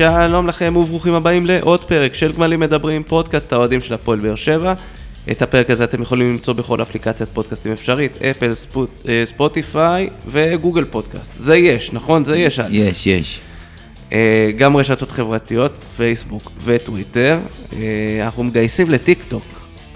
שלום 0.00 0.46
לכם 0.46 0.74
וברוכים 0.76 1.14
הבאים 1.14 1.46
לעוד 1.46 1.84
פרק 1.84 2.14
של 2.14 2.32
גמלים 2.32 2.60
מדברים, 2.60 3.02
פודקאסט 3.02 3.52
האוהדים 3.52 3.80
של 3.80 3.94
הפועל 3.94 4.18
באר 4.18 4.34
שבע. 4.34 4.74
את 5.30 5.42
הפרק 5.42 5.70
הזה 5.70 5.84
אתם 5.84 6.02
יכולים 6.02 6.32
למצוא 6.32 6.54
בכל 6.54 6.82
אפליקציית 6.82 7.28
פודקאסטים 7.32 7.72
אפשרית, 7.72 8.22
אפל, 8.22 8.54
ספוט, 8.54 8.90
אה, 9.08 9.22
ספוטיפיי 9.24 10.10
וגוגל 10.26 10.84
פודקאסט. 10.84 11.32
זה 11.38 11.56
יש, 11.56 11.92
נכון? 11.92 12.24
זה 12.24 12.36
יש. 12.36 12.60
יש, 12.68 13.06
יש. 13.06 13.40
אה, 14.12 14.50
גם 14.56 14.76
רשתות 14.76 15.10
חברתיות, 15.10 15.84
פייסבוק 15.96 16.50
וטוויטר. 16.64 17.38
אה, 17.72 17.78
אנחנו 18.24 18.44
מגייסים 18.44 18.90
לטיק 18.90 19.24
טוק. 19.28 19.44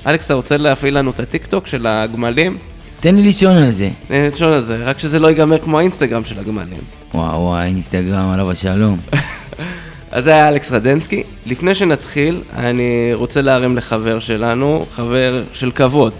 אלכס, 0.07 0.26
אתה 0.26 0.34
רוצה 0.34 0.57
להפעיל 0.57 0.98
לנו 0.98 1.11
את 1.11 1.21
הטיק 1.21 1.46
טוק 1.46 1.66
של 1.66 1.86
הגמלים? 1.86 2.58
תן 3.00 3.14
לי 3.14 3.22
לישון 3.22 3.57
על 3.57 3.71
זה. 3.71 3.90
אה, 4.11 4.29
תישן 4.32 4.53
על 4.52 4.61
זה, 4.61 4.76
רק 4.76 4.98
שזה 4.98 5.18
לא 5.18 5.29
ייגמר 5.29 5.58
כמו 5.58 5.79
האינסטגרם 5.79 6.25
של 6.25 6.40
הגמלים. 6.40 6.80
וואו 7.14 7.40
וואי, 7.40 7.66
אינסטגרם, 7.66 8.30
עליו 8.30 8.50
השלום. 8.50 8.98
אז 10.14 10.25
זה 10.25 10.31
היה 10.35 10.49
אלכס 10.49 10.73
רדנסקי. 10.73 11.23
לפני 11.46 11.75
שנתחיל, 11.75 12.41
אני 12.57 13.11
רוצה 13.14 13.41
להרים 13.43 13.77
לחבר 13.77 14.21
שלנו, 14.21 14.87
חבר 14.95 15.43
של 15.53 15.71
כבוד, 15.71 16.13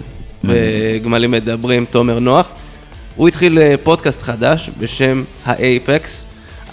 בגמלים 0.43 1.31
מדברים, 1.31 1.85
תומר 1.85 2.19
נוח. 2.19 2.47
הוא 3.15 3.27
התחיל 3.27 3.59
אה, 3.59 3.75
פודקאסט 3.83 4.21
חדש 4.21 4.69
בשם 4.77 5.23
האייפקס. 5.45 6.25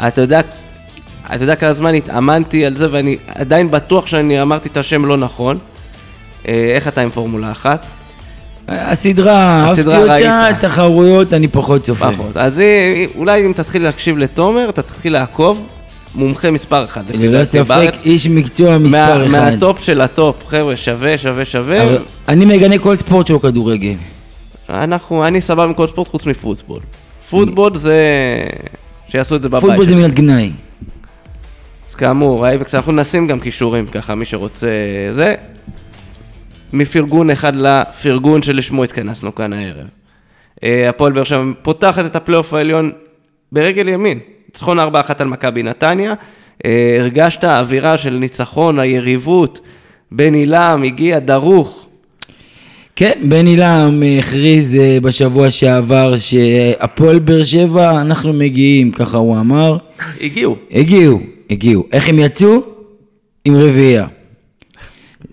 אתה 0.09 0.21
יודע, 0.21 0.41
אתה 1.35 1.45
יודע 1.45 1.57
כמה 1.57 1.73
זמן 1.73 1.95
התאמנתי 1.95 2.67
על 2.67 2.77
זה 2.77 2.87
ואני 2.91 3.17
עדיין 3.35 3.71
בטוח 3.71 4.07
שאני 4.07 4.43
אמרתי 4.43 4.69
את 4.69 4.77
השם 4.77 5.05
לא 5.05 5.17
נכון. 5.17 5.57
אה, 6.49 6.71
איך 6.75 6.89
אתה 6.89 7.01
עם 7.01 7.09
פורמולה 7.11 7.51
אחת? 7.53 7.85
הסדרה, 8.69 9.61
אהבתי 9.61 9.81
הסדרה 9.81 9.99
אותה, 10.03 10.15
ראית. 10.45 10.61
תחרויות, 10.61 11.33
אני 11.35 11.49
פחות 11.49 11.83
צופה. 11.83 12.13
פחות. 12.13 12.37
אז 12.37 12.59
היא- 12.59 13.09
אולי 13.17 13.47
אם 13.47 13.53
תתחיל 13.57 13.83
להקשיב 13.83 14.19
לתומר, 14.19 14.71
תתחיל 14.71 15.13
לעקוב. 15.13 15.67
מומחה 16.15 16.51
מספר 16.51 16.85
אחת, 16.85 17.11
לפי 17.11 17.19
ללא 17.29 17.33
דעתי 17.33 17.45
ספק, 17.45 17.69
בארץ. 17.69 18.03
איש 18.03 18.27
מקצוע 18.27 18.79
מספר 18.79 18.97
מה- 19.19 19.27
אחד. 19.27 19.51
מהטופ 19.51 19.83
של 19.85 20.01
הטופ, 20.01 20.37
חבר'ה, 20.47 20.77
שווה, 20.77 21.19
שווה, 21.19 21.45
שווה. 21.45 21.83
אבל 21.85 21.99
אני 22.29 22.45
מגנה 22.45 22.79
כל 22.79 22.97
ספורט 22.97 23.27
שהוא 23.27 23.41
כדורגל. 23.41 23.95
אנחנו, 24.69 25.27
אני 25.27 25.41
סבבה 25.41 25.65
עם 25.65 25.75
כל 25.75 25.87
ספורט 25.87 26.09
חוץ 26.09 26.27
מ 26.27 26.32
football. 26.32 26.81
football 27.31 27.75
זה... 27.75 27.97
שיעשו 29.09 29.37
את 29.37 29.43
זה 29.43 29.49
בבית. 29.49 29.61
פוטבול 29.65 29.85
זה 29.85 29.97
מילת 29.97 30.15
גנאי. 30.15 30.51
אז 31.91 31.95
כאמור, 31.95 32.47
האייבקס, 32.47 32.75
אנחנו 32.75 32.93
נשים 32.93 33.27
גם 33.27 33.41
קישורים 33.41 33.87
ככה, 33.87 34.15
מי 34.15 34.25
שרוצה 34.25 34.69
זה. 35.11 35.35
מפרגון 36.73 37.31
אחד 37.31 37.53
לפרגון 37.55 38.43
שלשמו 38.43 38.85
התכנסנו 38.85 39.35
כאן 39.35 39.53
הערב. 39.53 39.87
אה, 40.65 40.89
הפועל 40.89 41.13
באר 41.13 41.25
שבע 41.25 41.43
פותחת 41.63 42.07
את 42.07 42.17
הפלייאוף 42.17 42.55
העליון 42.55 42.93
ברגל 43.53 43.89
ימין. 43.89 44.19
ניצחון 44.53 44.79
4-1 44.79 44.83
על 45.19 45.29
מכבי 45.29 45.63
נתניה. 45.63 46.15
אה, 46.65 46.97
הרגשת 47.01 47.45
אווירה 47.45 47.99
של 47.99 48.11
ניצחון, 48.11 48.79
היריבות. 48.79 49.61
בן 50.11 50.35
עילם 50.35 50.83
הגיע 50.87 51.19
דרוך. 51.19 51.89
כן, 52.97 53.13
בן 53.23 53.47
עילם 53.47 54.03
הכריז 54.19 54.77
אה, 54.77 54.99
בשבוע 55.03 55.51
שעבר 55.51 56.17
שהפועל 56.19 57.19
באר 57.19 57.43
שבע, 57.43 58.01
אנחנו 58.01 58.33
מגיעים, 58.33 58.91
ככה 58.91 59.17
הוא 59.17 59.41
אמר. 59.41 59.77
הגיעו. 60.21 60.57
הגיעו, 60.71 61.21
הגיעו. 61.51 61.85
איך 61.93 62.09
הם 62.09 62.19
יצאו? 62.19 62.63
עם 63.45 63.57
רביעייה. 63.57 64.07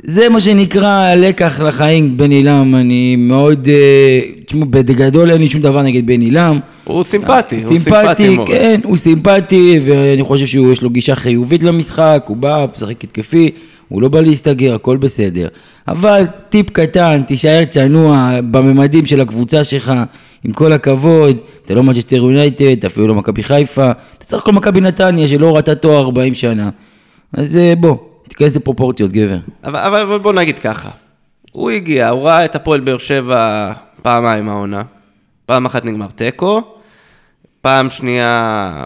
זה 0.03 0.29
מה 0.29 0.39
שנקרא 0.39 1.15
לקח 1.15 1.59
לחיים 1.59 2.17
בני 2.17 2.31
לם, 2.31 2.75
אני 2.75 3.15
מאוד, 3.15 3.67
אה, 3.67 4.19
תשמעו, 4.45 4.65
בגדול 4.65 5.31
אין 5.31 5.41
לי 5.41 5.47
שום 5.47 5.61
דבר 5.61 5.81
נגד 5.81 6.05
בני 6.07 6.21
לם. 6.21 6.59
הוא 6.83 7.03
סימפטי, 7.03 7.55
הוא 7.55 7.79
סימפטי 7.79 8.35
מאוד. 8.35 8.47
כן, 8.47 8.79
הוא 8.83 8.97
סימפטי, 8.97 9.79
ואני 9.85 10.23
חושב 10.23 10.45
שיש 10.45 10.81
לו 10.81 10.89
גישה 10.89 11.15
חיובית 11.15 11.63
למשחק, 11.63 12.23
הוא 12.27 12.37
בא, 12.37 12.65
משחק 12.75 13.03
התקפי, 13.03 13.51
הוא 13.87 14.01
לא 14.01 14.09
בא 14.09 14.21
להסתגר, 14.21 14.75
הכל 14.75 14.97
בסדר. 14.97 15.47
אבל 15.87 16.25
טיפ 16.49 16.69
קטן, 16.69 17.21
תישאר 17.27 17.65
צנוע 17.65 18.39
בממדים 18.51 19.05
של 19.05 19.21
הקבוצה 19.21 19.63
שלך, 19.63 19.93
עם 20.43 20.51
כל 20.51 20.73
הכבוד, 20.73 21.37
אתה 21.65 21.73
לא 21.73 21.83
מנצ'סטר 21.83 22.15
יונייטד, 22.15 22.85
אפילו 22.85 23.07
לא 23.07 23.15
מכבי 23.15 23.43
חיפה, 23.43 23.91
אתה 23.91 24.25
סך 24.25 24.37
הכל 24.37 24.51
מכבי 24.51 24.81
נתניה 24.81 25.27
שלא 25.27 25.55
ראתה 25.55 25.75
תואר 25.75 25.99
40 25.99 26.33
שנה. 26.33 26.69
אז 27.33 27.57
אה, 27.57 27.73
בוא, 27.75 27.95
תיכנס 28.39 28.55
לפרופורציות, 28.55 29.11
גבר. 29.11 29.37
אבל, 29.63 30.01
אבל, 30.01 30.17
בוא 30.17 30.33
נגיד 30.33 30.59
ככה, 30.59 30.89
הוא 31.51 31.69
הגיע, 31.69 32.09
הוא 32.09 32.23
ראה 32.23 32.45
את 32.45 32.55
הפועל 32.55 32.79
באר 32.79 32.97
שבע 32.97 33.71
פעמיים 34.01 34.49
העונה. 34.49 34.83
פעם 35.45 35.65
אחת 35.65 35.85
נגמר 35.85 36.07
תיקו, 36.15 36.61
פעם 37.61 37.89
שנייה 37.89 38.85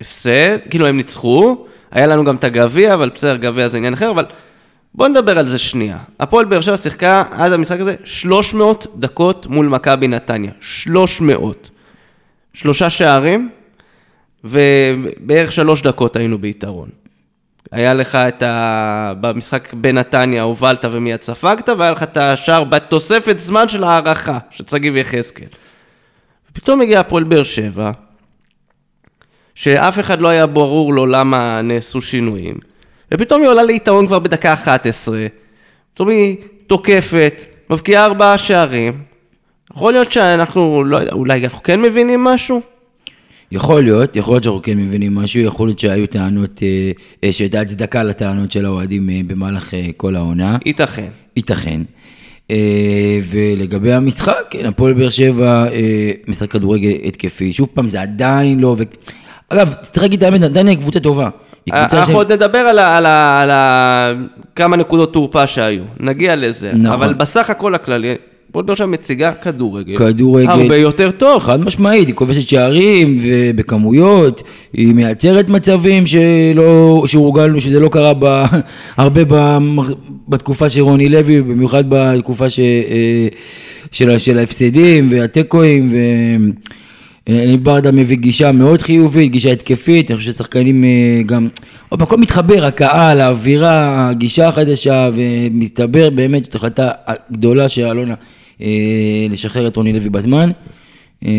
הפסד, 0.00 0.58
כאילו 0.70 0.86
הם 0.86 0.96
ניצחו, 0.96 1.66
היה 1.90 2.06
לנו 2.06 2.24
גם 2.24 2.36
את 2.36 2.44
הגביע, 2.44 2.94
אבל 2.94 3.10
בסדר, 3.14 3.36
גביע 3.36 3.68
זה 3.68 3.78
עניין 3.78 3.94
אחר, 3.94 4.10
אבל 4.10 4.24
בוא 4.94 5.08
נדבר 5.08 5.38
על 5.38 5.48
זה 5.48 5.58
שנייה. 5.58 5.98
הפועל 6.20 6.44
באר 6.44 6.60
שבע 6.60 6.76
שיחקה 6.76 7.22
עד 7.30 7.52
המשחק 7.52 7.80
הזה 7.80 7.94
300 8.04 8.86
דקות 8.96 9.46
מול 9.46 9.66
מכבי 9.66 10.08
נתניה. 10.08 10.52
300. 10.60 11.70
שלושה 12.54 12.90
שערים, 12.90 13.50
ובערך 14.44 15.52
שלוש 15.52 15.82
דקות 15.82 16.16
היינו 16.16 16.38
ביתרון. 16.38 16.88
היה 17.72 17.94
לך 17.94 18.14
את 18.14 18.42
ה... 18.42 19.12
במשחק 19.20 19.74
בנתניה 19.74 20.42
הובלת 20.42 20.84
ומיד 20.90 21.22
ספגת, 21.22 21.68
והיה 21.68 21.90
לך 21.90 22.02
את 22.02 22.16
השער 22.16 22.64
בתוספת 22.64 23.38
זמן 23.38 23.68
של 23.68 23.84
הערכה, 23.84 24.38
של 24.50 24.64
שגיב 24.70 24.96
יחזקאל. 24.96 25.46
ופתאום 26.50 26.80
הגיע 26.80 27.00
הפועל 27.00 27.24
באר 27.24 27.42
שבע, 27.42 27.90
שאף 29.54 30.00
אחד 30.00 30.20
לא 30.20 30.28
היה 30.28 30.46
ברור 30.46 30.94
לו 30.94 31.06
למה 31.06 31.62
נעשו 31.62 32.00
שינויים, 32.00 32.56
ופתאום 33.14 33.42
היא 33.42 33.50
עולה 33.50 33.62
ליתרון 33.62 34.06
כבר 34.06 34.18
בדקה 34.18 34.52
11, 34.52 35.26
פתאום 35.94 36.08
היא 36.08 36.36
תוקפת, 36.66 37.44
מבקיעה 37.70 38.04
ארבעה 38.04 38.38
שערים. 38.38 39.02
יכול 39.70 39.92
להיות 39.92 40.12
שאנחנו, 40.12 40.84
לא 40.84 40.96
יודע, 40.96 41.12
אולי 41.12 41.44
אנחנו 41.44 41.62
כן 41.62 41.82
מבינים 41.82 42.24
משהו? 42.24 42.60
יכול 43.52 43.82
להיות, 43.82 44.16
יכול 44.16 44.34
להיות 44.34 44.44
שאנחנו 44.44 44.62
כן 44.62 44.78
מבינים 44.78 45.14
משהו, 45.14 45.40
יכול 45.40 45.68
להיות 45.68 45.78
שהיו 45.78 46.06
טענות, 46.06 46.62
אה, 46.62 46.90
אה, 47.24 47.32
שהייתה 47.32 47.60
הצדקה 47.60 48.02
לטענות 48.02 48.52
של 48.52 48.64
האוהדים 48.64 49.10
אה, 49.10 49.20
במהלך 49.26 49.74
כל 49.96 50.16
העונה. 50.16 50.58
ייתכן. 50.66 51.08
ייתכן. 51.36 51.80
ולגבי 53.30 53.92
המשחק, 53.92 54.34
כן, 54.50 54.66
הפועל 54.66 54.92
באר 54.92 55.10
שבע 55.10 55.66
משחק 56.28 56.50
כדורגל 56.50 56.90
התקפי. 57.04 57.52
שוב 57.52 57.68
פעם, 57.74 57.90
זה 57.90 58.02
עדיין 58.02 58.60
לא... 58.60 58.76
ו... 58.78 58.82
אגב, 59.48 59.74
צריך 59.82 60.02
להגיד 60.02 60.22
את 60.22 60.32
האמת, 60.32 60.42
עדיין 60.42 60.66
היא 60.66 60.76
קבוצה 60.76 61.00
טובה. 61.00 61.28
אנחנו 61.72 62.14
עוד 62.14 62.32
נדבר 62.32 62.58
על, 62.58 62.78
ה, 62.78 62.96
על, 62.96 63.06
ה, 63.06 63.42
על 63.42 63.50
ה, 63.50 64.12
כמה 64.54 64.76
נקודות 64.76 65.12
תורפה 65.12 65.46
שהיו, 65.46 65.84
נגיע 66.00 66.36
לזה. 66.36 66.72
נכון. 66.74 66.86
אבל 66.86 67.14
בסך 67.14 67.50
הכל 67.50 67.74
הכללי, 67.74 68.14
הפועל 68.50 68.64
באר 68.64 68.74
שבע 68.74 68.86
מציגה 68.86 69.32
כדורגל. 69.32 69.96
כדורגל. 69.96 70.50
הרבה 70.50 70.76
יותר 70.76 71.10
טוב. 71.10 71.42
חד 71.42 71.60
משמעית, 71.60 72.08
היא 72.08 72.14
כובשת 72.14 72.48
שערים 72.48 73.16
ובכמויות, 73.22 74.42
היא 74.72 74.94
מייצרת 74.94 75.48
מצבים 75.48 76.06
שלא, 76.06 77.04
שהורגלנו, 77.06 77.60
שזה 77.60 77.80
לא 77.80 77.88
קרה 77.88 78.12
ב, 78.18 78.24
הרבה 78.96 79.20
ב, 79.28 79.58
בתקופה 80.28 80.68
של 80.68 80.80
רוני 80.80 81.08
לוי, 81.08 81.42
במיוחד 81.42 81.84
בתקופה 81.88 82.50
ש, 82.50 82.60
אה, 82.60 83.28
של, 83.92 84.18
של 84.18 84.38
ההפסדים 84.38 85.08
והתיקואים. 85.10 85.88
ו... 85.92 85.96
ניב 87.28 87.64
ברדה 87.64 87.92
מביא 87.92 88.16
גישה 88.16 88.52
מאוד 88.52 88.82
חיובית, 88.82 89.32
גישה 89.32 89.52
התקפית, 89.52 90.10
אני 90.10 90.18
חושב 90.18 90.32
ששחקנים 90.32 90.84
אה, 90.84 91.22
גם, 91.26 91.48
עוד 91.88 92.00
פעם, 92.00 92.08
הכל 92.08 92.16
מתחבר, 92.16 92.64
הקהל, 92.64 93.20
האווירה, 93.20 94.08
הגישה 94.08 94.48
החדשה, 94.48 95.10
ומסתבר 95.14 96.10
באמת 96.10 96.44
זאת 96.44 96.54
החלטה 96.54 96.90
גדולה 97.32 97.68
של 97.68 97.84
אלונה 97.84 98.14
אה, 98.14 98.37
לשחרר 99.30 99.66
את 99.66 99.76
רוני 99.76 99.92
לוי 99.92 100.08
בזמן. 100.08 100.50
אה, 101.26 101.30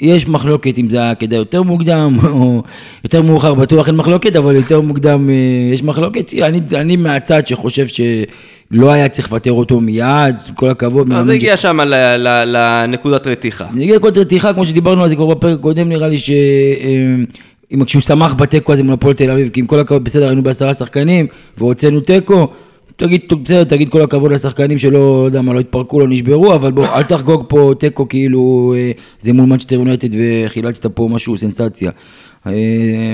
יש 0.00 0.28
מחלוקת 0.28 0.78
אם 0.78 0.90
זה 0.90 0.98
היה 0.98 1.14
כדאי 1.14 1.38
יותר 1.38 1.62
מוקדם, 1.62 2.18
או 2.32 2.62
יותר 3.04 3.22
מאוחר 3.22 3.54
בטוח 3.54 3.86
אין 3.88 3.96
מחלוקת, 3.96 4.36
אבל 4.36 4.54
יותר 4.56 4.80
מוקדם 4.80 5.30
אה, 5.30 5.34
יש 5.72 5.82
מחלוקת. 5.82 6.34
אני, 6.42 6.60
אני 6.74 6.96
מהצד 6.96 7.46
שחושב 7.46 7.86
שלא 7.86 8.92
היה 8.92 9.08
צריך 9.08 9.32
לפטר 9.32 9.52
אותו 9.52 9.80
מיד, 9.80 10.36
כל 10.54 10.70
הכבוד. 10.70 11.12
אז 11.12 11.26
זה 11.26 11.32
ש- 11.32 11.36
הגיע 11.36 11.56
שם 11.56 11.80
ל- 11.80 11.94
ל- 12.16 12.44
לנקודת 12.56 13.26
רתיחה. 13.26 13.66
זה 13.74 13.82
הגיע 13.82 13.96
לכל 13.96 14.10
רתיחה, 14.16 14.52
כמו 14.52 14.66
שדיברנו 14.66 15.02
על 15.02 15.08
זה 15.08 15.16
כבר 15.16 15.26
בפרק 15.26 15.58
הקודם, 15.58 15.88
נראה 15.88 16.08
לי 16.08 16.18
ש... 16.18 16.30
אה, 16.30 16.36
אם 17.74 17.84
כשהוא 17.84 18.02
שמח 18.02 18.34
בתיקו 18.34 18.72
הזה 18.72 18.82
מול 18.82 18.92
הפועל 18.94 19.14
תל 19.14 19.30
אביב, 19.30 19.48
כי 19.48 19.60
עם 19.60 19.66
כל 19.66 19.78
הכבוד, 19.80 20.04
בסדר, 20.04 20.26
היינו 20.26 20.42
בעשרה 20.42 20.74
שחקנים, 20.74 21.26
והוצאנו 21.58 22.00
תיקו, 22.00 22.48
תגיד, 22.96 23.20
בסדר, 23.42 23.64
תגיד 23.64 23.88
כל 23.88 24.02
הכבוד 24.02 24.32
לשחקנים 24.32 24.78
שלא, 24.78 24.90
לא 24.92 25.26
יודע 25.26 25.42
מה, 25.42 25.54
לא 25.54 25.60
התפרקו, 25.60 26.00
לא 26.00 26.08
נשברו, 26.08 26.54
אבל 26.54 26.72
בוא, 26.72 26.86
אל 26.86 27.02
תחגוג 27.02 27.44
פה 27.48 27.72
תיקו 27.78 28.08
כאילו 28.08 28.74
אה, 28.76 28.90
זה 29.20 29.32
מול 29.32 29.46
מנצ'סטר 29.46 29.74
יונייטד 29.74 30.08
וחילצת 30.18 30.86
פה 30.86 31.08
משהו, 31.10 31.38
סנסציה. 31.38 31.90
אה, 32.46 32.52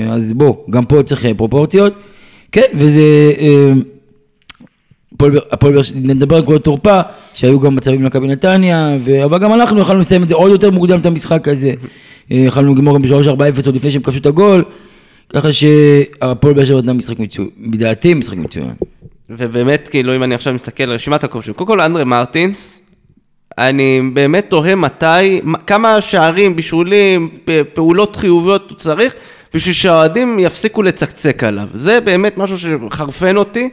אז 0.09 0.33
בוא, 0.33 0.55
גם 0.69 0.85
פה 0.85 1.03
צריך 1.03 1.25
אה, 1.25 1.33
פרופורציות. 1.33 1.93
כן, 2.51 2.65
וזה... 2.73 3.01
הפועל 5.51 5.73
באר- 5.73 5.83
שבע, 5.83 5.99
נדבר 6.03 6.35
על 6.35 6.41
נקודות 6.41 6.63
תורפה, 6.63 6.99
שהיו 7.33 7.59
גם 7.59 7.75
מצבים 7.75 8.01
למכבי 8.01 8.27
נתניה, 8.27 8.97
ו... 8.99 9.25
אבל 9.25 9.39
גם 9.39 9.53
אנחנו 9.53 9.79
יכלנו 9.79 9.99
לסיים 9.99 10.23
את 10.23 10.27
זה 10.27 10.35
עוד 10.35 10.51
יותר 10.51 10.71
מוקדם 10.71 10.99
את 10.99 11.05
המשחק 11.05 11.47
הזה. 11.47 11.73
יכלנו 12.29 12.75
לגמור 12.75 12.95
גם 12.95 13.01
ב-3-4-0 13.01 13.65
עוד 13.65 13.75
לפני 13.75 13.91
שהם 13.91 14.01
כבשו 14.01 14.19
את 14.19 14.25
הגול. 14.25 14.63
ככה 15.29 15.51
שהפועל 15.53 16.53
באר 16.53 16.65
שבע 16.65 16.77
נתנה 16.77 16.93
משחק 16.93 17.19
מצוין, 17.19 17.47
לדעתי 17.73 18.13
משחק 18.13 18.37
מצוין. 18.37 18.69
ובאמת, 19.29 19.87
כאילו, 19.87 20.15
אם 20.15 20.23
אני 20.23 20.35
עכשיו 20.35 20.53
מסתכל 20.53 20.83
על 20.83 20.91
רשימת 20.91 21.23
הכובשים, 21.23 21.53
קודם 21.53 21.67
כל 21.67 21.81
אנדרה 21.81 22.03
מרטינס, 22.03 22.79
אני 23.57 24.01
באמת 24.13 24.49
תוהה 24.49 24.75
מתי, 24.75 25.41
כמה 25.67 26.01
שערים, 26.01 26.55
בישולים, 26.55 27.29
פעולות 27.73 28.15
חיוביות 28.15 28.69
הוא 28.69 28.77
צריך, 28.77 29.13
בשביל 29.53 29.73
שהאוהדים 29.73 30.39
יפסיקו 30.39 30.83
לצקצק 30.83 31.43
עליו. 31.43 31.67
זה 31.73 32.01
באמת 32.01 32.37
משהו 32.37 32.57
שחרפן 32.59 33.37
אותי. 33.37 33.69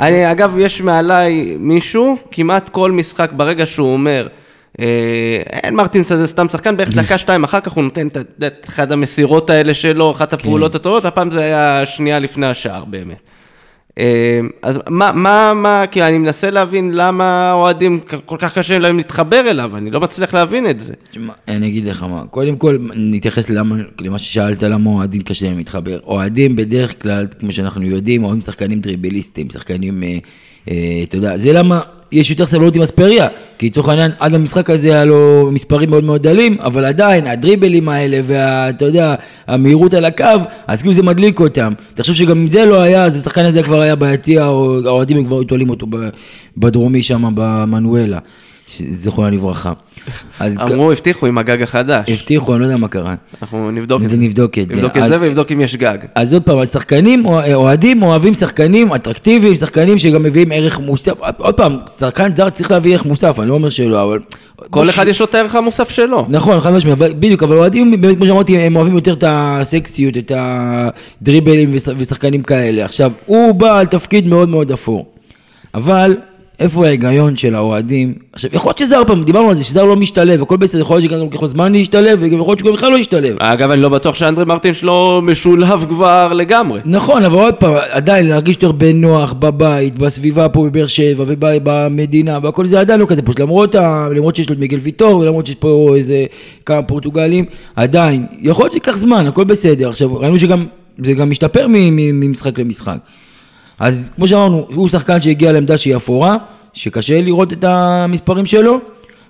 אני, 0.00 0.30
אגב, 0.30 0.58
יש 0.58 0.80
מעליי 0.80 1.56
מישהו, 1.58 2.16
כמעט 2.30 2.68
כל 2.68 2.92
משחק, 2.92 3.32
ברגע 3.32 3.66
שהוא 3.66 3.92
אומר, 3.92 4.28
אה, 4.80 4.86
אין 5.46 5.74
מרטינס 5.74 6.12
הזה 6.12 6.26
סתם 6.26 6.48
שחקן, 6.48 6.76
בערך 6.76 6.94
דקה, 6.94 7.18
שתיים 7.24 7.44
אחר 7.44 7.60
כך 7.60 7.72
הוא 7.72 7.84
נותן 7.84 8.06
את 8.46 8.66
אחת 8.68 8.90
המסירות 8.90 9.50
האלה 9.50 9.74
שלו, 9.74 10.10
אחת 10.10 10.32
הפעולות 10.32 10.72
כן. 10.72 10.76
הטובות, 10.78 11.04
הפעם 11.04 11.30
זה 11.30 11.40
היה 11.40 11.86
שנייה 11.86 12.18
לפני 12.18 12.46
השער 12.46 12.84
באמת. 12.84 13.20
אה, 13.98 14.40
אז 14.62 14.78
מה, 14.88 15.12
מה, 15.12 15.52
מה, 15.54 15.84
כי 15.90 16.02
אני 16.02 16.18
מנסה 16.18 16.50
להבין 16.50 16.90
למה 16.94 17.24
האוהדים 17.24 18.00
כל 18.24 18.36
כך 18.38 18.58
קשה 18.58 18.78
להם 18.78 18.96
להתחבר 18.96 19.50
אליו, 19.50 19.76
אני 19.76 19.90
לא 19.90 20.00
מצליח 20.00 20.34
להבין 20.34 20.70
את 20.70 20.80
זה. 20.80 20.94
תשמע, 21.10 21.32
אני 21.48 21.68
אגיד 21.68 21.84
לך 21.84 22.02
מה, 22.02 22.24
קודם 22.30 22.56
כל 22.56 22.78
נתייחס 22.94 23.50
למה, 23.50 23.76
למה 24.00 24.18
ששאלת, 24.18 24.62
למה 24.62 24.90
אוהדים 24.90 25.22
קשה 25.22 25.46
להם 25.46 25.58
להתחבר. 25.58 25.98
אוהדים 26.06 26.56
בדרך 26.56 27.02
כלל, 27.02 27.26
כמו 27.40 27.52
שאנחנו 27.52 27.82
יודעים, 27.82 28.24
אוהדים 28.24 28.40
שחקנים 28.40 28.80
דריבליסטים, 28.80 29.50
שחקנים, 29.50 30.02
אה, 30.02 30.18
אתה 30.64 31.16
יודע, 31.16 31.36
זה 31.36 31.52
למה 31.52 31.80
יש 32.12 32.30
יותר 32.30 32.46
סבלנות 32.46 32.76
עם 32.76 32.82
אספריה, 32.82 33.28
כי 33.58 33.66
לצורך 33.66 33.88
העניין, 33.88 34.10
עד 34.18 34.34
המשחק 34.34 34.70
הזה 34.70 34.88
היה 34.88 35.04
לו 35.04 35.48
מספרים 35.52 35.90
מאוד 35.90 36.04
מאוד 36.04 36.22
דלים, 36.22 36.56
אבל 36.60 36.84
עדיין, 36.84 37.26
הדריבלים 37.26 37.88
האלה, 37.88 38.20
ואתה 38.24 38.84
יודע, 38.84 39.14
המהירות 39.46 39.94
על 39.94 40.04
הקו, 40.04 40.24
אז 40.66 40.82
כאילו 40.82 40.94
זה 40.94 41.02
מדליק 41.02 41.40
אותם. 41.40 41.72
תחשוב 41.94 42.14
שגם 42.14 42.38
אם 42.38 42.48
זה 42.48 42.64
לא 42.64 42.80
היה, 42.80 43.04
אז 43.04 43.16
השחקן 43.16 43.44
הזה 43.44 43.62
כבר 43.62 43.80
היה 43.80 43.96
ביציע, 43.96 44.46
או 44.46 44.78
האוהדים 44.84 45.24
כבר 45.24 45.36
היו 45.36 45.44
תולים 45.44 45.70
אותו 45.70 45.86
בדרומי 46.56 47.02
שם, 47.02 47.32
במנואלה. 47.34 48.18
זיכרונה 48.88 49.30
לברכה. 49.30 49.72
אמרו, 50.40 50.92
הבטיחו 50.92 51.26
עם 51.26 51.38
הגג 51.38 51.62
החדש. 51.62 52.10
הבטיחו, 52.10 52.52
אני 52.52 52.60
לא 52.60 52.66
יודע 52.66 52.76
מה 52.76 52.88
קרה. 52.88 53.14
אנחנו 53.42 53.70
נבדוק 53.70 54.02
את 54.02 54.10
זה. 54.10 54.16
נבדוק 54.16 54.58
את 54.58 54.72
זה. 54.72 54.80
נבדוק 54.80 54.96
את 54.96 55.08
זה 55.08 55.16
ונבדוק 55.20 55.52
אם 55.52 55.60
יש 55.60 55.76
גג. 55.76 55.98
אז 56.14 56.32
עוד 56.32 56.42
פעם, 56.42 56.58
השחקנים, 56.58 57.26
אוהדים 57.54 58.02
אוהבים 58.02 58.34
שחקנים 58.34 58.92
אטרקטיביים, 58.92 59.56
שחקנים 59.56 59.98
שגם 59.98 60.22
מביאים 60.22 60.52
ערך 60.52 60.80
מוסף. 60.80 61.12
עוד 61.38 61.54
פעם, 61.54 61.76
שחקן 61.98 62.36
זר 62.36 62.50
צריך 62.50 62.70
להביא 62.70 62.92
ערך 62.94 63.06
מוסף, 63.06 63.40
אני 63.40 63.48
לא 63.48 63.54
אומר 63.54 63.70
שלא, 63.70 64.04
אבל... 64.04 64.18
כל 64.70 64.88
אחד 64.88 65.08
יש 65.08 65.20
לו 65.20 65.26
את 65.26 65.34
הערך 65.34 65.54
המוסף 65.54 65.90
שלו. 65.90 66.26
נכון, 66.28 66.60
חד 66.60 66.72
משמעית, 66.72 66.98
בדיוק, 66.98 67.42
אבל 67.42 67.56
אוהדים, 67.56 68.00
באמת, 68.00 68.16
כמו 68.16 68.26
שאמרתי, 68.26 68.58
הם 68.58 68.76
אוהבים 68.76 68.94
יותר 68.94 69.12
את 69.12 69.24
הסקסיות, 69.26 70.16
את 70.16 70.32
הדריבלים 70.34 71.70
ושחקנים 71.96 72.42
כאלה. 72.42 72.84
עכשיו, 72.84 73.12
הוא 73.26 73.54
בא 73.54 73.78
על 73.78 73.86
תפקיד 73.86 74.26
מאוד 74.26 74.48
מאוד 74.48 74.72
אפור. 74.72 75.06
אבל 75.74 76.16
איפה 76.60 76.86
ההיגיון 76.86 77.36
של 77.36 77.54
האוהדים? 77.54 78.14
עכשיו, 78.32 78.50
יכול 78.52 78.70
להיות 78.70 78.78
שזר 78.78 79.02
פעם, 79.06 79.24
דיברנו 79.24 79.48
על 79.48 79.54
זה, 79.54 79.64
שזר 79.64 79.84
לא 79.84 79.96
משתלב, 79.96 80.42
הכל 80.42 80.56
בסדר, 80.56 80.80
יכול 80.80 80.96
להיות 80.96 81.10
שגם 81.10 81.18
לוקח 81.18 81.42
לו 81.42 81.48
זמן 81.48 81.72
להשתלב, 81.72 82.18
וגם 82.22 82.40
יכול 82.40 82.52
להיות 82.52 82.58
שהוא 82.58 82.72
בכלל 82.72 82.90
לא 82.90 82.96
ישתלב. 82.96 83.36
אגב, 83.38 83.70
אני 83.70 83.82
לא 83.82 83.88
בטוח 83.88 84.14
שאנדרי 84.14 84.44
מרטין 84.44 84.74
שלו 84.74 85.20
משולב 85.22 85.84
כבר 85.88 86.32
לגמרי. 86.32 86.80
נכון, 86.84 87.24
אבל 87.24 87.38
עוד 87.38 87.54
פעם, 87.54 87.72
עדיין 87.90 88.26
להרגיש 88.26 88.56
יותר 88.56 88.72
בנוח 88.72 89.32
בבית, 89.32 89.98
בסביבה 89.98 90.48
פה 90.48 90.64
בבאר 90.64 90.86
שבע, 90.86 91.24
ובמדינה, 91.26 92.38
והכל 92.42 92.66
זה 92.66 92.80
עדיין 92.80 93.00
לא 93.00 93.06
כזה 93.06 93.22
פשוט, 93.22 93.40
למרות, 93.40 93.74
ה... 93.74 94.08
למרות 94.14 94.36
שיש 94.36 94.48
לו 94.48 94.54
את 94.54 94.58
מיגל 94.58 94.78
ויטור, 94.78 95.18
ולמרות 95.18 95.46
שיש 95.46 95.54
פה 95.54 95.92
איזה 95.96 96.24
כמה 96.66 96.82
פורטוגלים, 96.82 97.44
עדיין, 97.76 98.26
יכול 98.40 98.64
להיות 98.64 98.72
שיקח 98.72 98.96
זמן, 98.96 99.26
הכל 99.26 99.44
בסדר. 99.44 99.88
עכשיו, 99.88 100.16
ראינו 100.16 100.38
שגם, 100.38 100.66
זה 101.04 101.12
גם 101.12 101.30
משתפר 101.30 101.66
ממשחק 101.68 102.58
למשחק. 102.58 102.98
אז 103.80 104.10
כמו 104.16 104.28
שאמרנו, 104.28 104.66
הוא 104.74 104.88
שחקן 104.88 105.20
שהגיע 105.20 105.52
לעמדה 105.52 105.78
שהיא 105.78 105.96
אפורה, 105.96 106.36
שקשה 106.72 107.20
לראות 107.20 107.52
את 107.52 107.64
המספרים 107.64 108.46
שלו, 108.46 108.78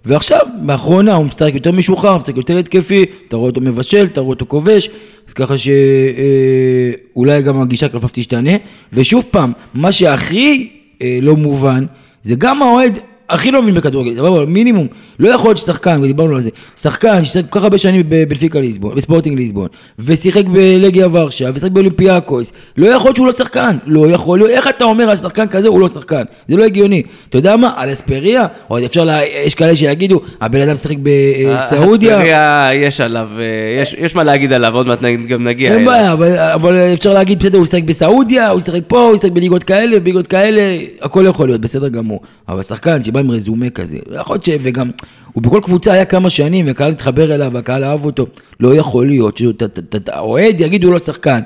ועכשיו, 0.04 0.40
באחרונה 0.62 1.14
הוא 1.14 1.26
משחק 1.26 1.54
יותר 1.54 1.72
משוחרר, 1.72 2.18
משחק 2.18 2.36
יותר 2.36 2.58
התקפי, 2.58 3.04
אתה 3.28 3.36
רואה 3.36 3.48
אותו 3.50 3.60
מבשל, 3.60 4.04
אתה 4.12 4.20
רואה 4.20 4.30
אותו 4.30 4.46
כובש, 4.48 4.90
אז 5.28 5.32
ככה 5.32 5.54
שאולי 5.58 7.32
אה, 7.32 7.40
גם 7.40 7.60
הגישה 7.60 7.88
כלפיו 7.88 8.08
תשתנה, 8.12 8.52
ושוב 8.92 9.24
פעם, 9.30 9.52
מה 9.74 9.92
שהכי 9.92 10.70
אה, 11.02 11.18
לא 11.22 11.36
מובן, 11.36 11.84
זה 12.22 12.34
גם 12.38 12.62
האוהד 12.62 12.98
הכי 13.30 13.50
לא 13.50 13.62
מבין 13.62 13.74
בכדורגל, 13.74 14.14
סבבה, 14.14 14.46
מינימום, 14.46 14.86
לא 15.18 15.28
יכול 15.28 15.48
להיות 15.48 15.58
ששחקן, 15.58 16.00
ודיברנו 16.02 16.34
על 16.34 16.40
זה, 16.40 16.50
שחקן 16.76 17.24
ששיחק 17.24 17.50
כל 17.50 17.58
כך 17.58 17.64
הרבה 17.64 17.78
שנים 17.78 18.02
בנפיקה 18.08 18.60
ליסבון, 18.60 18.94
בספורטינג 18.94 19.38
ליסבון, 19.38 19.68
ושיחק 19.98 20.44
בלגיה 20.46 21.08
ורשה, 21.12 21.50
ושיחק 21.54 21.70
באולימפיאקוס, 21.70 22.52
לא 22.76 22.88
יכול 22.88 23.08
להיות 23.08 23.16
שהוא 23.16 23.26
לא 23.26 23.32
שחקן, 23.32 23.76
לא 23.86 24.06
יכול 24.06 24.38
להיות, 24.38 24.50
איך 24.50 24.68
אתה 24.68 24.84
אומר 24.84 25.10
על 25.10 25.16
שחקן 25.16 25.46
כזה 25.46 25.68
הוא 25.68 25.80
לא 25.80 25.88
שחקן, 25.88 26.22
זה 26.48 26.56
לא 26.56 26.64
הגיוני, 26.64 27.02
אתה 27.28 27.38
יודע 27.38 27.56
מה, 27.56 27.72
על 27.76 27.92
אספריה, 27.92 28.46
או 28.70 28.84
אפשר, 28.84 29.04
לה, 29.04 29.18
יש 29.46 29.54
כאלה 29.54 29.76
שיגידו, 29.76 30.20
הבן 30.40 30.60
אדם 30.60 30.76
שיחק 30.76 30.96
בסעודיה, 31.02 32.16
אספריה 32.16 32.68
יש 32.74 33.00
עליו, 33.00 33.28
אה, 33.38 33.82
יש, 33.82 33.94
יש 33.98 34.14
מה 34.14 34.24
להגיד 34.24 34.52
עליו, 34.52 34.74
עוד 34.74 34.86
מעט 34.86 34.98
גם 35.28 35.44
נגיע 35.44 35.74
אין 35.74 35.84
בעיה, 35.84 36.12
אבל, 36.12 36.38
אבל 36.38 36.76
אפשר 36.76 37.12
להגיד, 37.12 37.38
בסדר, 37.38 37.58
הוא 37.58 37.66
שיחק 37.66 37.82
בסעודיה, 37.84 38.48
הוא 38.48 38.60
שיחק 38.60 38.80
פה, 38.86 39.00
הוא 39.08 39.16
שיחק 39.16 39.32
בליגות 39.32 39.64
כאלה, 39.64 40.00
בליגות 40.00 40.26
כאלה, 40.26 40.62
הכל 41.02 41.24
יכול 41.28 41.48
להיות, 41.48 41.60
בסדר 41.60 41.88
גמור, 41.88 42.20
אבל 42.48 42.62
שחקן 42.62 43.04
שבא 43.04 43.19
עם 43.20 43.30
רזומה 43.30 43.70
כזה. 43.70 43.96
יכול 44.12 44.34
להיות 44.34 44.44
ש... 44.44 44.48
וגם, 44.62 44.90
הוא 45.32 45.42
בכל 45.42 45.60
קבוצה 45.62 45.92
היה 45.92 46.04
כמה 46.04 46.30
שנים, 46.30 46.66
והקהל 46.66 46.90
התחבר 46.90 47.34
אליו, 47.34 47.50
והקהל 47.54 47.84
אהב 47.84 48.04
אותו. 48.04 48.26
לא 48.60 48.74
יכול 48.74 49.06
להיות 49.06 49.36
שהאוהד 49.38 50.60
יגיד 50.60 50.84
הוא 50.84 50.92
לא 50.92 50.98
שחקן. 50.98 51.40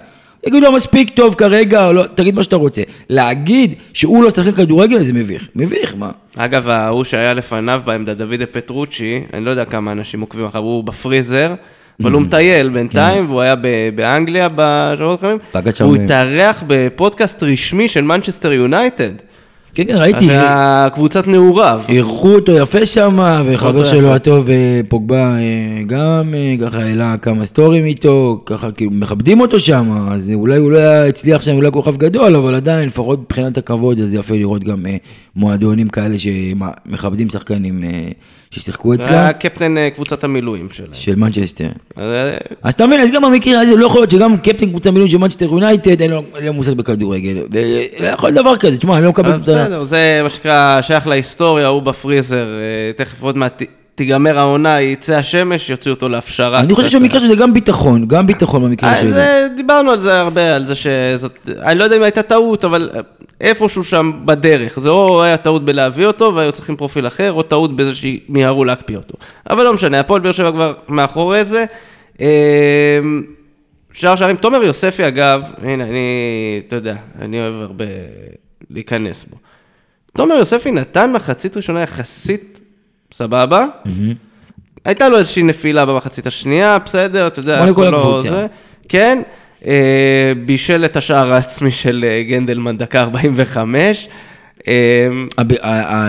יגידו 0.47 0.67
לו 0.67 0.73
מספיק 0.73 1.11
טוב 1.11 1.35
כרגע, 1.35 1.93
לא, 1.93 2.05
תגיד 2.07 2.35
מה 2.35 2.43
שאתה 2.43 2.57
רוצה. 2.57 2.83
להגיד 3.11 3.75
שהוא 3.93 4.25
לא 4.25 4.31
שחקן 4.31 4.53
כדורגל 4.53 5.03
זה 5.03 5.13
מביך. 5.13 5.49
מביך, 5.57 5.95
מה? 5.99 6.11
אגב, 6.37 6.69
ההוא 6.69 7.05
שהיה 7.05 7.35
לפניו 7.35 7.81
בעמדה, 7.85 8.15
דוידה 8.15 8.47
פטרוצ'י, 8.47 9.21
אני 9.33 9.45
לא 9.45 9.51
יודע 9.51 9.65
כמה 9.65 9.93
אנשים 9.93 10.21
עוקבים 10.21 10.45
אחריו, 10.45 10.65
הוא 10.65 10.85
בפריזר. 10.85 11.55
אבל 12.03 12.13
הוא 12.13 12.23
מטייל 12.27 12.69
בינתיים, 12.69 13.25
כן. 13.25 13.31
והוא 13.31 13.41
היה 13.41 13.55
באנגליה 13.95 14.49
בשבועות 14.55 15.23
הקודמים. 15.23 15.39
הוא 15.81 15.97
התארח 15.97 16.65
בפודקאסט 16.67 17.43
רשמי 17.43 17.89
של 17.89 18.03
מנצ'סטר 18.03 18.53
יונייטד. 18.53 19.13
כן, 19.75 19.85
כן, 19.85 19.97
ראיתי. 19.97 20.29
הקבוצת 20.31 21.27
נעוריו. 21.27 21.81
אירחו 21.89 22.35
אותו 22.35 22.53
יפה 22.53 22.87
שם, 22.87 23.43
וחבר 23.45 23.85
שלו 23.85 24.15
הטוב 24.15 24.51
אה, 24.51 24.81
פוגבה 24.89 25.37
אה, 25.37 25.83
גם, 25.87 26.35
אה, 26.35 26.55
ככה 26.61 26.79
העלה 26.79 27.17
כמה 27.19 27.45
סטורים 27.45 27.85
איתו, 27.85 28.43
ככה 28.47 28.73
כאילו 28.73 28.91
מכבדים 28.91 29.41
אותו 29.41 29.61
שם, 29.61 30.09
אז 30.11 30.33
אולי 30.35 30.57
הוא 30.57 30.71
לא 30.71 30.79
הצליח 30.79 31.43
שם, 31.43 31.57
אולי 31.57 31.71
כוכב 31.73 31.97
גדול, 31.97 32.37
אבל 32.37 32.55
עדיין, 32.55 32.87
לפחות 32.87 33.21
מבחינת 33.21 33.59
הכבוד, 33.59 34.01
אז 34.01 34.15
יפה 34.15 34.35
לראות 34.35 34.65
גם 34.65 34.87
מועדונים 35.37 35.89
כאלה 35.89 36.17
שמכבדים 36.19 37.29
שחקנים. 37.31 37.85
ששיחקו 38.55 38.95
אצלה. 38.95 39.07
זה 39.07 39.13
היה 39.13 39.33
קפטן 39.33 39.79
אה, 39.79 39.91
קבוצת 39.91 40.25
המילואים 40.25 40.69
שלהם. 40.71 40.91
של 40.93 41.15
מנצ'סטר. 41.15 41.69
אה, 41.99 42.37
אז 42.63 42.75
אתה 42.75 42.87
מבין, 42.87 43.01
אז 43.01 43.09
גם 43.15 43.23
במקרה 43.23 43.61
הזה 43.61 43.77
לא 43.77 43.87
יכול 43.87 44.01
להיות 44.01 44.11
שגם 44.11 44.37
קפטן 44.37 44.71
קבוצת 44.71 44.87
המילואים 44.87 45.11
של 45.11 45.19
מנצ'סטר 45.19 45.45
יונייטד, 45.45 46.03
אין 46.03 46.11
לו 46.11 46.23
מושג 46.53 46.73
בכדורגל. 46.73 47.37
ולא 47.51 48.09
יכול 48.09 48.31
דבר 48.31 48.57
כזה, 48.57 48.77
תשמע, 48.77 48.97
אני 48.97 49.05
לא 49.05 49.11
מקבל 49.11 49.35
את 49.35 49.45
זה. 49.45 49.65
בסדר, 49.65 49.85
זה 49.85 50.21
מה 50.23 50.31
שנקרא 50.31 50.81
שייך 50.83 51.07
להיסטוריה, 51.07 51.67
הוא 51.67 51.83
בפריזר, 51.83 52.47
אה, 52.47 52.93
תכף 52.97 53.23
עוד 53.23 53.37
מעט 53.37 53.63
תיגמר 53.95 54.39
העונה, 54.39 54.81
יצא 54.81 55.15
השמש, 55.15 55.71
יוציאו 55.71 55.95
אותו 55.95 56.09
להפשרה. 56.09 56.61
אני 56.61 56.75
חושב 56.75 56.89
שבמקרה 56.89 57.21
שזה 57.21 57.35
גם 57.35 57.55
ביטחון, 57.55 58.09
גם 58.09 58.27
ביטחון 58.27 58.65
במקרה 58.65 58.97
שלי. 58.97 59.11
דיברנו 59.57 59.91
על 59.91 60.01
זה 60.01 60.21
הרבה, 60.21 60.57
על 60.57 60.67
זה 60.67 60.75
שזאת, 60.75 61.51
אני 61.63 61.79
לא 61.79 61.85
יודע 61.85 61.97
אם 61.97 62.03
הייתה 62.03 62.23
טעות, 62.23 62.65
אבל 62.65 62.91
איפשהו 63.41 63.85
שם 63.85 64.13
בדרך. 64.25 64.81
זה 64.81 64.91
או 64.91 65.23
היה 65.23 65.37
טעות 65.37 65.65
בלהביא 65.65 66.07
אותו 66.07 66.33
והיו 66.35 66.53
צריכים 66.53 66.77
פרופיל 66.77 67.07
אחר, 67.07 67.33
או 67.33 67.43
טעות 67.43 67.77
בזה 67.77 67.93
שמיהרו 67.95 68.65
להקפיא 68.65 68.97
אותו. 68.97 69.15
אבל 69.51 69.65
לא 69.65 69.73
משנה, 69.73 70.01
הפועל 70.01 70.21
באר 70.21 70.33
שבע 70.33 70.51
כבר 70.51 70.75
מאחורי 70.89 71.45
זה. 71.45 71.65
אמ, 72.21 72.27
שער 73.93 74.17
שערים, 74.17 74.37
תומר 74.37 74.63
יוספי 74.63 75.09
אגב, 75.09 75.43
הנה, 75.63 75.85
אני, 75.85 76.63
אתה 76.69 76.77
יודע, 76.77 76.95
אני 77.21 77.41
אוהב 77.41 77.55
הרבה 77.55 77.85
להיכנס 78.71 79.25
בו. 79.25 79.37
תומר 80.17 80.35
יוספי 80.35 80.71
נתן 80.73 81.13
מחצית 81.13 81.57
ראשונה 81.57 81.83
יחסית 81.83 82.61
סבבה. 83.15 83.67
הייתה 84.85 85.09
לו 85.09 85.19
איזושהי 85.19 85.43
נפילה 85.43 85.87
במחצית 85.87 86.27
השנייה, 86.27 86.79
בסדר, 86.79 87.27
אתה 87.27 87.41
יודע, 87.41 87.67
לכל 87.67 87.85
לא 87.85 87.99
הקבוצה. 87.99 88.47
כן, 88.89 89.23
אה, 89.67 90.33
בישל 90.47 90.85
את 90.85 90.97
השער 90.97 91.33
העצמי 91.33 91.71
של 91.71 92.05
אה, 92.09 92.23
גנדלמן 92.23 92.77
דקה 92.77 93.01
45. 93.01 94.09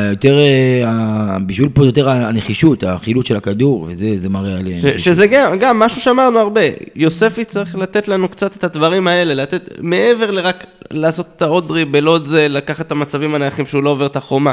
יותר, 0.10 0.38
הבישול 0.86 1.70
פה 1.74 1.86
יותר 1.86 2.10
הנחישות, 2.10 2.84
החילוץ 2.84 3.28
של 3.28 3.36
הכדור, 3.36 3.88
וזה 3.90 4.30
מראה 4.30 4.58
על... 4.58 4.98
שזה 4.98 5.28
גם, 5.28 5.60
גם 5.60 5.80
משהו 5.80 6.02
שאמרנו 6.02 6.40
הרבה, 6.40 6.62
יוספי 6.96 7.46
צריך 7.46 7.76
לתת 7.76 8.08
לנו 8.08 8.30
קצת 8.30 8.56
את 8.56 8.64
הדברים 8.64 9.08
האלה, 9.08 9.34
לתת, 9.34 9.70
מעבר 9.80 10.32
לרק 10.32 10.66
לעשות 10.92 11.28
את 11.36 11.42
העוד 11.42 11.68
דריבל, 11.68 12.06
עוד 12.06 12.26
זה, 12.26 12.48
לקחת 12.48 12.88
את 12.88 12.92
המצבים 12.92 13.36
הנייחים 13.36 13.66
שהוא 13.66 13.84
לא 13.84 13.90
עובר 13.90 14.06
את 14.06 14.16
החומה. 14.16 14.52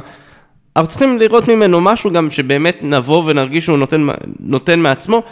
אנחנו 0.77 0.91
צריכים 0.91 1.19
לראות 1.19 1.49
ממנו 1.49 1.81
משהו 1.81 2.11
גם 2.13 2.31
שבאמת 2.31 2.85
נבוא 2.85 3.23
ונרגיש 3.27 3.65
שהוא 3.65 3.79
נותן, 3.79 4.07
נותן 4.41 4.81
מעצמו. 4.81 5.23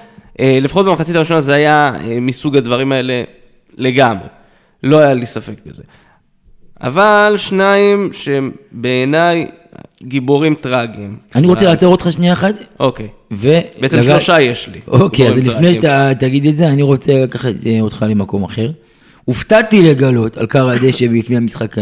לפחות 0.41 0.87
במחצית 0.87 1.17
הראשונה 1.17 1.41
זה 1.41 1.55
היה 1.55 1.93
מסוג 2.21 2.57
הדברים 2.57 2.93
האלה 2.93 3.23
לגמרי. 3.77 4.27
לא 4.83 4.99
היה 4.99 5.15
לי 5.15 5.27
ספק 5.27 5.55
בזה. 5.67 5.83
אבל 6.81 7.35
שניים 7.37 8.11
שהם 8.13 8.51
בעיניי 8.73 9.47
גיבורים 10.03 10.55
טרגיים. 10.55 11.17
אני 11.35 11.47
רוצה 11.47 11.65
לעצור 11.65 11.93
אותך 11.93 12.09
שנייה 12.13 12.33
אחת. 12.33 12.55
אוקיי. 12.81 13.09
ו... 13.33 13.59
בעצם 13.81 13.97
לגע- 13.99 14.03
שלושה 14.03 14.41
יש 14.41 14.69
לי. 14.69 14.81
אוקיי, 14.89 15.29
אז 15.29 15.35
גיבורים 15.35 15.59
לפני. 15.61 15.75
שאתה 15.75 16.11
תגיד 16.19 16.47
את 16.47 16.57
זה, 16.57 16.67
אני 16.67 16.83
רוצה 16.83 17.13
לקחת 17.25 17.55
אה, 17.67 17.81
אותך 17.81 18.05
למקום 18.09 18.45
אחר. 18.45 18.71
הופתעתי 19.25 19.83
לגלות 19.83 20.37
על 20.37 20.47
כר 20.47 20.71
הדשא 20.71 21.05
לפני 21.05 21.37
המשחק, 21.37 21.77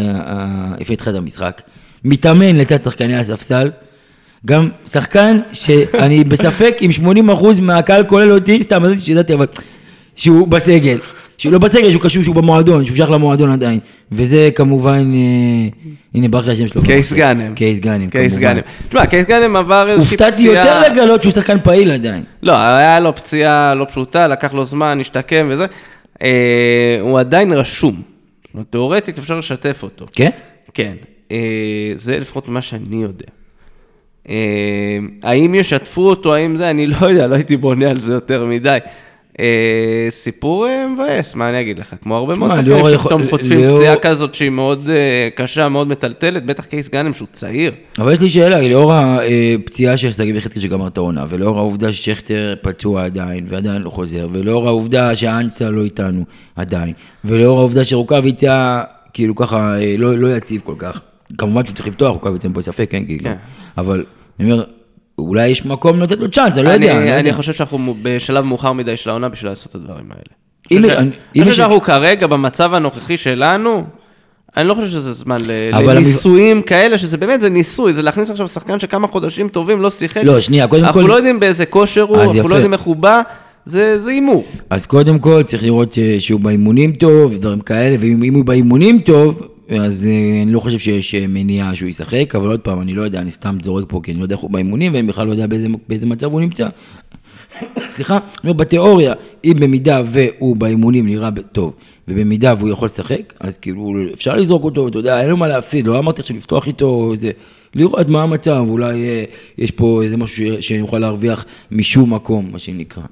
לפני 0.81 0.97
תחילת 0.97 1.17
המשחק, 1.17 1.63
מתאמן 2.05 2.57
לצד 2.57 2.83
שחקני 2.83 3.17
הספסל, 3.17 3.71
גם 4.47 4.69
שחקן 4.87 5.39
שאני 5.53 6.25
בספק 6.31 6.79
אם 6.81 6.91
80% 7.31 7.61
מהקהל 7.61 8.05
כולל 8.05 8.33
אותי, 8.33 8.63
סתם, 8.63 8.85
אז 8.85 9.05
שידעתי, 9.05 9.35
אבל 9.35 9.47
שהוא 10.17 10.49
בסגל. 10.49 10.99
שהוא 11.39 11.53
לא 11.53 11.59
בסגל, 11.59 11.91
שהוא 11.91 12.03
קשור, 12.03 12.23
שהוא 12.23 12.35
במועדון, 12.35 12.85
שהוא 12.85 12.97
שייך 12.97 13.11
למועדון 13.11 13.53
עדיין. 13.53 13.79
וזה 14.13 14.51
כמובן, 14.55 15.13
אה, 15.15 15.69
הנה 16.15 16.29
ברח 16.29 16.47
לי 16.47 16.53
השם 16.53 16.67
שלו. 16.67 16.83
קייס 16.83 17.13
גאנם. 17.13 17.55
קייס 17.55 17.79
גאנם, 17.79 18.11
קייס. 18.11 18.39
גאנם. 18.39 18.61
תשמע, 18.89 19.07
קייס 19.07 19.27
גאנם 19.27 19.57
עבר 19.57 19.91
איזושהי 19.91 20.17
פציעה... 20.17 20.29
הופתעתי 20.29 20.43
יותר 20.43 20.81
לגלות 20.91 21.23
שהוא 21.23 21.33
שחקן 21.33 21.59
פעיל 21.61 21.91
עדיין. 21.91 22.23
לא, 22.43 22.53
היה 22.57 23.01
לו 23.01 23.15
פציעה 23.17 23.75
לא 23.75 23.85
פשוטה, 23.85 24.29
לקח 24.29 24.55
לו 24.55 24.65
זמן, 24.65 24.99
השתקם 25.01 25.49
וזה. 25.51 25.67
אה, 26.23 26.99
הוא 27.01 27.21
עדיין 27.21 27.53
רשום. 27.53 28.03
תיאורטית 28.71 29.19
אפשר 29.19 29.39
לשתף 29.39 29.81
אותו. 29.83 30.07
כן? 30.13 30.31
כן. 30.75 30.93
אה, 31.33 31.93
זה 31.95 32.19
לפחות 32.19 32.49
מה 32.49 32.63
שאני 32.63 33.03
יודע. 33.03 33.27
אה, 34.29 34.99
האם 35.23 35.55
ישתפו 35.55 36.09
אותו, 36.09 36.35
האם 36.35 36.57
זה, 36.57 36.71
אני 36.71 36.87
לא 36.87 37.07
יודע, 37.07 37.27
לא 37.27 37.35
הייתי 37.35 37.57
בונה 37.57 37.91
על 37.91 37.99
זה 37.99 38.13
יותר 38.13 38.47
מדי. 38.47 38.79
אה, 39.41 40.07
סיפור 40.11 40.67
מבאס, 40.95 41.35
מה 41.35 41.49
אני 41.49 41.61
אגיד 41.61 41.79
לך? 41.79 41.95
כמו 42.03 42.17
הרבה 42.17 42.35
מאוד 42.35 42.51
שחקנים 42.51 42.85
שפתאום 42.99 43.23
חוטפים 43.31 43.75
פציעה 43.75 43.97
כזאת 43.97 44.35
שהיא 44.35 44.51
מאוד 44.51 44.91
קשה, 45.35 45.69
מאוד 45.69 45.89
מטלטלת, 45.89 46.47
בטח 46.47 46.65
קייס 46.65 46.89
גאנם 46.89 47.13
שהוא 47.13 47.29
צעיר. 47.33 47.73
אבל 47.99 48.13
יש 48.13 48.21
לי 48.21 48.29
שאלה, 48.29 48.61
לאור 48.61 48.93
הפציעה 48.93 49.97
של 49.97 50.13
שגיב 50.13 50.37
יחזקאל 50.37 50.63
שגמר 50.63 50.87
את 50.87 50.97
העונה, 50.97 51.25
ולאור 51.29 51.59
העובדה 51.59 51.93
ששכטר 51.93 52.55
פצוע 52.63 53.05
עדיין, 53.05 53.47
ועדיין 53.49 53.83
לא 53.83 53.91
חוזר, 53.91 54.29
ולאור 54.33 54.69
העובדה 54.69 55.17
שאנסה 55.17 55.71
לא 55.71 55.85
איתנו 55.85 56.25
עדיין, 56.57 56.93
ולאור 57.25 57.59
העובדה 57.59 57.85
שרוקאביצה, 57.85 58.83
כאילו 59.13 59.35
ככה, 59.35 59.75
לא, 59.99 60.19
לא 60.19 60.37
יציב 60.37 60.61
כל 60.65 60.75
כך. 60.79 61.01
כמובן 61.39 61.65
שהוא 61.65 61.75
צריך 61.77 61.89
לפתוח, 61.89 62.13
רוקאביצה 62.13 62.45
אין 62.49 62.55
פה 62.55 62.61
ספק, 62.61 62.87
כן, 62.91 63.05
כאילו. 63.07 63.25
כן. 63.25 63.35
אבל 63.79 64.05
אני 64.41 64.53
אומר, 64.53 64.65
אולי 65.19 65.49
יש 65.49 65.67
מקום 65.67 66.01
לתת 66.03 66.19
לו 66.19 66.31
צ'אנס, 66.31 66.59
אני 66.59 66.65
לא 66.65 66.71
יודע, 66.71 66.99
אני 66.99 67.07
לא 67.11 67.19
אני. 67.19 67.33
חושב 67.33 67.53
שאנחנו 67.53 67.95
בשלב 68.03 68.45
מאוחר 68.45 68.73
מדי 68.73 68.97
של 68.97 69.11
העונה 69.11 69.29
בשביל 69.29 69.51
לעשות 69.51 69.71
את 69.71 69.75
הדברים 69.75 70.05
האלה. 70.11 71.01
אני 71.35 71.45
חושב 71.45 71.53
שאנחנו 71.57 71.81
כרגע, 71.81 72.27
במצב 72.27 72.75
הנוכחי 72.75 73.17
שלנו, 73.17 73.85
אני 74.57 74.69
לא 74.69 74.75
חושב 74.75 74.87
שזה 74.87 75.13
זמן 75.13 75.39
לניסויים 75.73 76.63
כאלה, 76.63 76.99
שזה 76.99 77.17
באמת, 77.17 77.41
זה 77.41 77.51
ניסוי, 77.51 77.93
זה 77.93 78.03
להכניס 78.03 78.31
עכשיו 78.31 78.49
שחקן 78.49 78.79
שכמה 78.79 79.07
חודשים 79.09 79.49
טובים 79.49 79.81
לא 79.83 79.91
שיחק. 79.91 80.25
לא, 80.25 80.41
שנייה, 80.41 80.67
קודם 80.69 80.85
אנחנו 80.85 81.01
כל- 81.03 81.09
לא 81.09 81.15
יודעים 81.15 81.41
באיזה 81.41 81.67
כושר 81.67 82.03
הוא, 82.03 82.23
אנחנו. 82.23 82.49
לא 82.49 82.55
יודעים 82.55 82.73
איך 82.73 82.81
הוא 82.81 82.97
בא, 82.97 83.23
זה 83.67 83.99
הימור. 84.07 84.45
אז 84.71 84.87
קודם 84.87 85.19
כל 85.19 85.43
צריך 85.43 85.63
לראות 85.63 85.99
אה, 85.99 86.17
שהוא 86.19 86.41
באימונים 86.41 86.93
טוב, 86.93 87.33
ודברים 87.35 87.61
כאלה, 87.61 87.97
ואם 88.01 88.23
אם 88.23 88.35
הוא 88.35 88.45
באימונים 88.45 88.99
טוב, 88.99 89.43
אז 89.69 90.07
אה, 90.07 90.43
אני 90.43 90.53
לא 90.53 90.61
חושב 90.61 90.79
שיש 90.79 91.15
אה, 91.15 91.27
מניעה 91.29 91.75
שהוא 91.75 91.89
ישחק, 91.89 92.35
אבל 92.35 92.47
עוד 92.47 92.61
פעם, 92.61 92.81
אני 92.81 92.95
לא 92.95 93.03
יודע, 93.03 93.21
אני 93.21 93.31
סתם 93.31 93.59
זורק 93.63 93.85
פה, 93.89 94.01
כי 94.03 94.11
אני 94.11 94.19
לא 94.19 94.25
יודע 94.25 94.35
איך 94.35 94.43
הוא 94.43 94.51
באימונים, 94.51 94.95
ואני 94.95 95.07
בכלל 95.07 95.27
לא 95.27 95.33
יודע 95.33 95.47
באיזה, 95.47 95.69
באיזה 95.89 96.07
מצב 96.07 96.33
הוא 96.33 96.41
נמצא. 96.41 96.69
סליחה, 97.95 98.17
אני 98.17 98.25
אומר, 98.45 98.53
בתיאוריה, 98.53 99.15
אם 99.45 99.55
במידה 99.61 100.03
והוא 100.07 100.57
באימונים 100.57 101.07
נראה 101.07 101.31
טוב, 101.53 101.75
ובמידה 102.09 102.55
והוא 102.59 102.69
יכול 102.69 102.87
לשחק, 102.87 103.35
אז 103.41 103.57
כאילו 103.57 103.95
אפשר 104.15 104.37
לזרוק 104.37 104.65
אותו, 104.65 104.89
אתה 104.89 104.99
יודע, 104.99 105.21
אין 105.21 105.29
לו 105.29 105.37
מה 105.37 105.49
להפסיד, 105.49 105.87
לא 105.87 105.99
אמרתי 105.99 106.21
עכשיו 106.21 106.37
לפתוח 106.37 106.67
איתו 106.67 107.09
איזה, 107.13 107.31
לראות 107.75 108.09
מה 108.09 108.23
המצב, 108.23 108.65
אולי 108.69 109.09
אה, 109.09 109.25
יש 109.59 109.71
פה 109.71 110.03
איזה 110.03 110.17
משהו 110.17 110.47
ש- 110.47 110.69
שנוכל 110.69 110.99
להרוויח 110.99 111.45
משום 111.71 112.15
מקום, 112.15 112.49
מה 112.53 112.59
שנקרא. 112.59 113.03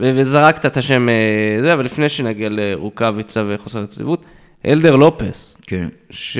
וזרקת 0.00 0.66
את 0.66 0.76
השם 0.76 1.08
אה, 1.08 1.14
זה, 1.60 1.74
אבל 1.74 1.84
לפני 1.84 2.08
שנגיע 2.08 2.48
לרוקאביצה 2.48 3.44
וחוסר 3.48 3.82
יציבות, 3.82 4.24
אלדר 4.66 4.96
לופס, 4.96 5.56
כן. 5.66 5.88
ש... 6.10 6.38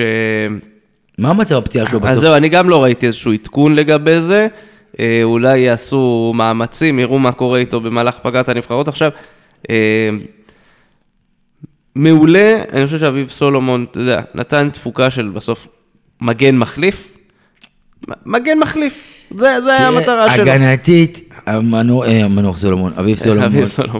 מה 1.17 1.29
המצב 1.29 1.55
הפציעה 1.55 1.85
שלו 1.85 1.99
אז 2.03 2.05
בסוף? 2.05 2.21
זהו, 2.21 2.35
אני 2.35 2.49
גם 2.49 2.69
לא 2.69 2.83
ראיתי 2.83 3.07
איזשהו 3.07 3.33
עדכון 3.33 3.75
לגבי 3.75 4.21
זה. 4.21 4.47
אה, 4.99 5.19
אולי 5.23 5.59
יעשו 5.59 6.31
מאמצים, 6.35 6.99
יראו 6.99 7.19
מה 7.19 7.31
קורה 7.31 7.59
איתו 7.59 7.81
במהלך 7.81 8.17
פגרת 8.21 8.49
הנבחרות 8.49 8.87
עכשיו. 8.87 9.11
אה, 9.69 10.09
מעולה, 11.95 12.61
אני 12.73 12.85
חושב 12.85 12.97
שאביב 12.97 13.29
סולומון, 13.29 13.85
אתה 13.91 13.99
יודע, 13.99 14.21
נתן 14.35 14.69
תפוקה 14.69 15.09
של 15.09 15.29
בסוף 15.29 15.67
מגן 16.21 16.57
מחליף. 16.57 17.09
מגן 18.25 18.59
מחליף, 18.59 19.23
זה, 19.37 19.61
זה 19.61 19.77
המטרה 19.77 20.31
שלו. 20.31 20.43
הגנתית, 20.43 21.32
המנור, 21.45 22.05
אה, 22.05 22.23
סולומון, 22.55 22.93
אביב 22.99 23.17
סולומון. 23.17 23.47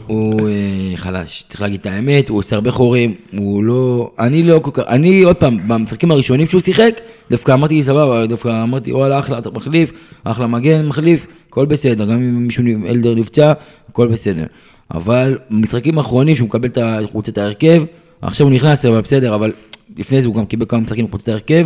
הוא 0.08 0.50
אה, 0.50 0.54
חלש, 0.96 1.44
צריך 1.50 1.62
להגיד 1.62 1.80
את 1.80 1.86
האמת, 1.86 2.30
הוא 2.30 2.38
עושה 2.38 2.56
הרבה 2.56 2.72
חורים, 2.72 3.14
הוא 3.38 3.64
לא, 3.64 4.12
אני 4.20 4.44
לא 4.44 4.60
כל 4.64 4.72
כך, 4.74 4.84
אני 4.88 5.22
עוד 5.22 5.36
פעם, 5.36 5.60
במשחקים 5.68 6.12
הראשונים 6.12 6.48
שהוא 6.48 6.62
שיחק, 6.62 7.02
דווקא 7.32 7.52
אמרתי 7.52 7.84
סבבה, 7.84 8.26
דווקא 8.26 8.64
אמרתי 8.64 8.94
וואלה 8.94 9.20
אחלה, 9.20 9.38
אתה 9.38 9.50
מחליף, 9.50 9.92
אחלה 10.24 10.48
מגן, 10.48 10.86
מחליף, 10.86 11.28
הכל 11.50 11.66
בסדר, 11.66 12.06
גם 12.06 12.12
אם 12.12 12.44
מישהו, 12.44 12.64
אלדר 12.88 13.16
נפצע, 13.16 13.54
הכל 13.90 14.08
בסדר. 14.08 14.46
אבל 14.94 15.38
במשחקים 15.50 15.98
האחרונים 15.98 16.36
שהוא 16.36 16.48
מקבל 16.48 16.68
את 16.68 16.78
ה- 16.78 16.98
הוא 17.00 17.08
רוצה 17.14 17.32
את 17.32 17.38
ההרכב, 17.38 17.84
עכשיו 18.22 18.48
הוא 18.48 18.54
נכנס, 18.54 18.86
אבל 18.86 19.02
בסדר, 19.02 19.36
אבל 19.36 19.52
לפני 19.98 20.22
זה 20.22 20.28
הוא 20.28 20.36
גם 20.36 20.46
קיבל 20.46 20.66
כמה 20.70 20.80
משחקים 20.80 21.06
מחוץ 21.06 21.28
להרכב, 21.28 21.66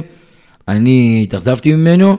אני 0.68 1.20
התאכזבתי 1.24 1.74
ממנו, 1.76 2.18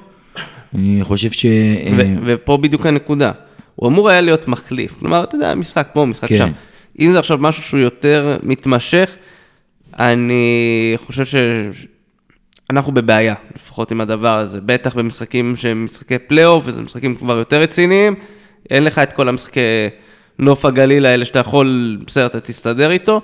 אני 0.74 0.98
חושב 1.02 1.30
ש... 1.30 1.46
אה, 1.46 1.50
ו- 1.98 2.14
ופה 2.24 2.56
בדיוק 2.56 2.86
הנקודה. 2.86 3.32
הוא 3.78 3.88
אמור 3.88 4.10
היה 4.10 4.20
להיות 4.20 4.48
מחליף. 4.48 4.94
כלומר, 4.98 5.24
אתה 5.24 5.36
יודע, 5.36 5.54
משחק 5.54 5.88
פה, 5.92 6.04
משחק 6.04 6.28
כן. 6.28 6.36
שם. 6.36 6.50
אם 6.98 7.12
זה 7.12 7.18
עכשיו 7.18 7.38
משהו 7.40 7.62
שהוא 7.62 7.80
יותר 7.80 8.38
מתמשך, 8.42 9.16
אני 9.98 10.94
חושב 10.96 11.24
שאנחנו 12.70 12.92
בבעיה, 12.92 13.34
לפחות 13.56 13.92
עם 13.92 14.00
הדבר 14.00 14.34
הזה. 14.34 14.60
בטח 14.60 14.94
במשחקים 14.94 15.56
שהם 15.56 15.84
משחקי 15.84 16.18
פלייאוף, 16.18 16.62
וזה 16.66 16.82
משחקים 16.82 17.14
כבר 17.14 17.38
יותר 17.38 17.60
רציניים. 17.60 18.14
אין 18.70 18.84
לך 18.84 18.98
את 18.98 19.12
כל 19.12 19.28
המשחקי 19.28 19.60
נוף 20.38 20.64
הגליל 20.64 21.06
האלה 21.06 21.24
שאתה 21.24 21.38
יכול, 21.38 21.98
בסדר, 22.06 22.26
אתה 22.26 22.40
תסתדר 22.40 22.90
איתו. 22.90 23.20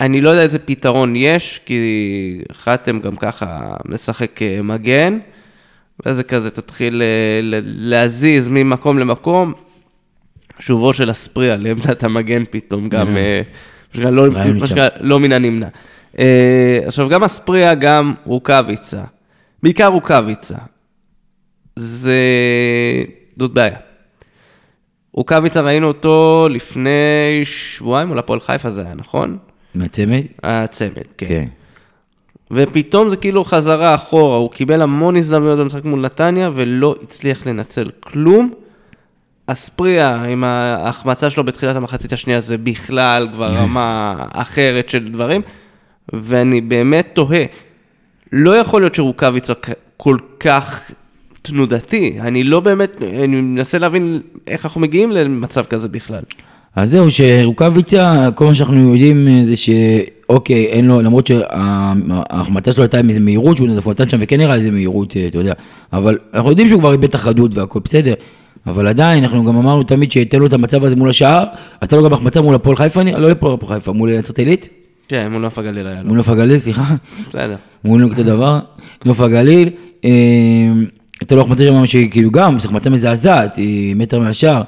אני 0.00 0.20
לא 0.20 0.30
יודע 0.30 0.42
איזה 0.42 0.58
פתרון 0.58 1.16
יש, 1.16 1.60
כי 1.66 2.42
חתם 2.52 2.98
גם 2.98 3.16
ככה 3.16 3.74
משחק 3.84 4.42
אה, 4.42 4.62
מגן. 4.62 5.18
ואז 6.06 6.16
זה 6.16 6.22
כזה, 6.22 6.50
תתחיל 6.50 7.02
אה, 7.02 7.60
להזיז 7.62 8.48
ממקום 8.48 8.98
למקום. 8.98 9.52
שובו 10.58 10.94
של 10.94 11.10
אספריה 11.10 11.56
לעמדת 11.56 12.02
המגן 12.02 12.42
פתאום, 12.50 12.88
גם, 12.88 13.16
אה, 13.16 13.42
לא, 13.94 14.26
לא 15.00 15.20
מן 15.20 15.32
הנמנע. 15.32 15.68
אה, 16.18 16.78
עכשיו, 16.86 17.08
גם 17.08 17.24
אספריה, 17.24 17.74
גם 17.74 18.14
רוקאביצה, 18.24 19.02
בעיקר 19.62 19.86
רוקאביצה, 19.86 20.56
זה... 21.76 22.18
זאת 23.38 23.50
בעיה. 23.50 23.76
רוקאביצה, 25.12 25.60
ראינו 25.60 25.86
אותו 25.86 26.48
לפני 26.50 27.40
שבועיים, 27.42 28.08
מול 28.08 28.18
הפועל 28.18 28.40
חיפה 28.40 28.70
זה 28.70 28.82
היה, 28.82 28.94
נכון? 28.94 29.38
מהצמד? 29.74 30.22
הצמד, 30.42 31.02
כן. 31.18 31.26
כן. 31.26 31.44
ופתאום 32.50 33.10
זה 33.10 33.16
כאילו 33.16 33.44
חזרה 33.44 33.94
אחורה, 33.94 34.36
הוא 34.36 34.50
קיבל 34.50 34.82
המון 34.82 35.16
הזדמנויות 35.16 35.58
במשחק 35.58 35.84
מול 35.84 36.00
נתניה 36.00 36.50
ולא 36.54 36.94
הצליח 37.02 37.46
לנצל 37.46 37.90
כלום. 38.00 38.54
אספריה 39.46 40.24
עם 40.24 40.44
ההחמצה 40.44 41.30
שלו 41.30 41.44
בתחילת 41.44 41.76
המחצית 41.76 42.12
השנייה 42.12 42.40
זה 42.40 42.58
בכלל 42.58 43.28
כבר 43.32 43.46
רמה 43.46 44.16
אחרת 44.32 44.88
של 44.88 45.08
דברים, 45.08 45.42
ואני 46.12 46.60
באמת 46.60 47.08
תוהה, 47.12 47.44
לא 48.32 48.56
יכול 48.56 48.82
להיות 48.82 48.94
שרוקאביצה 48.94 49.52
כל 49.96 50.16
כך 50.40 50.90
תנודתי, 51.42 52.16
אני 52.20 52.44
לא 52.44 52.60
באמת, 52.60 53.02
אני 53.02 53.40
מנסה 53.40 53.78
להבין 53.78 54.20
איך 54.46 54.64
אנחנו 54.64 54.80
מגיעים 54.80 55.10
למצב 55.10 55.64
כזה 55.64 55.88
בכלל. 55.88 56.22
אז 56.76 56.90
זהו, 56.90 57.10
שרוקאביצה, 57.10 58.28
כל 58.34 58.44
מה 58.44 58.54
שאנחנו 58.54 58.94
יודעים 58.94 59.28
אה, 59.28 59.42
זה 59.46 59.56
שאוקיי, 59.56 60.66
אין 60.66 60.84
לו, 60.84 61.00
למרות 61.00 61.26
שההחמצה 61.26 62.72
שלו 62.72 62.82
הייתה 62.82 62.98
עם 62.98 63.08
איזה 63.08 63.20
מהירות, 63.20 63.56
שהוא 63.56 63.68
דווקא 63.68 63.90
נתן 63.90 64.08
שם 64.08 64.18
וכן 64.20 64.36
נראה 64.36 64.54
איזה 64.54 64.70
מהירות, 64.70 65.16
אה, 65.16 65.26
אתה 65.26 65.38
יודע, 65.38 65.52
אבל 65.92 66.18
אנחנו 66.34 66.50
יודעים 66.50 66.68
שהוא 66.68 66.80
כבר 66.80 66.92
איבד 66.92 67.04
את 67.04 67.14
החדות 67.14 67.54
והכל 67.54 67.80
בסדר, 67.84 68.14
אבל 68.66 68.86
עדיין, 68.86 69.24
אנחנו 69.24 69.44
גם 69.44 69.56
אמרנו 69.56 69.82
תמיד 69.82 70.12
שייתן 70.12 70.38
לו 70.38 70.46
את 70.46 70.52
המצב 70.52 70.84
הזה 70.84 70.96
מול 70.96 71.08
השער, 71.08 71.44
הייתה 71.80 71.96
לו 71.96 72.04
גם 72.04 72.12
החמצה 72.12 72.40
מול 72.40 72.54
הפועל 72.54 72.76
חיפה, 72.76 73.02
לא 73.02 73.30
הפועל 73.30 73.56
חיפה, 73.66 73.92
מול 73.92 74.18
נצרת 74.18 74.38
עילית, 74.38 74.68
כן, 75.08 75.28
מול 75.32 75.42
נוף 75.42 75.58
הגליל 75.58 75.86
היה 75.86 76.02
לו, 76.02 76.08
מול 76.08 76.16
נוף 76.16 76.28
הגליל, 76.28 76.58
סליחה, 76.58 76.94
בסדר. 77.28 77.56
מול 77.84 78.04
אותו 78.04 78.22
דבר, 78.22 78.60
נוף 79.04 79.20
הגליל, 79.20 79.70
אה, 80.04 80.10
הייתה 81.20 81.34
לו 81.34 81.40
החמצה 81.40 81.64
שם 81.64 81.86
שהיא 81.86 82.10
כאילו 82.10 82.30
גם, 82.30 82.58
זו 82.58 82.68
החמצה 82.68 82.90
מזעזעת, 82.90 83.56
היא 83.56 83.96
מטר 83.96 84.20
מהשער, 84.20 84.62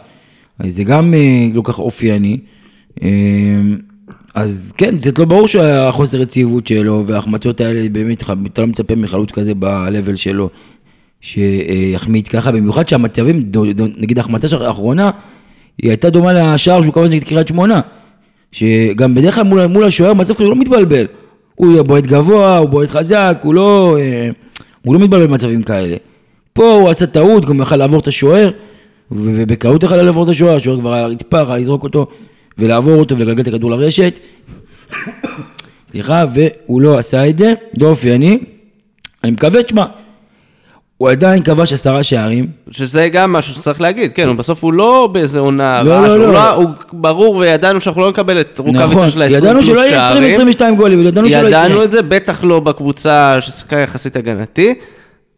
אז 0.58 0.74
זה 0.74 0.84
גם 0.84 1.14
אה, 1.14 1.48
לא 1.54 1.62
כך 1.64 1.78
אופייני. 1.78 2.38
אה, 3.02 3.08
אז 4.34 4.72
כן, 4.76 4.98
זה 4.98 5.10
לא 5.18 5.24
ברור 5.24 5.48
שהחוסר 5.48 6.20
יציבות 6.20 6.66
שלו, 6.66 7.04
וההחמצות 7.06 7.60
האלה, 7.60 7.88
באמת, 7.88 8.22
אתה 8.22 8.62
לא 8.62 8.66
מצפה 8.66 8.94
מחלוץ 8.94 9.30
כזה 9.30 9.52
ב-level 9.58 10.16
שלו, 10.16 10.50
שיחמיץ 11.20 12.28
ככה, 12.28 12.52
במיוחד 12.52 12.88
שהמצבים, 12.88 13.42
נגיד 13.96 14.18
ההחמצה 14.18 14.56
האחרונה, 14.56 15.10
היא 15.82 15.90
הייתה 15.90 16.10
דומה 16.10 16.32
לשער 16.32 16.82
שהוא 16.82 16.94
קבע 16.94 17.08
נגד 17.08 17.24
קריית 17.24 17.48
שמונה, 17.48 17.80
שגם 18.52 19.14
בדרך 19.14 19.34
כלל 19.34 19.44
מול, 19.44 19.66
מול 19.66 19.84
השוער 19.84 20.14
מצב 20.14 20.34
כזה 20.34 20.44
לא 20.44 20.56
מתבלבל, 20.56 21.06
הוא 21.54 21.82
בועט 21.82 22.06
גבוה, 22.06 22.58
הוא 22.58 22.68
בועט 22.68 22.88
חזק, 22.90 23.38
הוא 23.42 23.54
לא, 23.54 23.96
אה, 24.00 24.30
הוא 24.84 24.94
לא 24.94 25.00
מתבלבל 25.00 25.26
במצבים 25.26 25.62
כאלה. 25.62 25.96
פה 26.52 26.72
הוא 26.72 26.88
עשה 26.88 27.06
טעות, 27.06 27.44
גם 27.44 27.60
יכל 27.60 27.76
לעבור 27.76 28.00
את 28.00 28.06
השוער, 28.06 28.50
ו- 29.10 29.32
ובקלות 29.36 29.82
יכל 29.82 29.96
לעבור 29.96 30.24
את 30.24 30.28
השוער, 30.28 30.56
השוער 30.56 30.80
כבר 30.80 30.92
היה 30.92 31.04
על 31.04 31.10
הרצפה, 31.10 31.40
יכול 31.40 31.56
לזרוק 31.56 31.82
אותו 31.82 32.06
ולעבור 32.58 32.94
אותו 32.94 33.16
ולגלגל 33.18 33.42
את 33.42 33.48
הכדור 33.48 33.70
לרשת. 33.70 34.18
סליחה, 35.90 36.24
והוא 36.34 36.80
לא 36.80 36.98
עשה 36.98 37.28
את 37.28 37.38
זה, 37.38 37.52
לא 37.80 37.86
אופייני. 37.86 38.38
אני 39.24 39.32
מקווה, 39.32 39.62
תשמע, 39.62 39.84
הוא 40.98 41.10
עדיין 41.10 41.42
כבש 41.42 41.72
עשרה 41.72 42.02
שערים, 42.02 42.46
שזה 42.70 43.08
גם 43.08 43.32
משהו 43.32 43.54
שצריך 43.54 43.80
להגיד, 43.80 44.12
כן, 44.12 44.28
הוא 44.28 44.36
בסוף 44.36 44.64
הוא 44.64 44.72
לא 44.72 45.08
באיזה 45.12 45.38
עונה 45.38 45.82
לא, 45.82 45.92
רעה, 45.92 46.08
לא, 46.08 46.14
שהוא 46.14 46.26
לא. 46.26 46.50
הוא 46.50 46.68
ברור 46.92 47.36
וידענו 47.36 47.80
שאנחנו 47.80 48.00
לא 48.00 48.10
נקבל 48.10 48.40
את 48.40 48.58
רוקאביצה 48.58 48.84
נכון, 48.84 49.10
של 49.10 49.22
ה-20 49.22 49.30
ידענו 49.30 49.52
פלוס 49.52 49.66
שלא 49.66 49.80
יהיה 49.80 50.00
שערים. 50.00 50.50
20-22 50.50 50.76
גולים, 50.76 51.06
ידענו 51.06 51.28
שלא 51.30 51.48
ידענו. 51.48 51.84
את 51.84 51.92
זה, 51.92 52.02
בטח 52.02 52.44
לא 52.44 52.60
בקבוצה 52.60 53.40
ששיחקה 53.40 53.78
יחסית 53.78 54.16
הגנתי. 54.16 54.74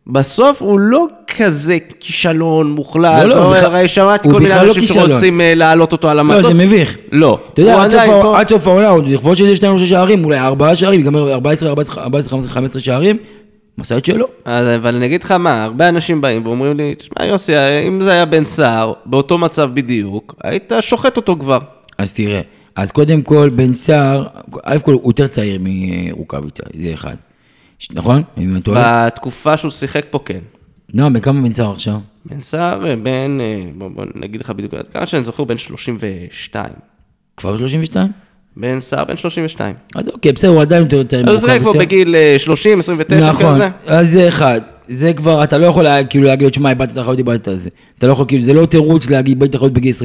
בסוף 0.06 0.62
הוא 0.62 0.80
לא 0.80 1.06
כזה 1.36 1.78
כישלון 2.00 2.70
מוחלט, 2.70 3.22
לא, 3.22 3.28
לא, 3.28 3.34
לא, 3.34 3.56
הרי 3.56 3.88
שמעתי 3.88 4.28
כל 4.30 4.40
מיני 4.40 4.54
לא 4.54 4.62
אנשים 4.62 4.82
כישלון. 4.82 5.06
שרוצים 5.06 5.40
אה, 5.40 5.54
להעלות 5.54 5.92
אותו 5.92 6.10
על 6.10 6.18
המטוס. 6.18 6.44
לא, 6.44 6.52
זה 6.52 6.58
מביך. 6.58 6.96
לא, 7.12 7.38
אתה 7.52 7.62
יודע, 7.62 8.04
הוא 8.04 8.36
עד 8.36 8.48
סוף 8.48 8.66
העונה, 8.66 8.88
עוד 8.88 9.08
לכבוד 9.08 9.36
שזה 9.36 9.56
שתיים 9.56 9.78
שלושה 9.78 9.90
שערים, 9.90 10.24
אולי 10.24 10.38
ארבעה 10.38 10.76
שערים, 10.76 11.00
ייגמר 11.00 11.32
14, 11.32 11.68
14, 11.68 12.02
14, 12.02 12.40
15 12.48 12.82
שערים, 12.82 13.16
את 13.98 14.04
שלו. 14.04 14.26
אז, 14.44 14.66
אבל 14.66 14.96
אני 14.96 15.06
אגיד 15.06 15.22
לך 15.22 15.30
מה, 15.30 15.64
הרבה 15.64 15.88
אנשים 15.88 16.20
באים 16.20 16.46
ואומרים 16.46 16.76
לי, 16.76 16.94
תשמע 16.94 17.24
יוסי, 17.24 17.52
אם 17.88 18.00
זה 18.00 18.12
היה 18.12 18.24
בן 18.24 18.44
סער, 18.44 18.92
באותו 19.06 19.38
מצב 19.38 19.70
בדיוק, 19.74 20.34
היית 20.44 20.72
שוחט 20.80 21.16
אותו 21.16 21.36
כבר. 21.36 21.58
אז 21.98 22.14
תראה, 22.14 22.40
אז 22.76 22.90
קודם 22.90 23.22
כל, 23.22 23.48
בן 23.48 23.74
סער, 23.74 24.26
א' 24.62 24.78
כל 24.82 24.92
הוא 24.92 25.10
יותר 25.10 25.26
צעיר 25.26 25.58
מרוקאביצה, 25.60 26.62
זה 26.74 26.94
אחד. 26.94 27.16
נכון? 27.92 28.22
אם 28.38 28.52
אני 28.52 28.62
טועה? 28.62 29.06
בתקופה 29.06 29.56
שהוא 29.56 29.70
שיחק 29.70 30.04
פה 30.10 30.18
כן. 30.24 30.40
לא, 30.94 31.08
בן 31.08 31.20
כמה 31.20 31.42
בן 31.42 31.52
סער 31.52 31.72
עכשיו? 31.72 31.98
בן 32.24 32.40
סער 32.40 32.86
אה, 32.90 32.96
בן, 32.96 33.38
אה, 33.40 33.70
בוא, 33.74 33.88
בוא 33.88 34.04
נגיד 34.14 34.40
לך 34.40 34.50
בדיוק, 34.50 34.74
כמה 34.92 35.06
שאני 35.06 35.24
זוכר, 35.24 35.44
בן 35.44 35.58
32. 35.58 36.70
כבר 37.36 37.56
32? 37.56 38.12
בן 38.60 38.80
סער 38.80 39.04
בן 39.04 39.16
32. 39.16 39.74
אז 39.94 40.08
אוקיי, 40.08 40.32
בסדר, 40.32 40.50
הוא 40.50 40.60
עדיין 40.60 40.84
יותר 40.92 41.22
אז 41.30 41.40
שיחק 41.40 41.60
פה 41.62 41.72
בגיל 41.72 42.16
אה, 42.16 42.34
30, 42.38 42.78
29 42.78 43.30
נכון. 43.30 43.60
אז 43.86 44.10
זה 44.10 44.28
אחד. 44.28 44.60
זה 44.88 45.12
כבר, 45.12 45.44
אתה 45.44 45.58
לא 45.58 45.66
יכול 45.66 45.86
כאילו 46.10 46.24
להגיד 46.24 46.44
לו, 46.44 46.50
תשמע, 46.50 46.70
איבדת 46.70 46.92
את 46.92 46.96
האחריות, 46.96 47.18
איבדת 47.18 47.48
את 47.48 47.58
זה. 47.58 47.70
אתה 47.98 48.06
לא 48.06 48.12
יכול, 48.12 48.24
כאילו, 48.28 48.42
זה 48.42 48.52
לא 48.52 48.66
תירוץ 48.66 49.10
להגיד, 49.10 49.36
איבדת 49.36 49.50
את 49.50 49.54
האחריות 49.54 49.72
בגיל 49.72 49.94
29-30. 49.94 49.96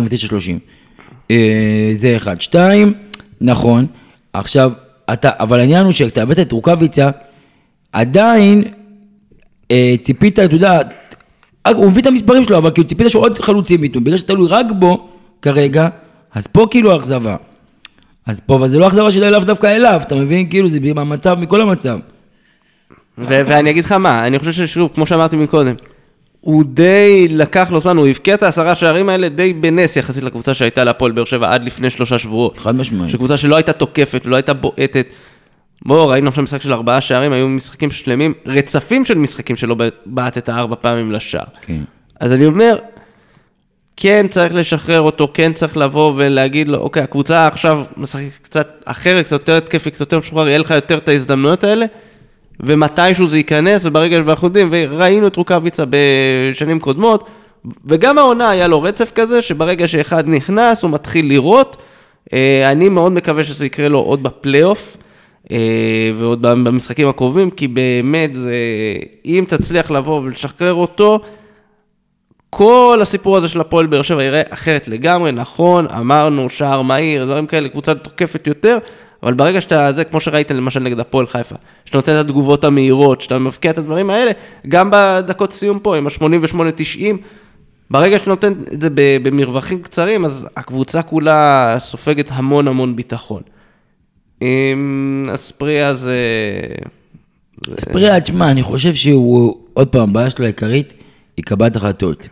אה, 1.32 1.92
זה 1.94 2.18
אחד. 2.18 2.42
שתיים, 2.42 2.94
נכון, 3.42 3.86
עכשיו, 4.34 4.72
אתה, 5.14 5.30
אבל 5.40 5.60
העניין 5.60 5.84
הוא 5.84 5.92
שכשאתה 5.92 6.22
הבאת 6.22 6.40
את 6.40 6.52
רוקאביצה, 6.52 7.10
עדיין 7.92 8.64
אה, 9.72 9.96
ציפית, 10.02 10.40
אתה 10.40 10.56
יודע, 10.56 10.80
אה, 11.66 11.72
הוא 11.72 11.92
מביא 11.92 12.02
את 12.02 12.08
המספרים 12.08 12.44
שלו, 12.44 12.58
אבל 12.58 12.72
כאילו 12.72 12.88
ציפית 12.88 13.10
שעוד 13.10 13.40
חלוצים 13.40 13.84
איתו, 13.84 14.02
בגלל 14.02 14.18
שתלוי 14.18 14.48
רק 14.50 14.66
בו 14.80 15.10
כרגע, 15.42 15.88
אז 16.34 16.48
פה 16.48 16.66
כאילו 16.72 16.98
אכזבה. 16.98 17.36
אז 18.26 18.42
פה, 18.46 18.56
אבל 18.56 18.68
זה 18.68 18.80
לא 18.80 18.88
אכזבה 18.88 19.12
שלה 19.12 19.30
לאו 19.30 19.40
דווקא 19.40 19.68
אליו, 19.68 20.02
אתה 20.04 20.16
מבין? 20.16 20.50
כאילו, 20.50 20.70
זה 20.70 20.80
מהמצב, 20.96 21.38
מכל 21.40 21.62
המצב. 21.62 22.00
ואני 23.18 23.70
אגיד 23.70 23.86
לך 23.86 23.92
מה, 23.92 24.28
אני 24.28 24.40
חושב 24.40 24.52
ששוב, 24.52 24.92
כמו 24.94 25.06
שאמרתי 25.06 25.36
מקודם, 25.36 25.76
הוא 26.42 26.64
די 26.68 27.28
לקח 27.30 27.72
לו 27.72 27.80
זמן, 27.80 27.98
הוא 27.98 28.08
הבקיע 28.08 28.34
את 28.34 28.44
העשרה 28.44 28.76
שערים 28.76 29.10
האלה 29.10 29.30
די 29.30 29.54
בנס 29.54 29.98
יחסית 29.98 30.24
לקבוצה 30.24 30.54
שהייתה 30.54 30.84
להפועל 30.84 31.12
באר 31.12 31.26
שבע 31.26 31.54
עד 31.54 31.64
לפני 31.64 31.90
שלושה 31.90 32.18
שבועות. 32.18 32.58
חד 32.58 32.76
משמעית. 32.76 33.12
שקבוצה 33.12 33.38
שלא 33.38 33.56
הייתה 33.56 33.74
תוקפת 33.74 34.22
ולא 34.26 34.36
הייתה 34.36 34.54
בועטת. 34.54 35.08
בואו, 35.86 36.08
ראינו 36.08 36.30
עכשיו 36.30 36.44
משחק 36.44 36.62
של 36.62 36.74
ארבעה 36.74 37.02
שערים, 37.02 37.32
היו 37.32 37.50
משחקים 37.50 37.92
שלמים, 37.92 38.34
רצפים 38.46 39.06
של 39.06 39.18
משחקים 39.18 39.56
שלא 39.56 39.76
בעטת 40.06 40.50
ארבע 40.50 40.76
פעמים 40.82 41.12
לשער. 41.12 41.44
כן. 41.62 41.82
אז 42.20 42.34
אני 42.34 42.46
אומר, 42.46 42.78
כן 43.98 44.26
צריך 44.30 44.56
לשחרר 44.56 45.02
אותו, 45.02 45.28
כן 45.34 45.54
צריך 45.54 45.78
לבוא 45.78 46.14
ולהגיד 46.16 46.68
לו, 46.68 46.78
אוקיי, 46.78 47.04
הקבוצה 47.04 47.48
עכשיו 47.48 47.84
משחקת 47.98 48.38
קצת 48.42 48.68
אחרת, 48.86 49.26
קצת 49.26 49.32
יותר 49.32 49.58
התקפי, 49.58 49.92
קצת 49.92 50.00
יותר 50.00 50.18
משוחרר, 50.18 50.48
יהיה 50.48 50.58
לך 50.58 50.72
יותר 50.72 50.98
את 50.98 51.08
ההזדמנויות 51.08 51.64
האלה, 51.64 51.86
ומתישהו 52.60 53.30
זה 53.30 53.38
ייכנס, 53.38 53.86
וברגע 53.86 54.18
שאנחנו 54.18 54.48
יודעים, 54.48 54.70
וראינו 54.72 55.28
את 55.28 55.36
רוקאביצה 55.36 55.84
בשנים 55.90 56.80
קודמות, 56.80 57.30
וגם 57.86 58.18
העונה 58.18 58.50
היה 58.50 58.68
לו 58.68 58.82
רצף 58.82 59.12
כזה, 59.16 59.42
שברגע 59.42 59.88
שאחד 59.88 60.30
נכנס, 60.30 60.84
הוא 60.84 60.92
מתחיל 60.92 61.28
לראות. 61.28 61.78
אה, 62.34 62.72
אני 62.72 62.90
מאוד 62.90 63.12
מקווה 63.12 63.44
שזה 63.44 63.66
יקרה 63.66 63.88
לו 63.88 64.00
עוד 64.00 64.24
בפלייאוף. 64.24 64.98
אה, 65.52 66.12
ועוד 66.16 66.42
במשחקים 66.42 67.08
הקרובים, 67.08 67.50
כי 67.50 67.68
באמת, 67.68 68.32
אם 69.26 69.46
תצליח 69.48 69.92
לבוא 69.92 70.22
ולשחרר 70.22 70.74
אותו, 70.74 71.20
כל 72.58 73.00
הסיפור 73.02 73.38
הזה 73.38 73.48
של 73.48 73.62
הפועל 73.62 73.86
באר 73.86 74.02
שבע 74.02 74.24
יראה 74.24 74.42
אחרת 74.50 74.88
לגמרי, 74.88 75.32
נכון, 75.32 75.88
אמרנו, 75.88 76.50
שער 76.50 76.82
מהיר, 76.82 77.26
דברים 77.26 77.46
כאלה, 77.46 77.70
קבוצה 77.70 77.96
תוקפת 77.96 78.48
יותר, 78.48 78.78
אבל 79.24 79.34
ברגע 79.34 79.62
שאתה, 79.62 79.92
זה 79.92 80.04
כמו 80.04 80.22
שראית 80.22 80.52
למשל 80.52 80.80
נגד 80.80 81.00
הפועל 81.00 81.28
חיפה, 81.28 81.56
שאתה 81.86 81.98
נותן 81.98 82.12
את 82.16 82.20
התגובות 82.20 82.64
המהירות, 82.64 83.22
שאתה 83.22 83.40
מבקיע 83.40 83.72
את 83.72 83.78
הדברים 83.78 84.10
האלה, 84.10 84.32
גם 84.68 84.90
בדקות 84.92 85.54
סיום 85.54 85.80
פה, 85.80 85.98
עם 85.98 86.08
ה-88-90, 86.08 87.18
ברגע 87.92 88.20
שאתה 88.20 88.30
נותן 88.30 88.54
את 88.74 88.82
זה 88.82 88.90
במרווחים 88.96 89.82
קצרים, 89.82 90.26
אז 90.26 90.48
הקבוצה 90.58 91.02
כולה 91.02 91.76
סופגת 91.80 92.28
המון 92.32 92.68
המון 92.68 92.96
ביטחון. 92.96 93.42
עם 94.42 95.30
אספריה 95.34 95.94
זה... 95.94 96.18
אספריה, 97.78 98.22
תשמע, 98.22 98.52
אני 98.52 98.64
חושב 98.64 98.94
שהוא, 98.94 99.58
עוד 99.74 99.88
פעם, 99.88 100.10
הבעיה 100.10 100.30
שלו 100.30 100.46
העיקרית 100.46 100.94
היא 101.38 101.46
קבלת 101.46 101.76
החלטות. 101.76 102.28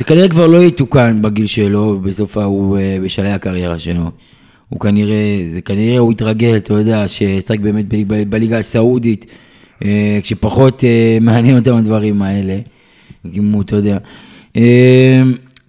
זה 0.00 0.04
כנראה 0.04 0.28
כבר 0.28 0.46
לא 0.46 0.62
יתוקן 0.62 1.22
בגיל 1.22 1.46
שלו, 1.46 2.00
בסוף 2.02 2.36
הוא 2.36 2.78
אה, 2.78 2.98
בשלהי 3.04 3.32
הקריירה 3.32 3.78
שלו. 3.78 4.10
הוא 4.68 4.80
כנראה, 4.80 5.44
זה 5.48 5.60
כנראה 5.60 5.98
הוא 5.98 6.10
התרגל, 6.10 6.56
אתה 6.56 6.74
יודע, 6.74 7.08
ששחק 7.08 7.60
באמת 7.60 7.84
בליגה 8.28 8.58
הסעודית, 8.58 9.26
אה, 9.84 10.18
כשפחות 10.22 10.84
אה, 10.84 11.18
מעניין 11.26 11.58
אותם 11.58 11.76
הדברים 11.76 12.22
האלה. 12.22 12.58
אם 13.34 13.52
הוא, 13.52 13.62
אתה 13.62 13.76
יודע. 13.76 13.98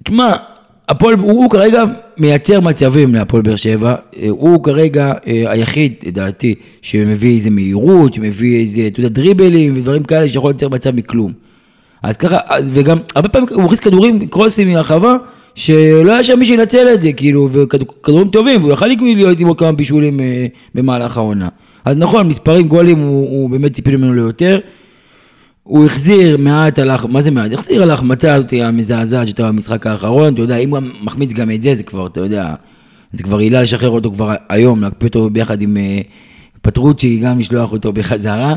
תשמע, 0.03 0.31
הפועל, 0.89 1.15
הוא, 1.19 1.51
כרגע 1.51 1.83
מייצר 2.17 2.59
מצבים 2.59 3.15
להפועל 3.15 3.41
באר 3.41 3.55
שבע, 3.55 3.95
הוא 4.29 4.63
כרגע 4.63 5.13
היחיד, 5.25 5.93
לדעתי, 6.05 6.55
שמביא 6.81 7.33
איזה 7.35 7.49
מהירות, 7.49 8.13
שמביא 8.13 8.59
איזה, 8.59 8.87
אתה 8.87 8.99
יודע, 8.99 9.09
דריבלים 9.09 9.73
ודברים 9.75 10.03
כאלה 10.03 10.27
שיכול 10.27 10.51
לייצר 10.51 10.69
מצב 10.69 10.95
מכלום. 10.95 11.50
אז 12.03 12.17
ככה, 12.17 12.37
וגם 12.73 12.97
הרבה 13.15 13.29
פעמים 13.29 13.47
הוא 13.53 13.63
מכניס 13.63 13.79
כדורים, 13.79 14.27
קרוסים 14.27 14.69
מהרחבה, 14.71 15.15
שלא 15.55 16.11
היה 16.11 16.23
שם 16.23 16.39
מי 16.39 16.45
שינצל 16.45 16.87
את 16.93 17.01
זה, 17.01 17.13
כאילו, 17.13 17.49
וכדורים 17.51 18.27
טובים, 18.27 18.61
והוא 18.61 18.73
יכל 18.73 18.87
להיות 19.01 19.39
עם 19.39 19.47
עוד 19.47 19.59
כמה 19.59 19.71
בישולים 19.71 20.19
אה, 20.19 20.45
במהלך 20.75 21.17
העונה. 21.17 21.49
אז 21.85 21.97
נכון, 21.97 22.27
מספרים 22.27 22.67
גולים, 22.67 22.97
הוא, 22.99 23.29
הוא 23.29 23.49
באמת 23.49 23.71
ציפינו 23.71 23.97
ממנו 23.97 24.13
ליותר. 24.13 24.59
הוא 25.63 25.85
החזיר 25.85 26.37
מעט 26.37 26.79
על, 26.79 26.89
הח- 26.91 27.05
מה 27.05 27.21
זה 27.21 27.31
מעט? 27.31 27.53
החזיר 27.53 27.83
על 27.83 27.91
ההחמצה 27.91 28.33
הזאת 28.33 28.53
המזעזעת 28.61 29.27
שהייתה 29.27 29.47
במשחק 29.47 29.87
האחרון, 29.87 30.33
אתה 30.33 30.41
יודע, 30.41 30.57
אם 30.57 30.69
הוא 30.69 30.79
מחמיץ 31.03 31.33
גם 31.33 31.51
את 31.51 31.61
זה, 31.63 31.75
זה 31.75 31.83
כבר, 31.83 32.07
אתה 32.07 32.19
יודע, 32.19 32.53
זה 33.13 33.23
כבר 33.23 33.37
עילה 33.37 33.61
לשחרר 33.61 33.89
אותו 33.89 34.11
כבר 34.11 34.33
היום, 34.49 34.81
להקפיא 34.81 35.07
אותו 35.07 35.29
ביחד 35.29 35.61
עם 35.61 35.77
אה, 35.77 35.99
פטרוצ'י, 36.61 37.17
גם 37.17 37.39
לשלוח 37.39 37.71
אותו 37.71 37.93
בחזרה. 37.93 38.55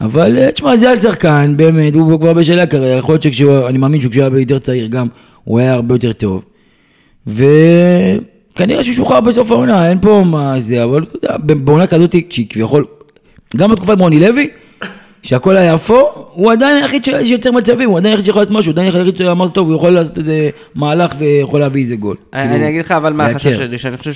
אבל 0.00 0.38
אה, 0.38 0.52
תשמע, 0.52 0.76
זה 0.76 0.90
השחקן, 0.90 1.54
באמת, 1.56 1.94
הוא 1.94 2.20
כבר 2.20 2.32
בשלהי 2.32 2.60
הקריירה, 2.60 2.98
יכול 2.98 3.12
להיות 3.12 3.22
שכשהוא, 3.22 3.68
אני 3.68 3.78
מאמין 3.78 4.00
שכשהוא 4.00 4.24
היה 4.24 4.40
יותר 4.40 4.58
צעיר 4.58 4.86
גם, 4.86 5.06
הוא 5.44 5.58
היה 5.58 5.72
הרבה 5.72 5.94
יותר 5.94 6.12
טוב. 6.12 6.44
וכנראה 7.26 8.84
שהוא 8.84 8.94
שוחרר 8.94 9.20
בסוף 9.20 9.50
העונה, 9.50 9.88
אין 9.88 9.98
פה 10.00 10.22
מה 10.26 10.60
זה, 10.60 10.84
אבל 10.84 11.02
אתה 11.02 11.16
יודע, 11.16 11.36
בעונה 11.54 11.86
כזאת, 11.86 12.14
שהיא 12.30 12.46
כביכול, 12.50 12.84
גם 13.56 13.70
בתקופת 13.70 14.00
רוני 14.00 14.20
לוי, 14.20 14.48
שהכל 15.22 15.56
היה 15.56 15.74
אפור, 15.74 16.30
הוא 16.32 16.52
עדיין 16.52 16.76
היחיד 16.76 17.04
שיוצר 17.04 17.50
מצבים, 17.52 17.88
הוא 17.88 17.98
עדיין 17.98 18.12
היחיד 18.12 18.24
שיכול 18.24 18.42
לעשות 18.42 18.54
משהו, 18.54 18.72
הוא 18.72 18.80
עדיין 18.80 18.96
היחיד 18.96 19.16
שאמר 19.16 19.48
טוב, 19.48 19.68
הוא 19.68 19.76
יכול 19.76 19.90
לעשות 19.90 20.18
איזה 20.18 20.50
מהלך 20.74 21.14
ויכול 21.18 21.60
להביא 21.60 21.82
איזה 21.82 21.96
גול. 21.96 22.16
אני 22.32 22.50
כאילו, 22.52 22.68
אגיד 22.68 22.80
לך 22.80 22.92
אבל 22.92 23.12
מה 23.12 23.26
החשש. 23.26 23.56
שלי, 23.56 23.78
שאני 23.78 23.96
חושב 23.96 24.12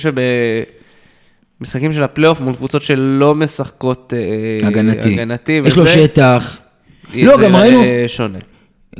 שבמשחקים 1.59 1.91
של 1.91 2.03
הפלייאוף 2.03 2.41
מול 2.41 2.55
קבוצות 2.55 2.81
שלא 2.81 3.35
משחקות 3.35 4.13
אה, 4.15 4.67
הגנתי. 4.67 5.13
הגנתי, 5.13 5.61
יש 5.65 5.77
לו 5.77 5.87
שטח. 5.87 6.57
זה 7.13 7.21
לא, 7.21 7.41
גם 7.43 7.55
ראינו... 7.55 7.81
שונה. 8.07 8.39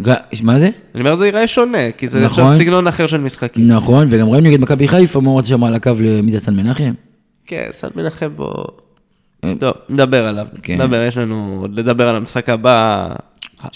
ג- 0.02 0.14
מה 0.44 0.60
זה? 0.60 0.70
אני 0.96 1.02
אומר 1.04 1.16
זה 1.16 1.26
ייראה 1.26 1.48
שונה, 1.48 1.92
כי 1.98 2.08
זה 2.08 2.20
נכון. 2.20 2.44
עכשיו 2.44 2.58
סגנון 2.58 2.88
אחר 2.88 3.08
של 3.08 3.18
משחקים. 3.18 3.68
נכון, 3.68 4.08
וגם 4.10 4.30
ראינו 4.30 4.48
נגד 4.50 4.60
מכבי 4.62 4.88
חיפה, 4.88 5.22
רצה 5.38 5.48
שם 5.48 5.64
על 5.64 5.76
הקו 5.76 5.92
למי 6.02 6.32
זה 6.32 6.40
סן 6.40 6.56
מנחם? 6.56 6.92
כן, 7.46 7.68
סן 7.72 7.88
מנחם 7.96 8.30
בו... 8.36 8.54
אה, 9.44 9.54
טוב, 9.60 9.74
נדבר 9.90 10.26
עליו. 10.28 10.46
כן. 10.64 10.82
נדבר, 10.82 11.04
יש 11.08 11.18
לנו 11.18 11.58
עוד 11.62 11.80
לדבר 11.80 12.10
על 12.10 12.16
המשחק 12.16 12.50
הבא. 12.50 13.08
אה, 13.64 13.68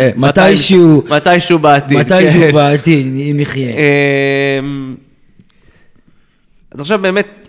אה, 0.00 0.10
מתישהו- 0.16 1.04
מתישהו 1.10 1.58
בעתיד. 1.58 1.98
מתישהו 1.98 2.40
כן. 2.40 2.52
בעתיד, 2.52 3.06
אם 3.06 3.40
יחיה. 3.40 3.70
אמ, 4.60 4.94
אז 6.74 6.80
עכשיו 6.80 6.98
באמת, 6.98 7.45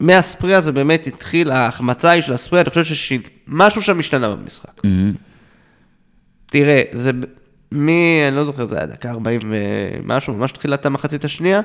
מהספריה 0.00 0.60
זה 0.60 0.72
באמת 0.72 1.06
התחיל, 1.06 1.50
ההחמצה 1.50 2.10
היא 2.10 2.22
של 2.22 2.32
הספריה, 2.32 2.62
אני 2.62 2.70
חושב 2.70 2.94
שמשהו 2.94 3.82
שם 3.82 3.98
השתנה 3.98 4.30
במשחק. 4.30 4.80
תראה, 6.46 6.82
זה 6.92 7.12
מ... 7.72 7.88
אני 8.28 8.36
לא 8.36 8.44
זוכר, 8.44 8.66
זה 8.66 8.76
היה 8.76 8.86
דקה 8.86 9.10
40 9.10 9.40
ומשהו, 9.50 10.34
ממש 10.34 10.52
תחילת 10.52 10.86
המחצית 10.86 11.24
השנייה, 11.24 11.60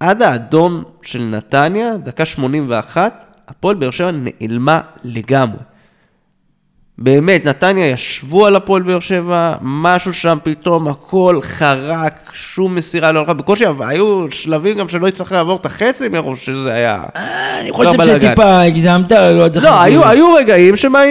עד 0.00 0.22
האדום 0.22 0.84
של 1.02 1.22
נתניה, 1.22 1.96
דקה 1.96 2.24
81, 2.24 3.26
הפועל 3.48 3.76
באר 3.76 3.90
שבע 3.90 4.10
נעלמה 4.10 4.80
לגמרי. 5.04 5.58
באמת, 6.98 7.46
נתניה 7.46 7.86
ישבו 7.86 8.46
על 8.46 8.56
הפועל 8.56 8.82
באר 8.82 9.00
שבע, 9.00 9.54
משהו 9.60 10.14
שם 10.14 10.38
פתאום, 10.42 10.88
הכל 10.88 11.38
חרק, 11.42 12.30
שום 12.32 12.74
מסירה 12.74 13.12
לא 13.12 13.20
הלכה, 13.20 13.32
בקושי, 13.32 13.66
אבל 13.66 13.88
היו 13.88 14.26
שלבים 14.30 14.76
גם 14.76 14.88
שלא 14.88 15.08
יצטרך 15.08 15.32
לעבור 15.32 15.56
את 15.56 15.66
החצי 15.66 16.08
מרוב 16.08 16.38
שזה 16.38 16.72
היה... 16.72 17.02
אני 17.60 17.68
לא 17.68 17.74
חושב 17.74 17.98
בלאגן. 17.98 18.26
שטיפה 18.26 18.60
הגזמת, 18.60 19.12
לא 19.12 19.48
צריך... 19.48 19.64
לא, 19.64 19.82
היו, 19.82 20.08
היו 20.08 20.34
רגעים 20.34 20.76
שמה, 20.76 21.02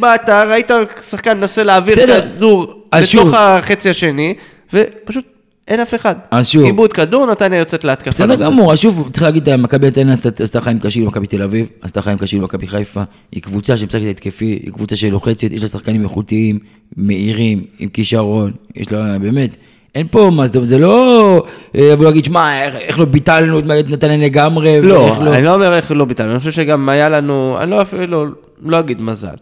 באת, 0.00 0.28
ראית 0.28 0.70
שחקן 1.10 1.38
מנסה 1.38 1.62
להעביר. 1.62 1.96
כדור 2.06 2.84
לתוך. 2.94 3.34
החצי 3.34 3.90
השני, 3.90 4.34
ופשוט 4.72 5.33
אין 5.68 5.80
אף 5.80 5.94
אחד. 5.94 6.14
אז 6.30 6.48
שוב. 6.48 6.64
איבוד 6.64 6.92
כדור, 6.92 7.26
נתניה 7.26 7.58
יוצאת 7.58 7.84
להתקפה. 7.84 8.10
בסדר. 8.26 8.46
גמור, 8.46 8.72
אז 8.72 8.78
שוב, 8.78 9.08
צריך 9.12 9.22
להגיד, 9.22 9.56
מכבי 9.56 9.86
נתניה 9.86 10.14
עשתה 10.42 10.60
חיים 10.60 10.78
קשים 10.78 11.02
למכבי 11.04 11.26
תל 11.26 11.42
אביב, 11.42 11.66
עשתה 11.82 12.02
חיים 12.02 12.18
קשים 12.18 12.40
למכבי 12.40 12.66
חיפה, 12.66 13.02
היא 13.32 13.42
קבוצה 13.42 13.76
שמשחקת 13.76 14.04
התקפי, 14.10 14.44
היא 14.44 14.72
קבוצה 14.72 14.96
שלוחצת, 14.96 15.52
יש 15.52 15.62
לה 15.62 15.68
שחקנים 15.68 16.02
איכותיים, 16.02 16.58
מהירים, 16.96 17.64
עם 17.78 17.88
כישרון, 17.88 18.52
יש 18.76 18.92
לה, 18.92 19.18
באמת, 19.18 19.50
אין 19.94 20.06
פה, 20.10 20.30
מה 20.34 20.46
זה, 20.46 20.66
זה 20.66 20.78
לא 20.78 21.42
אה, 21.76 21.88
לבוא 21.92 22.04
להגיד, 22.04 22.24
שמע, 22.24 22.62
איך- 22.64 22.98
לא 22.98 23.04
ביטלנו 23.04 23.58
את 23.58 23.64
נתניה 23.66 24.16
לגמרי, 24.16 24.80
ואיך 24.80 24.84
לא, 25.20 25.34
אני 25.34 25.44
לא 25.44 25.54
אומר 25.54 25.74
איך 25.74 25.92
לא 25.92 26.04
ביטלנו, 26.04 26.30
אני 26.30 26.38
חושב 26.38 26.52
שגם 26.52 26.88
היה 26.88 27.08
לנו, 27.08 27.56
אני 27.60 27.70
לא 27.70 27.82
אפילו, 27.82 28.06
לא, 28.06 28.26
לא 28.62 28.78
אגיד 28.80 29.00
מזל. 29.00 29.34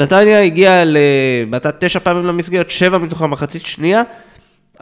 נתניה 0.00 0.42
הגיעה 0.42 0.82
לבעטה 0.86 1.70
תשע 1.78 1.98
פעמים 1.98 2.26
למסגרת, 2.26 2.70
שבע 2.70 2.98
מתוך 2.98 3.22
המחצית 3.22 3.66
שנייה, 3.66 4.02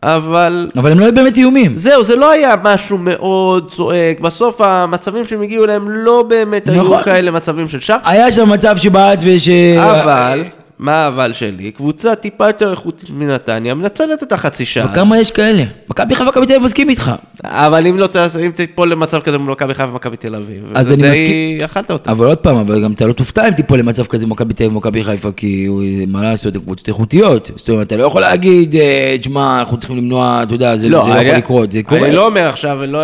אבל 0.03 0.69
אבל 0.77 0.93
הם 0.93 1.01
לא 1.01 1.05
היו 1.05 1.15
באמת 1.15 1.37
איומים. 1.37 1.77
זהו, 1.77 2.05
זה 2.05 2.17
לא 2.17 2.31
היה 2.31 2.55
משהו 2.63 2.99
מאוד 2.99 3.71
צועק. 3.71 4.21
בסוף 4.21 4.61
המצבים 4.61 5.25
שהם 5.25 5.43
הגיעו 5.43 5.65
אליהם 5.65 5.91
לא 5.91 6.25
באמת 6.29 6.67
נכון. 6.69 6.97
היו 6.97 7.05
כאלה 7.05 7.31
מצבים 7.31 7.69
של 7.69 7.81
שם. 7.81 7.97
היה 8.05 8.33
שם 8.33 8.51
מצב 8.51 8.77
שבעט 8.77 9.23
וש... 9.27 9.49
אבל, 9.79 10.43
מה 10.81 10.93
האבל 10.93 11.33
שלי? 11.33 11.71
קבוצה 11.71 12.15
טיפה 12.15 12.47
יותר 12.47 12.71
איכותית 12.71 13.11
מנתניה, 13.11 13.75
מנצלת 13.75 14.23
את 14.23 14.33
החצי 14.33 14.65
שעה. 14.65 14.87
וכמה 14.91 15.19
יש 15.19 15.31
כאלה? 15.31 15.63
מכבי 15.91 16.15
חיפה 16.15 16.25
ומכבי 16.29 16.47
תל 16.47 16.53
אביב 16.53 16.65
מסכים 16.65 16.89
איתך. 16.91 17.13
אבל 17.45 17.87
אם 17.87 17.99
לא 17.99 18.07
תעשה, 18.07 18.41
אם 18.41 18.51
תיפול 18.51 18.93
למצב 18.93 19.21
כזה 19.21 19.39
מול 19.39 19.53
מכבי 19.53 19.75
חיפה 19.75 19.91
ומכבי 19.93 20.17
תל 20.17 20.35
אביב, 20.35 20.63
אז 20.75 20.93
אני 20.93 21.11
מסכים. 21.11 21.59
אכלת 21.65 21.91
אותה. 21.91 22.11
אבל 22.13 22.27
עוד 22.27 22.39
פעם, 22.39 22.57
אבל 22.57 22.85
גם 22.85 22.93
אתה 22.93 23.07
לא 23.07 23.13
תופתע 23.13 23.49
אם 23.49 23.53
תיפול 23.53 23.79
למצב 23.79 24.07
כזה 24.07 24.27
מכבי 24.27 24.55
תל 24.55 24.65
אביב 24.65 24.77
ומכבי 24.77 25.05
חיפה, 25.05 25.33
כי 25.37 25.69
מה 26.09 26.23
לעשות, 26.23 26.55
הן 26.57 26.63
קבוצות 26.63 26.89
איכותיות. 26.89 27.51
זאת 27.57 27.69
אומרת, 27.69 27.87
אתה 27.87 27.97
לא 27.97 28.07
יכול 28.07 28.21
להגיד, 28.21 28.77
אה, 28.77 29.17
תשמע, 29.21 29.59
אנחנו 29.61 29.77
צריכים 29.79 29.97
למנוע, 29.97 30.41
אתה 30.43 30.55
יודע, 30.55 30.77
זה 30.77 30.81
זה 30.81 30.89
לא 30.89 31.05
אני- 31.17 31.25
יכול 31.25 31.39
לקרות, 31.39 31.73
זה 31.73 31.83
קורה. 31.83 32.01
אני 32.07 32.17
לא 32.17 32.27
אומר 32.27 32.47
עכשיו, 32.49 32.79
לא, 32.87 33.01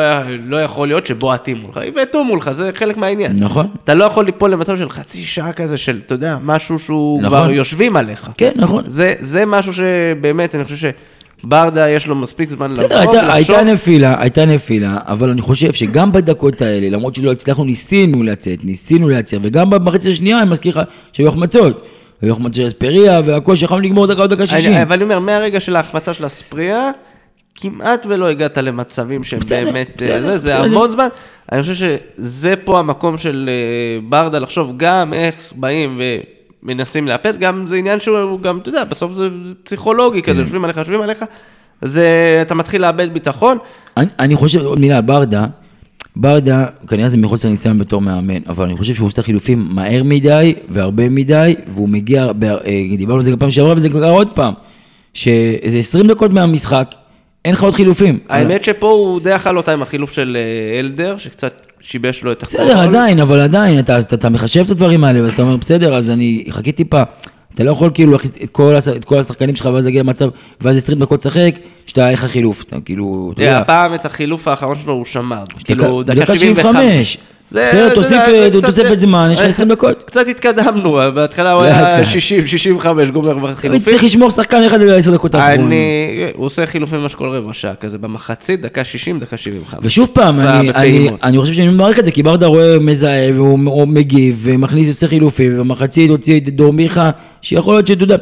לא 0.47 0.63
יכול 0.63 0.89
להיות 0.89 1.07
שבועטים 1.07 1.57
מולך, 1.57 1.81
יבעטו 1.87 2.25
מולך, 2.25 2.51
זה 2.53 2.71
חלק 2.75 2.97
מהעניין. 2.97 3.33
נכון. 3.39 3.67
אתה 3.85 3.95
לא 3.95 4.05
יכול 4.05 4.25
ליפול 4.27 4.51
למצב 4.53 4.77
של 4.77 4.91
חצי 4.91 5.23
שעה 5.23 5.53
כזה, 5.53 5.77
של, 5.77 6.01
אתה 6.07 6.15
יודע, 6.15 6.37
משהו 6.45 6.79
שהוא 6.79 7.23
נכון. 7.23 7.39
כבר 7.39 7.51
יושבים 7.67 7.97
עליך. 7.97 8.29
כן, 8.37 8.51
נכון. 8.57 8.85
זה, 8.87 9.15
זה 9.21 9.47
משהו 9.47 9.73
שבאמת, 9.73 10.55
אני 10.55 10.65
חושב 10.65 10.91
שברדה 11.45 11.89
יש 11.89 12.07
לו 12.07 12.15
מספיק 12.15 12.51
זמן 12.51 12.71
לבוא, 12.71 12.85
בסדר, 12.85 12.99
הייתה- 12.99 13.17
לחשוב. 13.23 13.31
הייתה 13.57 13.63
נפילה, 13.73 14.21
הייתה 14.21 14.45
נפילה, 14.45 14.99
אבל 15.07 15.29
אני 15.31 15.41
חושב 15.41 15.73
שגם 15.73 16.13
בדקות 16.13 16.61
האלה, 16.63 16.89
למרות 16.91 17.15
שלא 17.15 17.33
הצלחנו, 17.33 17.65
ניסינו 17.65 18.23
לצאת, 18.23 18.65
ניסינו 18.65 19.09
לייצר, 19.09 19.37
וגם 19.43 19.71
במחצית 19.71 20.13
השנייה, 20.13 20.43
אני 20.43 20.51
מזכיר 20.51 20.79
לך, 20.79 20.85
שהיו 21.13 21.29
החמצות. 21.29 21.87
היו 22.23 22.33
החמצות 22.33 22.55
של 22.55 22.67
אספריה, 22.67 23.21
והכל 23.25 23.55
שיכולנו 23.57 23.83
לגמור 23.85 24.07
דקה 24.07 24.21
עוד 24.21 24.35
דקה 24.35 24.47
שישים. 24.47 24.73
אני, 24.73 24.83
אבל 24.83 24.93
אני 24.93 25.05
אומר, 25.05 25.19
מהרגע 25.19 25.61
של 25.61 25.77
ההחמצה 25.77 26.15
של 26.15 26.25
הספריה, 26.25 26.91
כמעט 27.55 28.07
ולא 28.09 28.29
הגעת 28.29 28.59
למצבים 28.59 29.25
שהם 29.25 29.41
בסדר, 29.41 29.65
באמת, 29.65 29.93
בסדר, 29.97 30.23
זה, 30.27 30.39
זה 30.39 30.49
בסדר. 30.49 30.63
המון 30.65 30.91
זמן. 30.91 31.09
אני 31.53 31.63
חושב 31.63 31.75
שזה 31.75 32.55
פה 32.65 32.79
המקום 32.79 33.19
של 33.19 33.49
אה, 33.53 34.01
ברדה 34.09 34.39
לחשוב 34.39 34.73
גם 34.77 35.15
איך 35.15 35.53
באים 35.57 36.01
ומנסים 36.67 37.09
לאפס, 37.09 37.37
גם 37.37 37.67
זה 37.67 37.77
עניין 37.77 38.01
שהוא 38.01 38.41
גם, 38.41 38.59
אתה 38.59 38.69
יודע, 38.69 38.85
בסוף 38.85 39.15
זה 39.15 39.29
פסיכולוגי 39.63 40.23
כן. 40.23 40.33
כזה, 40.33 40.43
יושבים 40.43 40.65
עליך, 40.65 40.77
יושבים 40.77 41.01
עליך, 41.01 41.25
זה, 41.83 42.39
אתה 42.43 42.55
מתחיל 42.55 42.83
לאבד 42.83 43.15
ביטחון. 43.15 43.59
אני, 43.97 44.07
אני 44.19 44.37
חושב, 44.37 44.61
עוד 44.61 44.81
מילה, 44.81 45.01
ברדה, 45.01 45.47
ברדה, 46.17 46.67
כנראה 46.89 47.09
זה 47.09 47.19
מחוסר 47.19 47.49
ניסיון 47.49 47.79
בתור 47.79 48.01
מאמן, 48.01 48.43
אבל 48.49 48.65
אני 48.65 48.77
חושב 48.77 48.95
שהוא 48.95 49.07
עושה 49.07 49.23
חילופים 49.23 49.69
מהר 49.71 50.03
מדי 50.05 50.55
והרבה 50.69 51.09
מדי, 51.09 51.55
והוא 51.69 51.89
מגיע, 51.89 52.25
אה, 52.25 52.97
דיברנו 52.99 53.19
על 53.19 53.25
זה 53.25 53.31
גם 53.31 53.39
פעם 53.39 53.51
שעברה 53.51 53.75
וזה 53.77 53.89
קרה 53.89 54.11
עוד 54.11 54.33
פעם, 54.35 54.55
שאיזה 55.15 55.79
20 55.79 56.07
דקות 56.07 56.33
מהמשחק, 56.33 56.95
אין 57.45 57.55
לך 57.55 57.63
עוד 57.63 57.75
חילופים. 57.75 58.19
האמת 58.29 58.65
שפה 58.65 58.89
הוא 58.89 59.21
די 59.21 59.37
אכל 59.37 59.57
אותה 59.57 59.73
עם 59.73 59.83
החילוף 59.83 60.13
של 60.13 60.37
אה, 60.41 60.79
אלדר, 60.81 61.19
שקצת 61.19 61.66
שיבש 61.81 62.23
לו 62.23 62.33
את 62.33 62.43
הכל. 62.43 62.47
בסדר, 62.47 62.79
עדיין, 62.79 63.21
אבל 63.21 63.41
עדיין, 63.41 63.79
אתה, 63.79 63.99
אתה, 63.99 64.15
אתה 64.15 64.29
מחשב 64.29 64.65
את 64.65 64.71
הדברים 64.71 65.05
האלה, 65.05 65.23
ואז 65.23 65.33
אתה 65.33 65.43
אומר, 65.43 65.57
בסדר, 65.57 65.95
אז 65.97 66.11
אני 66.11 66.45
אחכה 66.51 66.73
טיפה. 66.73 67.03
אתה 67.55 67.65
לא 67.65 67.71
יכול 67.71 67.91
כאילו 67.95 68.13
להכניס 68.13 68.33
את 68.45 68.51
כל, 68.51 68.75
את 68.97 69.05
כל 69.05 69.19
השחקנים 69.19 69.57
שלך, 69.57 69.67
ואז 69.67 69.85
להגיע 69.85 70.03
למצב, 70.03 70.29
ואז 70.61 70.77
20 70.77 70.99
דקות 70.99 71.21
לשחק, 71.21 71.55
שאתה, 71.87 72.05
אין 72.07 72.15
לך 72.15 72.25
חילוף. 72.25 72.63
אתה 72.63 72.77
כאילו, 72.85 73.31
אתה 73.35 73.43
יודע. 73.43 73.59
הפעם 73.59 73.95
את 73.95 74.05
החילוף 74.05 74.49
האחרון 74.49 74.77
שלו 74.79 74.93
הוא 74.93 75.05
שמר. 75.05 75.45
כאילו, 75.65 76.03
דקה 76.03 76.37
75. 76.37 77.19
זה- 77.51 77.65
בסדר, 77.69 77.95
תוסיף, 77.95 78.13
אה, 78.29 78.49
תוספת 78.63 79.01
זמן, 79.01 79.29
יש 79.33 79.41
לך 79.41 79.47
20 79.47 79.69
דקות. 79.69 80.03
קצת 80.07 80.29
התקדמנו, 80.29 80.93
בהתחלה 81.15 81.53
הוא 81.53 81.63
היה 81.63 81.83
לאט. 81.99 82.05
60, 82.07 82.47
65, 82.47 83.11
גומר 83.11 83.39
כבר 83.39 83.55
חילופים. 83.55 83.93
צריך 83.93 84.05
לשמור 84.05 84.31
שחקן 84.31 84.63
אחד 84.63 84.81
לעשר 84.81 85.15
דקות 85.15 85.35
האחרונות. 85.35 85.67
אני, 85.67 85.77
הוא 86.35 86.47
עושה 86.47 86.67
חילופים 86.67 87.01
ממש 87.01 87.15
כל 87.15 87.29
רבע 87.29 87.53
שעה, 87.53 87.75
כזה 87.75 87.99
במחצית, 87.99 88.61
דקה 88.61 88.85
60, 88.85 89.19
דקה 89.21 89.37
75. 89.37 89.81
ושוב 89.83 90.09
פעם, 90.13 90.35
אני, 91.23 91.39
חושב 91.39 91.53
שאני 91.53 91.69
מעריך 91.69 91.99
את 91.99 92.05
זה, 92.05 92.11
כי 92.11 92.23
ברדה 92.23 92.47
רואה, 92.47 92.79
מזהה, 92.79 93.33
והוא 93.35 93.59
הוא 93.65 93.89
מגיב, 93.89 94.39
ומכניס 94.43 94.89
עושה 94.89 95.09
חילופים, 95.09 95.53
ובמחצית 95.55 96.11
הוציא 96.11 96.41
את 96.41 96.49
דור 96.49 96.73
מיכה, 96.73 97.11
שיכול 97.43 97.75
להיות 97.75 97.87
שאתה 97.87 98.05
יודע... 98.05 98.17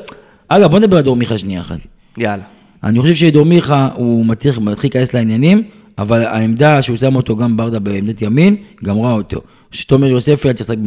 אגב, 0.49 0.71
בוא 0.71 0.79
נדבר 0.79 0.97
על 0.97 1.03
דור 1.03 1.17
מיכה 1.17 1.39
שנייה 1.39 1.61
אחת. 1.61 1.79
יאללה. 2.19 2.43
אני 2.85 3.01
חושב 3.01 3.15
שדור 3.15 3.45
מיכה, 3.47 3.89
הוא 3.95 4.27
מתחיל 4.27 4.53
להיכנס 4.83 5.15
לעניינים, 5.15 5.63
אבל 5.99 6.25
העמדה 6.25 6.83
שהוא 6.83 6.97
שם 6.97 7.17
אותו, 7.17 7.37
גם 7.37 7.57
ברדה 7.57 7.79
בעמדת 7.79 8.23
ימין, 8.23 8.57
גמרה 8.85 9.13
אותו. 9.13 9.41
שתומר 9.71 10.07
יוספי 10.07 10.49
היה 10.49 10.55
צריך 10.55 10.71
לשחק 10.71 10.79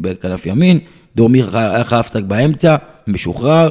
בכנף 0.00 0.46
ימין, 0.46 0.78
דור 1.16 1.28
מיכה 1.28 1.74
היה 1.74 1.84
חייב 1.84 2.04
לשחק 2.04 2.22
באמצע, 2.22 2.76
משוחרר, 3.06 3.70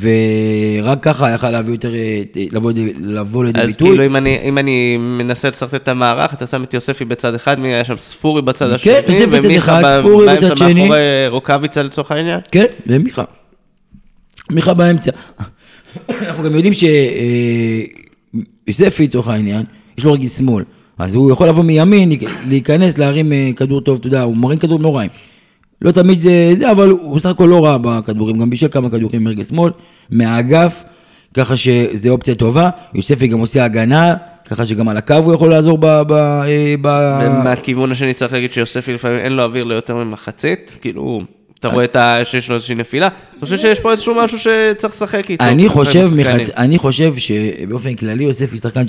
ורק 0.00 1.02
ככה 1.02 1.26
היה 1.26 1.34
יכול 1.34 1.50
להביא 1.50 1.74
יותר, 1.74 1.94
אה, 1.94 2.22
לבוא, 2.52 2.72
לבוא 3.00 3.44
לידי 3.44 3.60
אז 3.60 3.66
ביטוי. 3.68 3.88
כאילו, 3.88 4.06
אם 4.06 4.16
אני, 4.16 4.38
אם 4.42 4.58
אני 4.58 4.96
מנסה 4.96 5.48
לשחק 5.48 5.74
את 5.74 5.88
המערך, 5.88 6.34
אתה 6.34 6.46
שם 6.46 6.64
את 6.64 6.74
יוספי 6.74 7.04
בצד 7.04 7.34
אחד, 7.34 7.58
מי 7.58 7.68
היה 7.68 7.84
שם 7.84 7.98
ספורי 7.98 8.42
בצד 8.42 8.70
השני, 8.70 8.92
כן, 8.92 9.12
יוספי 9.12 9.26
בצד 9.26 9.50
אחד, 9.50 9.82
ספורי 10.00 10.36
בצד 10.36 10.56
שני. 10.56 10.74
מאחורי 10.74 11.28
רוקאביצה 11.28 11.82
לצורך 11.82 12.10
העניין. 12.10 12.40
כן, 12.52 12.64
ומיכה. 12.86 13.24
מיכה 14.50 14.74
באמצע. 14.74 15.10
אנחנו 16.26 16.44
גם 16.44 16.54
יודעים 16.54 16.72
שיוספי, 18.66 19.04
לצורך 19.04 19.28
העניין, 19.28 19.64
יש 19.98 20.04
לו 20.04 20.12
רגל 20.12 20.28
שמאל. 20.28 20.64
אז 20.98 21.14
הוא 21.14 21.30
יכול 21.30 21.48
לבוא 21.48 21.64
מימין, 21.64 22.12
להיכנס, 22.48 22.98
להרים 22.98 23.32
אה, 23.32 23.50
כדור 23.56 23.80
טוב, 23.80 23.98
אתה 23.98 24.06
יודע, 24.06 24.22
הוא 24.22 24.36
מרים 24.36 24.58
כדור 24.58 24.96
רעים. 24.96 25.10
לא 25.82 25.92
תמיד 25.92 26.20
זה, 26.20 26.50
זה, 26.54 26.70
אבל 26.70 26.90
הוא 26.90 27.16
בסך 27.16 27.30
הכל 27.30 27.44
לא 27.44 27.64
רע 27.64 27.78
בכדורים, 27.78 28.38
גם 28.38 28.50
בישל 28.50 28.68
כמה 28.68 28.90
כדורים 28.90 29.24
מרגל 29.24 29.42
שמאל, 29.42 29.72
מהאגף, 30.10 30.84
ככה 31.34 31.56
שזה 31.56 32.10
אופציה 32.10 32.34
טובה. 32.34 32.70
יוספי 32.94 33.26
גם 33.26 33.38
עושה 33.38 33.64
הגנה, 33.64 34.14
ככה 34.48 34.66
שגם 34.66 34.88
על 34.88 34.96
הקו 34.96 35.14
הוא 35.14 35.34
יכול 35.34 35.50
לעזור 35.50 35.78
ב... 35.80 35.86
ב, 35.86 36.12
אה, 36.12 36.74
ב 36.80 36.88
ומהכיוון 37.30 37.92
השני 37.92 38.14
צריך 38.14 38.32
להגיד 38.32 38.52
שיוספי 38.52 38.94
לפעמים 38.94 39.18
אין 39.18 39.32
לו 39.32 39.42
אוויר 39.42 39.64
ליותר 39.64 39.96
ממחצית, 39.96 40.76
כאילו, 40.80 41.20
אתה 41.62 41.70
רואה 41.70 41.84
את 41.84 41.96
ה... 41.96 42.20
שיש 42.24 42.48
לו 42.48 42.54
איזושהי 42.54 42.74
נפילה. 42.74 43.08
אני 43.32 43.40
חושב 43.40 43.56
שיש 43.56 43.80
פה 43.80 43.92
איזשהו 43.92 44.14
משהו 44.14 44.38
שצריך 44.38 44.94
לשחק 44.94 45.30
איתו. 45.30 45.44
אני 45.44 45.68
חושב. 45.68 46.08
אני 46.56 46.78
חושב 46.78 47.14
שבאופן 47.16 47.94
כללי 47.94 48.24
יוסף 48.24 48.50
הוא 48.52 48.58
שחקן 48.60 48.82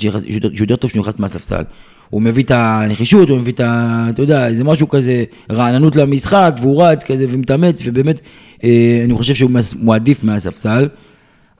שיותר 0.54 0.76
טוב 0.76 0.90
שהוא 0.90 1.00
נכנס 1.00 1.18
מהספסל. 1.18 1.62
הוא 2.10 2.22
מביא 2.22 2.42
את 2.42 2.50
הנחישות, 2.54 3.28
הוא 3.28 3.38
מביא 3.38 3.52
את 3.52 3.60
ה... 3.60 4.06
אתה 4.10 4.22
יודע, 4.22 4.46
איזה 4.48 4.64
משהו 4.64 4.88
כזה, 4.88 5.24
רעננות 5.52 5.96
למשחק, 5.96 6.54
והוא 6.60 6.82
רץ 6.82 7.04
כזה 7.04 7.26
ומתאמץ, 7.28 7.82
ובאמת, 7.84 8.20
אה, 8.64 9.00
אני 9.04 9.14
חושב 9.14 9.34
שהוא 9.34 9.50
מס- 9.50 9.74
מועדיף 9.74 10.24
מהספסל. 10.24 10.88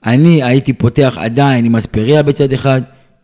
אני 0.05 0.43
הייתי 0.43 0.73
פותח 0.73 1.17
עדיין 1.19 1.65
עם 1.65 1.75
אספריה 1.75 2.23
בצד 2.23 2.53
אחד, 2.53 2.81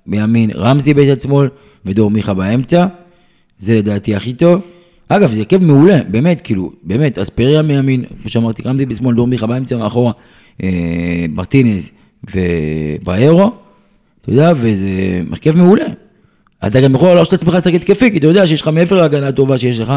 בימין 0.08 0.52
רמזי 0.56 0.94
בצד 0.94 1.22
שמאל, 1.22 1.48
ודור 1.86 2.10
מיכה 2.12 2.34
באמצע. 2.34 2.86
זה 3.60 3.76
לדעתי 3.76 4.16
הכי 4.16 4.34
טוב. 4.34 4.62
אגב, 5.16 5.32
זה 5.32 5.40
הרכב 5.40 5.64
מעולה, 5.64 6.00
באמת, 6.08 6.42
כאילו, 6.42 6.72
באמת, 6.84 7.18
אספריה 7.18 7.62
מימין, 7.62 8.06
כמו 8.22 8.30
שאמרתי, 8.30 8.62
רמזי 8.66 8.86
בשמאל, 8.86 9.16
דור 9.16 9.28
מיכה 9.28 9.48
באמצע, 9.48 9.78
מאחורה, 9.78 10.12
אה, 10.64 11.26
מרטינז 11.30 11.92
ובריירו, 12.36 13.52
אתה 14.22 14.30
יודע, 14.30 14.52
וזה 14.56 15.22
הרכב 15.32 15.58
מעולה. 15.58 15.86
אתה 16.68 16.82
גם 16.82 16.96
יכול 16.96 17.14
להרשות 17.14 17.34
לעצמך 17.34 17.54
לשחק 17.54 17.74
התקפי, 17.74 18.12
כי 18.12 18.18
אתה 18.18 18.28
יודע 18.28 18.48
שיש 18.48 18.62
לך 18.62 18.68
מעבר 18.68 18.96
להגנה 18.96 19.28
הטובה 19.28 19.58
שיש 19.58 19.80
לך, 19.80 19.94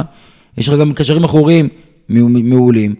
יש 0.58 0.68
לך 0.68 0.74
גם 0.78 0.92
קשרים 0.92 1.24
אחוריים 1.24 1.68
מעולים, 2.08 2.94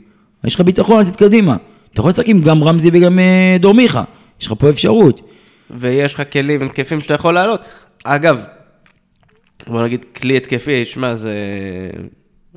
יש 0.45 0.55
לך 0.55 0.61
ביטחון 0.61 1.01
לצאת 1.01 1.17
קדימה. 1.17 1.57
אתה 1.93 2.01
יכול 2.01 2.11
לשחק 2.11 2.29
עם 2.29 2.41
גם 2.41 2.65
רמזי 2.65 2.91
וגם 2.93 3.19
אה, 3.19 3.57
דור 3.61 3.75
מיכה, 3.75 4.05
יש 4.41 4.47
לך 4.47 4.55
פה 4.59 4.69
אפשרות. 4.69 5.21
ויש 5.71 6.15
לך 6.15 6.23
כלים 6.33 6.63
התקפים 6.63 7.01
שאתה 7.01 7.15
יכול 7.15 7.35
לעלות. 7.35 7.61
אגב, 8.05 8.45
בוא 9.67 9.85
נגיד 9.85 10.05
כלי 10.17 10.37
התקפי, 10.37 10.85
שמע, 10.85 11.15
זה... 11.15 11.33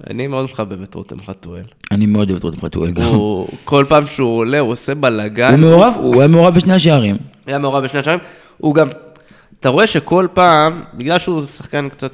אני 0.10 0.28
מאוד 0.28 0.46
מחבב 0.46 0.82
את 0.82 0.96
רותם 0.96 1.22
חתואל. 1.22 1.64
אני 1.92 2.06
מאוד 2.06 2.30
אוהב 2.30 2.38
את 2.38 2.44
רותם 2.44 2.62
חתואל 2.62 2.92
גם. 2.92 3.04
הוא, 3.04 3.48
כל 3.64 3.86
פעם 3.90 4.08
שהוא 4.08 4.38
עולה, 4.38 4.60
הוא 4.60 4.72
עושה 4.72 4.96
בלאגן. 4.96 5.52
הוא 5.52 5.60
מעורב, 5.60 5.94
הוא 5.98 6.20
היה 6.20 6.28
מעורב 6.28 6.56
בשני 6.56 6.74
השערים. 6.74 7.18
היה 7.46 7.58
מעורב 7.58 7.84
בשני 7.84 8.00
השערים. 8.00 8.20
הוא 8.58 8.76
גם, 8.76 8.88
אתה 9.60 9.70
רואה 9.70 9.88
שכל 9.88 10.28
פעם, 10.34 10.82
בגלל 10.94 11.20
שהוא 11.20 11.42
שחקן 11.42 11.90
קצת, 11.90 12.12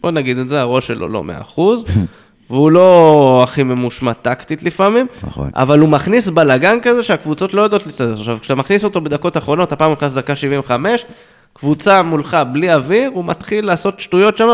בוא 0.00 0.10
נגיד 0.10 0.38
את 0.38 0.48
זה, 0.48 0.60
הראש 0.60 0.86
שלו 0.86 1.08
לא 1.08 1.24
מאה 1.24 1.40
אחוז, 1.40 1.84
והוא 2.50 2.70
לא 2.70 3.40
הכי 3.44 3.62
ממושמע 3.62 4.12
טקטית 4.12 4.62
לפעמים, 4.62 5.06
נכון. 5.22 5.50
אבל 5.54 5.78
הוא 5.78 5.88
מכניס 5.88 6.28
בלאגן 6.28 6.78
כזה 6.82 7.02
שהקבוצות 7.02 7.54
לא 7.54 7.62
יודעות 7.62 7.86
להסתדר. 7.86 8.12
עכשיו, 8.12 8.38
כשאתה 8.40 8.54
מכניס 8.54 8.84
אותו 8.84 9.00
בדקות 9.00 9.36
האחרונות, 9.36 9.72
הפעם 9.72 9.92
נכנס 9.92 10.12
דקה 10.12 10.36
75, 10.36 11.04
קבוצה 11.52 12.02
מולך 12.02 12.36
בלי 12.52 12.74
אוויר, 12.74 13.10
הוא 13.14 13.24
מתחיל 13.24 13.66
לעשות 13.66 14.00
שטויות 14.00 14.36
שם, 14.36 14.48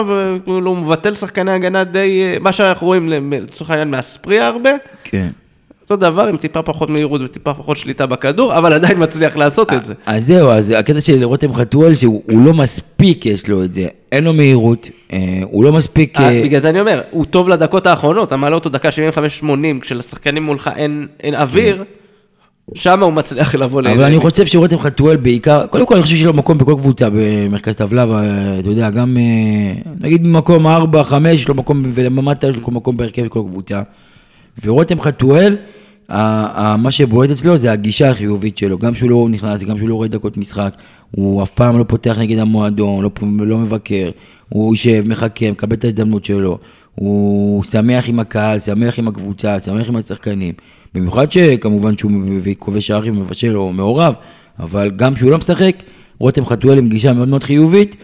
והוא 0.47 0.77
מבטל 0.77 1.15
שחקני 1.15 1.53
הגנה 1.53 1.85
די, 1.85 2.23
אה, 2.23 2.37
מה 2.41 2.53
שאנחנו 2.53 2.87
רואים 2.87 3.09
לצורך 3.33 3.71
העניין 3.71 3.91
מהספריה 3.91 4.49
הרבה, 4.49 4.71
כן. 5.05 5.29
אותו 5.91 5.97
דבר 5.97 6.29
עם 6.29 6.37
טיפה 6.37 6.63
פחות 6.63 6.91
מהירות 6.91 7.21
וטיפה 7.25 7.55
פחות 7.55 7.77
שליטה 7.77 8.07
בכדור, 8.07 8.59
אבל 8.59 8.73
עדיין 8.73 9.03
מצליח 9.03 9.37
לעשות 9.37 9.73
את 9.73 9.85
זה. 9.85 9.95
אז 10.07 10.27
זהו, 10.27 10.51
אז 10.51 10.71
הקטע 10.71 11.01
של 11.01 11.25
רותם 11.25 11.55
חתואל, 11.55 11.95
שהוא 11.95 12.23
הוא 12.31 12.47
לא 12.47 12.55
מספיק, 12.55 13.27
יש 13.27 13.49
לו 13.49 13.65
את 13.65 13.73
זה. 13.73 13.87
אין 14.13 14.25
לו 14.25 14.35
מהירות, 14.35 14.89
אה, 15.13 15.19
הוא 15.43 15.65
לא 15.65 15.73
מספיק... 15.73 16.21
אה, 16.21 16.31
אה, 16.31 16.43
בגלל 16.45 16.61
זה 16.61 16.69
אני 16.69 16.81
אומר, 16.81 17.03
הוא 17.11 17.25
טוב 17.25 17.49
לדקות 17.49 17.87
האחרונות, 17.87 18.29
אתה 18.29 18.37
מעלה 18.37 18.55
אותו 18.55 18.69
דקה 18.69 18.89
75-80, 19.43 19.45
כשלשחקנים 19.81 20.43
מולך 20.43 20.71
אין 20.77 21.07
אין 21.21 21.35
אוויר, 21.35 21.85
שם 22.75 23.03
הוא 23.03 23.13
מצליח 23.13 23.55
לבוא 23.55 23.81
אבל 23.81 24.05
אני 24.05 24.19
חושב 24.19 24.47
שרותם 24.47 24.79
חתואל 24.79 25.17
בעיקר, 25.17 25.67
קודם 25.67 25.87
כל 25.87 25.95
אני 25.95 26.03
חושב 26.03 26.17
שיש 26.17 26.25
לו 26.25 26.33
מקום 26.33 26.59
בכל 26.59 26.75
קבוצה 26.75 27.09
במרכז 27.13 27.77
טבלה, 27.77 28.05
ואתה 28.09 28.69
יודע, 28.69 28.91
גם 28.91 29.17
אה, 29.17 29.93
נגיד 30.01 30.23
במקום 30.23 30.67
4, 30.67 31.05
5, 31.05 31.35
יש 31.35 31.49
לו 31.49 31.55
מקום, 31.55 31.83
ולמטה 31.95 32.49
יש 32.49 32.57
לו 32.57 32.71
מקום 32.71 32.97
בהרכב 32.97 33.23
של 33.23 33.29
כל 33.29 33.43
קבוצה. 33.51 33.83
ורותם 34.65 35.01
חתואל, 35.01 35.57
מה 36.79 36.91
שבועט 36.91 37.31
אצלו 37.31 37.57
זה 37.57 37.73
הגישה 37.73 38.11
החיובית 38.11 38.59
שלו, 38.59 38.79
גם 38.79 38.95
שהוא 38.95 39.11
לא 39.11 39.27
נכנס, 39.31 39.63
גם 39.63 39.79
שהוא 39.79 39.89
לא 39.89 39.95
רואה 39.95 40.09
דקות 40.09 40.37
משחק, 40.37 40.77
הוא 41.11 41.43
אף 41.43 41.51
פעם 41.51 41.79
לא 41.79 41.85
פותח 41.89 42.17
נגד 42.19 42.39
המועדון, 42.39 43.05
לא, 43.05 43.11
לא 43.47 43.59
מבקר, 43.59 44.11
הוא 44.49 44.75
יושב, 44.75 45.05
מחכה, 45.07 45.51
מקבל 45.51 45.77
את 45.77 45.85
ההזדמנות 45.85 46.25
שלו, 46.25 46.59
הוא 46.95 47.65
שמח 47.65 48.09
עם 48.09 48.21
הקהל, 48.21 48.59
שמח 48.59 48.99
עם 48.99 49.09
הקבוצה, 49.09 49.61
שמח 49.61 49.89
עם 49.89 49.97
השחקנים. 49.97 50.55
במיוחד 50.97 51.33
שכמובן 51.33 51.99
שהוא 51.99 52.11
כובש 52.59 52.87
שערים, 52.87 53.15
מבשל 53.15 53.57
או 53.57 53.73
מעורב, 53.73 54.15
אבל 54.59 54.91
גם 54.97 55.15
כשהוא 55.15 55.31
לא 55.31 55.39
משחק, 55.39 55.83
רותם 56.19 56.47
חתואל 56.47 56.79
עם 56.79 56.89
גישה 56.89 57.13
מאוד 57.13 57.29
מאוד 57.29 57.45
חיובית, 57.45 57.97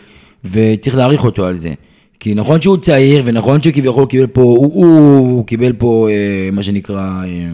וצריך 0.44 0.96
להעריך 0.96 1.24
אותו 1.24 1.46
על 1.46 1.57
זה. 1.57 1.72
כי 2.20 2.35
נכון 2.35 2.61
שהוא 2.61 2.76
צעיר, 2.76 3.22
ונכון 3.24 3.62
שכביכול 3.62 4.07
קיבל 4.07 4.26
פה, 4.26 4.40
הוא, 4.40 4.70
הוא, 4.74 5.18
הוא 5.18 5.46
קיבל 5.46 5.72
פה 5.72 6.09
אה, 6.11 6.48
מה 6.52 6.62
שנקרא, 6.62 7.22
אה, 7.24 7.50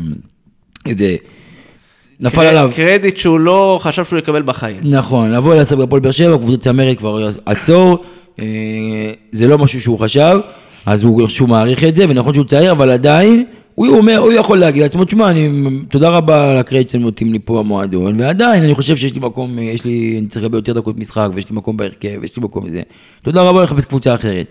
איזה, 0.86 1.16
נפל 2.20 2.40
עליו. 2.40 2.70
קרדיט 2.76 3.16
שהוא 3.16 3.40
לא 3.40 3.78
חשב 3.82 4.04
שהוא 4.04 4.18
יקבל 4.18 4.42
בחיים. 4.42 4.80
נכון, 4.82 5.30
לבוא 5.30 5.54
להצב 5.54 5.76
בהפועל 5.76 6.00
באר 6.00 6.10
שבע, 6.10 6.36
קבוצת 6.38 6.60
צמרת 6.60 6.98
כבר 6.98 7.28
עשור, 7.46 7.98
אה, 8.40 9.12
זה 9.32 9.48
לא 9.48 9.58
משהו 9.58 9.80
שהוא 9.80 9.98
חשב, 9.98 10.38
אז 10.86 11.02
הוא 11.02 11.28
שהוא 11.28 11.48
מעריך 11.48 11.84
את 11.84 11.94
זה, 11.94 12.04
ונכון 12.08 12.34
שהוא 12.34 12.44
צעיר, 12.44 12.70
אבל 12.72 12.90
עדיין, 12.90 13.44
הוא 13.86 13.98
אומר, 13.98 14.16
הוא 14.18 14.32
יכול 14.32 14.58
להגיד 14.58 14.82
לעצמו, 14.82 15.04
תשמע, 15.04 15.30
אני, 15.30 15.48
תודה 15.90 16.08
רבה 16.08 16.50
על 16.50 16.58
הקרדיט 16.58 16.88
שאתם 16.90 17.02
נותנים 17.02 17.32
לי 17.32 17.38
פה 17.44 17.58
במועדון, 17.58 18.20
ועדיין 18.20 18.62
אני 18.64 18.74
חושב 18.74 18.96
שיש 18.96 19.14
לי 19.14 19.20
מקום, 19.20 19.58
אה, 19.58 19.64
יש 19.64 19.84
לי, 19.84 20.16
אני 20.20 20.26
צריך 20.26 20.42
הרבה 20.42 20.58
יותר 20.58 20.72
דקות 20.72 20.98
משחק, 20.98 21.28
ויש 21.34 21.50
לי 21.50 21.56
מקום 21.56 21.76
בהרכב, 21.76 22.18
ויש 22.20 22.36
לי 22.36 22.42
מקום 22.42 22.66
לזה. 22.66 22.82
תודה 23.22 23.42
רבה 23.42 23.62
לחפש 23.62 23.84
קבוצה 23.84 24.14
אחרת. 24.14 24.46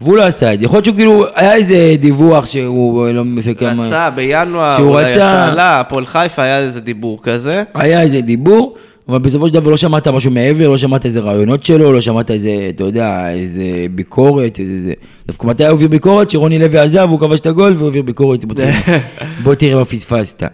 והוא 0.00 0.16
לא 0.16 0.22
עשה 0.22 0.54
את 0.54 0.60
זה. 0.60 0.64
יכול 0.66 0.76
להיות 0.76 0.84
שהוא 0.84 0.96
כאילו, 0.96 1.24
היה 1.34 1.54
איזה 1.54 1.94
דיווח 2.00 2.46
שהוא 2.46 3.08
לא 3.08 3.24
מפק 3.24 3.58
כמה... 3.58 3.86
רצה 3.86 4.10
בינואר, 4.10 4.76
שהוא 4.76 4.96
רצה- 5.00 5.08
השאלה, 5.48 5.80
הפועל 5.80 6.06
חיפה, 6.06 6.42
היה 6.42 6.58
איזה 6.58 6.80
דיבור 6.80 7.18
כזה. 7.22 7.50
היה 7.74 8.02
איזה 8.02 8.20
דיבור, 8.20 8.74
אבל 9.08 9.18
בסופו 9.18 9.48
של 9.48 9.54
דבר 9.54 9.70
לא 9.70 9.76
שמעת 9.76 10.08
משהו 10.08 10.30
מעבר, 10.30 10.68
לא 10.68 10.78
שמעת 10.78 11.04
איזה 11.04 11.20
רעיונות 11.20 11.64
שלו, 11.64 11.92
לא 11.92 12.00
שמעת 12.00 12.30
איזה, 12.30 12.66
אתה 12.68 12.84
יודע, 12.84 13.30
איזה 13.30 13.62
ביקורת, 13.90 14.58
איזה 14.58 14.78
זה. 14.78 14.92
דווקא 15.26 15.46
מתי 15.46 15.62
הוא 15.64 15.70
העביר 15.70 15.88
ביקורת? 15.88 16.30
שרוני 16.30 16.58
לוי 16.58 16.78
עזב, 16.78 17.08
הוא 17.10 17.20
כבש 17.20 17.40
את 17.40 17.46
הגול 17.46 17.72
והוא 17.72 17.86
העביר 17.86 18.02
ביקורת, 18.02 18.44
בוא 18.44 19.54
תראה, 19.54 19.76
מה 19.78 19.84
פספסת. 19.84 20.42
אה, 20.42 20.48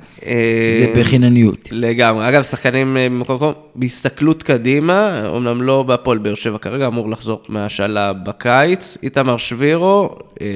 שזה 0.74 1.00
בחינניות. 1.00 1.68
לגמרי. 1.70 2.28
אגב, 2.28 2.42
שחקנים 2.42 2.96
אה, 2.96 3.08
במקום 3.08 3.36
מקום, 3.36 3.52
בהסתכלות 3.74 4.42
קדימה, 4.42 5.26
אומנם 5.28 5.62
לא 5.62 5.82
בהפועל 5.82 6.18
באר 6.18 6.34
שבע 6.34 6.58
כרגע, 6.58 6.86
אמור 6.86 7.10
לחזור 7.10 7.40
מהשאלה 7.48 8.12
בקיץ. 8.12 8.98
איתמר 9.02 9.36
שבירו, 9.36 10.10
אה, 10.40 10.46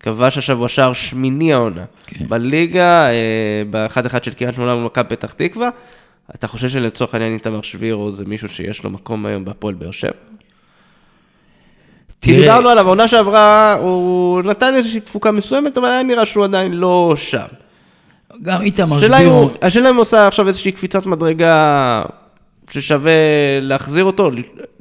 כבש 0.00 0.38
השבוע 0.38 0.68
שער 0.68 0.92
שמיני 0.92 1.52
העונה. 1.52 1.84
כן. 2.06 2.24
בליגה, 2.28 3.08
אה, 3.10 3.62
ב-1-1 3.70 4.22
של 4.22 4.32
קריית 4.32 4.54
שמונה 4.54 4.74
מול 4.74 4.84
מכבי 4.84 5.08
פתח 5.08 5.32
תקווה. 5.32 5.70
אתה 6.34 6.48
חושב 6.48 6.68
שלצורך 6.68 7.14
העניין 7.14 7.32
איתמר 7.32 7.62
שבירו 7.62 8.12
זה 8.12 8.24
מישהו 8.24 8.48
שיש 8.48 8.84
לו 8.84 8.90
מקום 8.90 9.26
היום 9.26 9.44
בהפועל 9.44 9.74
באר 9.74 9.90
שבע? 9.90 10.10
כי 12.22 12.36
דיברנו 12.36 12.68
עליו, 12.68 12.86
העונה 12.86 13.08
שעברה, 13.08 13.72
הוא 13.72 14.42
נתן 14.42 14.74
איזושהי 14.74 15.00
תפוקה 15.00 15.30
מסוימת, 15.30 15.78
אבל 15.78 15.88
היה 15.88 16.02
נראה 16.02 16.24
שהוא 16.24 16.44
עדיין 16.44 16.72
לא 16.72 17.12
שם. 17.16 17.46
גם 18.42 18.62
איתמר 18.62 18.98
שבירו, 18.98 19.50
השאלה 19.62 19.90
אם 19.90 19.94
הוא 19.94 20.02
עושה 20.02 20.26
עכשיו 20.26 20.48
איזושהי 20.48 20.72
קפיצת 20.72 21.06
מדרגה 21.06 22.02
ששווה 22.70 23.12
להחזיר 23.60 24.04
אותו, 24.04 24.30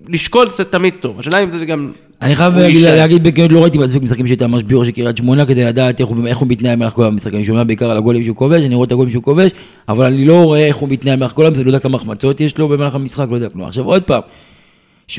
לשקול 0.07 0.49
זה 0.49 0.65
תמיד 0.65 0.93
טוב. 0.99 1.19
השאלה 1.19 1.43
אם 1.43 1.51
זה 1.51 1.65
גם... 1.65 1.91
אני 2.21 2.35
חייב 2.35 2.53
להגיד, 2.57 3.23
בכנות, 3.23 3.51
לא 3.51 3.61
ראיתי 3.61 3.77
מספיק 3.77 4.03
משחקים 4.03 4.27
של 4.27 4.31
איתמר 4.31 4.59
שבירו 4.59 4.85
של 4.85 4.91
קריית 4.91 5.17
שמונה 5.17 5.45
כדי 5.45 5.63
לדעת 5.65 5.99
איך 5.99 6.07
הוא, 6.37 6.47
מתנהל 6.47 6.75
במהלך 6.75 6.93
כל 6.93 7.05
המשחק. 7.05 7.33
אני 7.33 7.45
שומע 7.45 7.63
בעיקר 7.63 7.91
על 7.91 7.97
הגולים 7.97 8.23
שהוא 8.23 8.35
כובש, 8.35 8.63
אני 8.63 8.75
רואה 8.75 8.85
את 8.85 8.91
הגולים 8.91 9.11
שהוא 9.11 9.23
כובש, 9.23 9.51
אבל 9.89 10.05
אני 10.05 10.25
לא 10.25 10.43
רואה 10.43 10.65
איך 10.67 10.75
הוא 10.75 10.89
מתנהל 10.89 11.15
במהלך 11.15 11.31
כל 11.31 11.47
המשחק, 11.47 11.63
לא 11.63 11.69
יודע 11.69 11.79
כמה 11.79 11.95
החמצות 11.97 12.41
יש 12.41 12.57
לו 12.57 12.67
במהלך 12.67 12.95
המשחק, 12.95 13.25
לא 13.29 13.35
יודע 13.35 13.49
כלום. 13.49 13.67
עכשיו 13.67 13.85
עוד 13.85 14.03
פעם, 14.03 14.21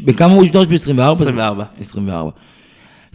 בכמה 0.04 0.34
הוא 0.34 0.42
השתמש 0.42 0.66
ב-24? 0.66 1.02
24. 1.10 1.64
24. 1.80 2.30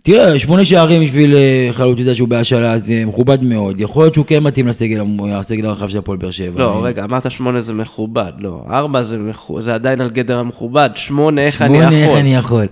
תראה, 0.03 0.39
שמונה 0.39 0.65
שערים 0.65 1.03
בשביל 1.03 1.35
אה, 1.35 1.67
חלוץ, 1.71 1.93
אתה 1.93 2.01
יודע 2.01 2.15
שהוא 2.15 2.27
בהשאלה, 2.27 2.77
זה 2.77 3.03
מכובד 3.05 3.43
מאוד. 3.43 3.79
יכול 3.79 4.03
להיות 4.03 4.13
שהוא 4.13 4.25
כן 4.25 4.43
מתאים 4.43 4.67
לסגל 4.67 5.01
הסגל 5.33 5.65
הרחב 5.65 5.89
של 5.89 5.97
הפועל 5.97 6.17
באר 6.17 6.31
שבע. 6.31 6.59
לא, 6.63 6.81
רגע, 6.85 7.03
אמרת 7.03 7.31
שמונה 7.31 7.61
זה 7.61 7.73
מכובד. 7.73 8.31
לא, 8.39 8.63
ארבע 8.69 9.03
זה 9.03 9.17
מכו- 9.17 9.61
זה 9.61 9.73
עדיין 9.75 10.01
על 10.01 10.09
גדר 10.09 10.39
המכובד. 10.39 10.89
שמונה, 10.95 11.41
איך 11.41 11.61
אני 11.61 11.77
שמונה, 11.77 11.91
איך 11.97 12.07
יכול? 12.07 12.19
אני 12.19 12.35
יכול. 12.35 12.65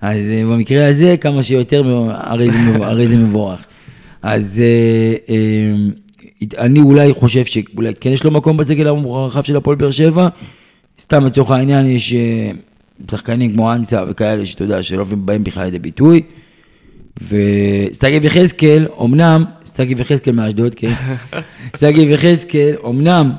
אז 0.00 0.30
אה, 0.30 0.42
במקרה 0.44 0.88
הזה, 0.88 1.16
כמה 1.16 1.42
שיותר, 1.42 2.08
הרי 2.14 2.50
זה 2.50 2.58
הרי 2.80 3.08
זה 3.08 3.16
מבורך. 3.16 3.64
אז 4.22 4.62
אה, 4.62 5.34
אה, 5.34 6.58
אני 6.58 6.80
אולי 6.80 7.14
חושב 7.14 7.44
שאולי 7.44 7.92
כן 8.00 8.10
יש 8.10 8.24
לו 8.24 8.30
מקום 8.30 8.56
בסגל 8.56 8.86
הרחב 8.86 9.42
של 9.42 9.56
הפועל 9.56 9.76
באר 9.76 9.90
שבע. 9.90 10.28
סתם 11.00 11.26
לצורך 11.26 11.50
העניין 11.50 11.86
יש 11.86 12.14
שחקנים 13.10 13.52
כמו 13.52 13.72
אנסה 13.72 14.04
וכאלה 14.08 14.46
שאתה 14.46 14.64
יודע 14.64 14.82
שלא 14.82 15.04
באים 15.04 15.44
בכלל 15.44 15.64
לידי 15.64 15.78
ביטוי. 15.78 16.22
ושגיב 17.22 18.24
יחזקאל, 18.24 18.88
אמנם, 19.02 19.44
שגיב 19.76 20.00
יחזקאל 20.00 20.34
מאשדוד, 20.34 20.74
כן, 20.74 20.92
שגיב 21.80 22.08
יחזקאל, 22.10 22.74
אמנם, 22.86 23.32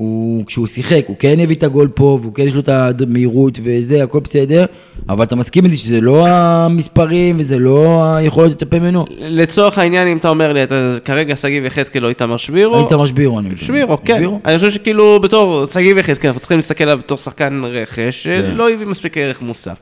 הוא, 0.00 0.46
כשהוא 0.46 0.66
שיחק, 0.66 1.02
הוא 1.06 1.16
כן 1.18 1.40
הביא 1.40 1.56
את 1.56 1.62
הגול 1.62 1.88
פה, 1.88 2.18
והוא 2.22 2.34
כן 2.34 2.42
יש 2.42 2.54
לו 2.54 2.60
את 2.60 2.68
המהירות 3.00 3.58
וזה, 3.62 4.02
הכל 4.02 4.20
בסדר, 4.20 4.64
אבל 5.08 5.24
אתה 5.24 5.36
מסכים 5.36 5.64
איתי 5.64 5.76
שזה 5.76 6.00
לא 6.00 6.26
המספרים 6.28 7.36
וזה 7.38 7.58
לא 7.58 8.02
היכולת 8.16 8.50
לצפה 8.50 8.78
ממנו? 8.78 9.04
לצורך 9.18 9.78
העניין, 9.78 10.08
אם 10.08 10.16
אתה 10.16 10.28
אומר 10.28 10.52
לי, 10.52 10.62
אתה 10.62 10.74
כרגע 11.04 11.36
שגיב 11.36 11.64
יחזקאל 11.64 12.04
או 12.04 12.08
איתמר 12.08 12.36
שבירו, 12.36 12.76
היית 12.76 12.92
משבירו, 12.92 13.38
אני 13.38 13.46
מבין. 13.48 13.58
שבירו, 13.58 13.98
כן. 14.04 14.16
שבירו? 14.16 14.40
אני 14.44 14.56
חושב 14.56 14.70
שכאילו 14.70 15.20
בתור 15.20 15.64
שגיב 15.66 15.98
יחזקאל, 15.98 16.28
אנחנו 16.28 16.40
צריכים 16.40 16.58
להסתכל 16.58 16.84
עליו 16.84 16.98
בתור 16.98 17.18
שחקן 17.18 17.62
רכש, 17.64 18.22
שלא 18.22 18.70
הביא 18.70 18.86
מספיק 18.86 19.18
ערך 19.18 19.42
מוסף. 19.42 19.76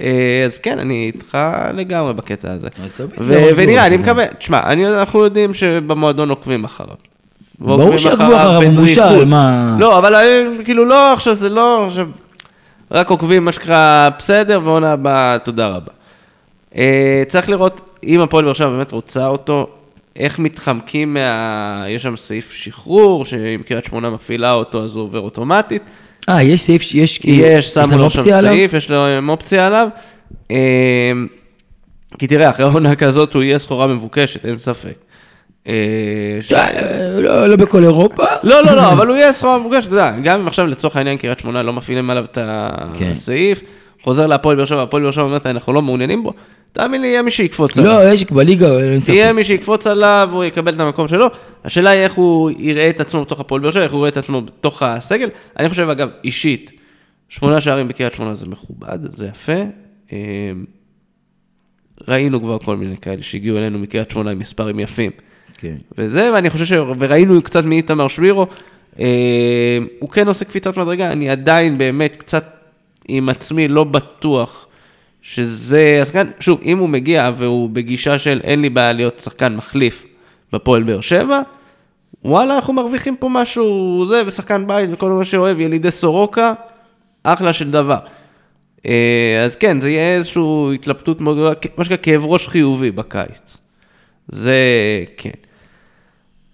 אה, 0.00 0.42
אז 0.44 0.58
כן, 0.58 0.78
אני 0.78 1.10
איתך 1.14 1.38
לגמרי 1.74 2.14
בקטע 2.14 2.52
הזה. 2.52 2.68
זה 3.20 3.40
משהו 3.40 3.56
ונראה, 3.56 3.86
אני 3.86 3.94
כזה. 3.98 4.04
מקווה, 4.04 4.26
תשמע, 4.38 4.60
אני- 4.64 4.86
אנחנו 4.88 5.20
יודעים 5.24 5.54
שבמועדון 5.54 6.30
עוקבים 6.30 6.64
אחריו. 6.64 6.94
ברור 7.60 7.96
שיעקבו 7.96 8.36
אחריו, 8.36 8.62
הוא. 8.62 8.72
מושל, 8.72 9.24
מה... 9.24 9.76
לא, 9.80 9.98
אבל 9.98 10.14
אה, 10.14 10.42
כאילו 10.64 10.84
לא, 10.84 11.12
עכשיו 11.12 11.34
זה 11.34 11.48
לא, 11.48 11.86
עכשיו, 11.86 12.06
רק 12.90 13.10
עוקבים 13.10 13.44
מה 13.44 13.52
שנקרא 13.52 14.08
בסדר, 14.18 14.60
ועונה 14.64 14.92
הבאה, 14.92 15.38
תודה 15.38 15.68
רבה. 15.68 15.92
אה, 16.76 17.22
צריך 17.28 17.50
לראות 17.50 17.98
אם 18.04 18.20
הפועל 18.20 18.44
באר 18.44 18.52
שבע 18.52 18.68
באמת 18.70 18.92
רוצה 18.92 19.26
אותו, 19.26 19.66
איך 20.16 20.38
מתחמקים 20.38 21.14
מה... 21.14 21.84
יש 21.88 22.02
שם 22.02 22.16
סעיף 22.16 22.52
שחרור, 22.52 23.24
שאם 23.24 23.60
קריית 23.66 23.84
שמונה 23.84 24.10
מפעילה 24.10 24.52
אותו, 24.52 24.84
אז 24.84 24.96
הוא 24.96 25.02
עובר 25.02 25.20
אוטומטית. 25.20 25.82
אה, 26.28 26.42
יש 26.42 26.62
סעיף, 26.62 26.94
יש 26.94 27.18
כאילו, 27.18 27.44
יש, 27.44 27.66
שמו 27.66 27.86
להם 27.90 27.98
לו 27.98 28.10
שם? 28.10 28.22
סעיף, 28.22 28.72
יש 28.72 28.90
לו 28.90 28.96
אופציה 29.28 29.66
עליו. 29.66 29.88
אמ, 30.50 30.56
כי 32.18 32.26
תראה, 32.26 32.50
אחרי 32.50 32.66
עונה 32.66 32.96
כזאת 32.96 33.34
הוא 33.34 33.42
יהיה 33.42 33.58
סחורה 33.58 33.86
מבוקשת, 33.86 34.46
אין 34.46 34.58
ספק. 34.58 35.09
אה, 35.66 36.38
לא, 37.20 37.46
לא 37.46 37.56
בכל 37.56 37.84
אירופה. 37.84 38.24
לא, 38.42 38.64
לא, 38.64 38.72
לא, 38.76 38.92
אבל 38.92 39.06
הוא 39.06 39.16
יהיה 39.16 39.32
סחורה 39.32 39.58
מבוקשת, 39.58 39.86
אתה 39.86 39.94
יודע, 39.94 40.12
גם 40.22 40.40
אם 40.40 40.46
עכשיו 40.46 40.66
לצורך 40.66 40.96
העניין 40.96 41.16
קריית 41.16 41.38
שמונה 41.38 41.62
לא 41.62 41.72
מפעילים 41.72 42.10
עליו 42.10 42.24
את 42.24 42.38
כן. 42.94 43.10
הסעיף, 43.10 43.62
חוזר 44.02 44.26
להפועל 44.26 44.56
באר 44.56 44.64
שבע, 44.64 44.82
הפועל 44.82 45.02
באר 45.02 45.10
שבע 45.10 45.22
אומרת, 45.22 45.46
אנחנו 45.46 45.72
לא 45.72 45.82
מעוניינים 45.82 46.22
בו, 46.22 46.32
תאמין 46.72 47.02
לי, 47.02 47.08
יהיה 47.08 47.22
מי 47.22 47.30
שיקפוץ 47.30 47.78
עליו. 47.78 47.92
לא, 47.92 48.12
יש 48.12 48.24
בליגה, 48.24 48.78
אין 48.78 49.00
ספק. 49.00 49.12
יהיה 49.12 49.32
מי 49.32 49.44
שיקפוץ 49.44 49.86
עליו, 49.86 50.28
הוא 50.32 50.44
יקבל 50.44 50.74
את 50.74 50.80
המקום 50.80 51.08
שלו. 51.08 51.26
השאלה 51.64 51.90
היא 51.90 52.00
איך 52.00 52.12
הוא 52.12 52.50
יראה 52.58 52.90
את 52.90 53.00
עצמו 53.00 53.24
בתוך 53.24 53.40
הפועל 53.40 53.60
באר 53.60 53.70
שבע, 53.70 53.82
איך 53.82 53.92
הוא 53.92 53.98
יראה 53.98 54.08
את 54.08 54.16
עצמו 54.16 54.42
בתוך 54.42 54.82
הסגל. 54.82 55.28
אני 55.58 55.68
חושב, 55.68 55.88
אגב, 55.88 56.08
אישית, 56.24 56.70
שמונה 57.28 57.60
שערים 57.60 57.88
בקריית 57.88 58.12
שמונה 58.12 58.34
זה 58.34 58.46
מכובד, 58.46 59.16
זה 59.16 59.26
יפה. 59.26 59.62
אה, 60.12 60.18
ראינו 62.08 62.40
כבר 62.40 62.58
כל 62.58 62.76
מיני 62.76 62.96
כאלה 62.96 63.22
שהגיעו 63.22 63.58
אלינו 63.58 63.78
מקריית 63.78 64.10
שמונה 64.10 64.30
עם 64.30 64.38
מספרים 64.38 64.80
יפים. 64.80 65.10
כן. 65.60 65.74
וזה, 65.98 66.30
ואני 66.34 66.50
חושב 66.50 66.64
ש... 66.64 66.72
וראינו 66.98 67.42
קצת 67.42 67.64
מאיתמר 67.64 68.08
שבירו, 68.08 68.46
אה, 69.00 69.78
הוא 69.98 70.10
כן 70.10 70.28
עושה 70.28 70.44
קפיצת 70.44 70.76
מדרגה, 70.76 71.12
אני 71.12 71.30
עדיין 71.30 71.78
באמת 71.78 72.16
קצת 72.16 72.44
עם 73.08 73.28
עצמי 73.28 73.68
לא 73.68 73.84
בטוח 73.84 74.66
שזה 75.22 75.98
השחקן, 76.02 76.26
שוב, 76.40 76.60
אם 76.64 76.78
הוא 76.78 76.88
מגיע 76.88 77.30
והוא 77.36 77.70
בגישה 77.70 78.18
של 78.18 78.40
אין 78.44 78.62
לי 78.62 78.70
בעיה 78.70 78.92
להיות 78.92 79.18
שחקן 79.18 79.56
מחליף 79.56 80.06
בפועל 80.52 80.82
באר 80.82 81.00
שבע, 81.00 81.40
וואלה, 82.24 82.56
אנחנו 82.56 82.72
מרוויחים 82.72 83.16
פה 83.16 83.28
משהו, 83.28 84.04
זה, 84.08 84.22
ושחקן 84.26 84.66
בית 84.66 84.90
וכל 84.92 85.10
מה 85.10 85.24
שאוהב, 85.24 85.60
ילידי 85.60 85.90
סורוקה, 85.90 86.52
אחלה 87.22 87.52
של 87.52 87.70
דבר. 87.70 87.98
אה, 88.86 89.42
אז 89.44 89.56
כן, 89.56 89.80
זה 89.80 89.90
יהיה 89.90 90.16
איזושהי 90.16 90.42
התלבטות 90.74 91.20
מאוד 91.20 91.36
גדולה, 91.36 91.52
מה 91.76 91.84
שנקרא 91.84 91.96
כאב 92.02 92.24
ראש 92.24 92.48
חיובי 92.48 92.90
בקיץ. 92.90 93.56
זה 94.28 94.54
כן. 95.16 95.30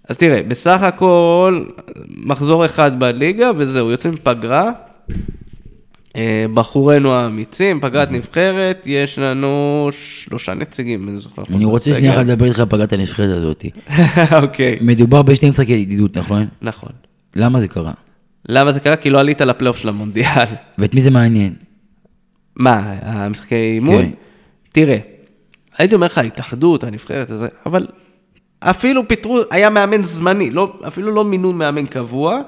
אז 0.08 0.16
תראה, 0.16 0.42
בסך 0.42 0.82
הכל, 0.82 1.64
מחזור 2.08 2.64
אחד 2.64 3.00
בליגה, 3.00 3.50
וזהו, 3.56 3.90
יוצאים 3.90 4.16
פגרה. 4.22 4.72
אה, 6.16 6.44
בחורינו 6.54 7.12
האמיצים, 7.12 7.80
פגרת 7.80 8.10
נבחרת, 8.10 8.82
יש 8.86 9.18
לנו 9.18 9.88
שלושה 9.92 10.54
נציגים, 10.54 11.08
אני 11.08 11.18
זוכר. 11.18 11.42
אני 11.54 11.64
רוצה 11.64 11.94
שנייה 11.94 12.14
אחת 12.14 12.26
לדבר 12.26 12.46
איתך 12.46 12.58
על 12.58 12.66
פגרת 12.66 12.92
הנבחרת 12.92 13.36
הזאת. 13.36 13.64
אוקיי, 14.42 14.76
מדובר 14.80 15.22
בשני 15.22 15.50
משחקי 15.50 15.72
ידידות, 15.72 16.16
נכון? 16.16 16.46
נכון. 16.62 16.90
למה 17.36 17.60
זה 17.60 17.68
קרה? 17.68 17.92
למה 18.48 18.72
זה 18.72 18.80
קרה? 18.80 18.96
כי 18.96 19.10
לא 19.10 19.20
עלית 19.20 19.40
לפלייאוף 19.40 19.76
של 19.76 19.88
המונדיאל. 19.88 20.44
ואת 20.78 20.94
מי 20.94 21.00
זה 21.00 21.10
מעניין? 21.10 21.54
מה, 22.56 22.94
המשחקי 23.02 23.72
אימון? 23.74 24.02
כן. 24.02 24.10
תראה, 24.72 24.98
הייתי 25.78 25.94
אומר 25.94 26.06
לך, 26.06 26.18
ההתאחדות, 26.18 26.84
הנבחרת 26.84 27.30
הזה, 27.30 27.48
אבל 27.66 27.86
אפילו 28.70 29.08
פיטרו, 29.08 29.40
היה 29.50 29.70
מאמן 29.70 30.02
זמני, 30.02 30.50
לא, 30.50 30.72
אפילו 30.86 31.10
לא 31.10 31.24
מינו 31.24 31.52
מאמן 31.52 31.86
קבוע, 31.86 32.40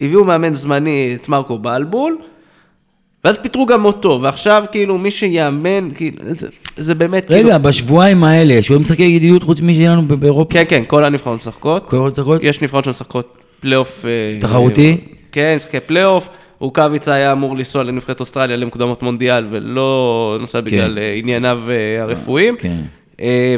הביאו 0.00 0.24
מאמן 0.24 0.54
זמני 0.54 1.16
את 1.20 1.28
מרקו 1.28 1.58
בלבול, 1.58 2.18
ואז 3.24 3.38
פיטרו 3.38 3.66
גם 3.66 3.84
אותו, 3.84 4.18
ועכשיו 4.22 4.64
כאילו 4.72 4.98
מי 4.98 5.10
שיאמן, 5.10 5.88
כאילו, 5.94 6.16
זה, 6.38 6.48
זה 6.76 6.94
באמת 6.94 7.30
רגע, 7.30 7.42
כאילו... 7.42 7.62
בשבועיים 7.62 8.24
האלה, 8.24 8.60
עוד 8.70 8.80
משחקי 8.80 9.02
ידידות 9.02 9.42
חוץ 9.42 9.60
משהיה 9.60 9.90
לנו 9.92 10.02
באירופה? 10.02 10.52
כן, 10.52 10.64
כן, 10.68 10.82
כל 10.86 11.04
הנבחרות 11.04 11.40
משחקות. 11.40 11.86
כל 11.86 11.96
המשחקות? 11.96 12.42
יש 12.42 12.62
נבחרות 12.62 12.84
שמשחקות 12.84 13.36
פלייאוף... 13.60 14.04
אה, 14.04 14.38
תחרותי? 14.40 14.90
אה, 14.90 14.96
כן, 15.32 15.52
משחקי 15.56 15.80
פלייאוף. 15.80 16.28
רוקאביצה 16.60 17.14
היה 17.14 17.32
אמור 17.32 17.56
לנסוע 17.56 17.82
לנבחרת 17.82 18.20
אוסטרליה 18.20 18.56
למוקדמות 18.56 19.02
מונדיאל, 19.02 19.46
ולא 19.50 20.36
נוסע 20.40 20.60
בגלל 20.60 20.98
אה, 20.98 21.14
ענייניו 21.16 21.60
אה, 21.70 22.02
הרפואיים. 22.02 22.56
כן. 22.58 22.80
אה, 23.20 23.56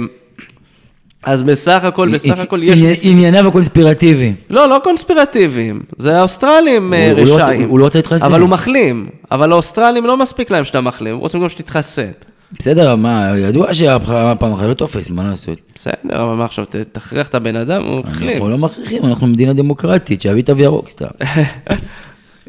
אז 1.23 1.43
בסך 1.43 1.85
הכל, 1.85 2.15
בסך 2.15 2.39
הכל 2.39 2.61
יש... 2.63 2.79
עניין- 2.79 2.95
ענייניו 3.03 3.49
הקונספירטיביים. 3.49 4.35
לא, 4.51 4.69
לא 4.69 4.81
קונספירטיביים. 4.85 5.81
זה 5.99 6.19
האוסטרלים 6.19 6.95
אה, 6.95 7.13
לא 7.17 7.35
רשעים. 7.37 7.69
הוא 7.69 7.79
לא 7.79 7.85
רוצה 7.85 7.99
להתחסן. 7.99 8.27
אבל 8.27 8.41
הוא 8.41 8.49
מחלים. 8.49 9.07
אבל 9.31 9.53
האוסטרלים 9.53 10.07
לא 10.07 10.17
מספיק 10.17 10.51
להם 10.51 10.65
שאתה 10.65 10.81
מחלים, 10.81 11.15
הם 11.15 11.21
רוצים 11.21 11.41
גם 11.41 11.49
שתתחסן. 11.49 12.11
בסדר, 12.59 12.97
מה, 12.97 13.33
ידוע 13.39 13.75
שהפעם 13.75 14.53
אחת 14.53 14.67
לא 14.67 14.75
תופס, 14.75 15.11
מה 15.11 15.25
לעשות? 15.25 15.59
בסדר, 15.75 16.25
אבל 16.25 16.35
מה 16.35 16.45
עכשיו, 16.45 16.65
תכריח 16.93 17.29
את 17.29 17.35
הבן 17.35 17.57
אדם, 17.57 17.83
הוא 17.83 18.01
מחלים. 18.11 18.29
אנחנו 18.33 18.51
לא 18.51 18.59
מכריחים, 18.59 19.05
אנחנו 19.05 19.27
מדינה 19.27 19.53
דמוקרטית, 19.53 20.23
שיביא 20.23 20.43
תו 20.43 20.59
ירוק 20.59 20.89
סתם. 20.89 21.07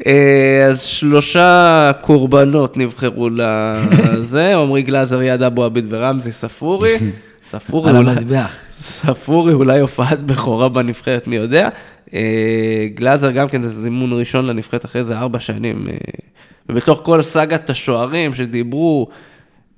אה, 0.06 0.66
אז 0.70 0.82
שלושה 0.82 1.90
קורבנות 2.00 2.76
נבחרו 2.76 3.28
לזה, 3.30 4.56
עמרי 4.56 4.82
גלאזר, 4.82 5.22
יד 5.22 5.42
אבו 5.42 5.64
עביד 5.64 5.84
ורמזי 5.88 6.32
ספורי. 6.32 6.94
ספורי 7.46 7.90
על 7.90 7.96
אולי, 7.96 8.10
המזבח. 8.10 8.54
ספורי 8.72 9.52
אולי 9.52 9.80
הופעת 9.80 10.20
בכורה 10.20 10.68
בנבחרת, 10.68 11.26
מי 11.26 11.36
יודע. 11.36 11.68
אה, 12.14 12.86
גלאזר 12.94 13.30
גם 13.30 13.48
כן 13.48 13.62
זה 13.62 13.68
זימון 13.68 14.12
ראשון 14.12 14.46
לנבחרת 14.46 14.84
אחרי 14.84 15.04
זה 15.04 15.18
ארבע 15.18 15.40
שנים. 15.40 15.88
אה, 15.88 15.94
ובתוך 16.68 17.00
כל 17.04 17.22
סאגת 17.22 17.70
השוערים 17.70 18.34
שדיברו, 18.34 19.08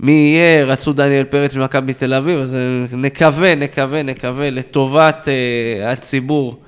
מי 0.00 0.12
יהיה, 0.12 0.64
רצו 0.64 0.92
דניאל 0.92 1.24
פרץ 1.24 1.56
ממכבי 1.56 1.94
תל 1.94 2.14
אביב, 2.14 2.38
אז 2.38 2.54
אה, 2.54 2.96
נקווה, 2.96 3.54
נקווה, 3.54 4.02
נקווה 4.02 4.50
לטובת 4.50 5.28
אה, 5.28 5.92
הציבור. 5.92 6.60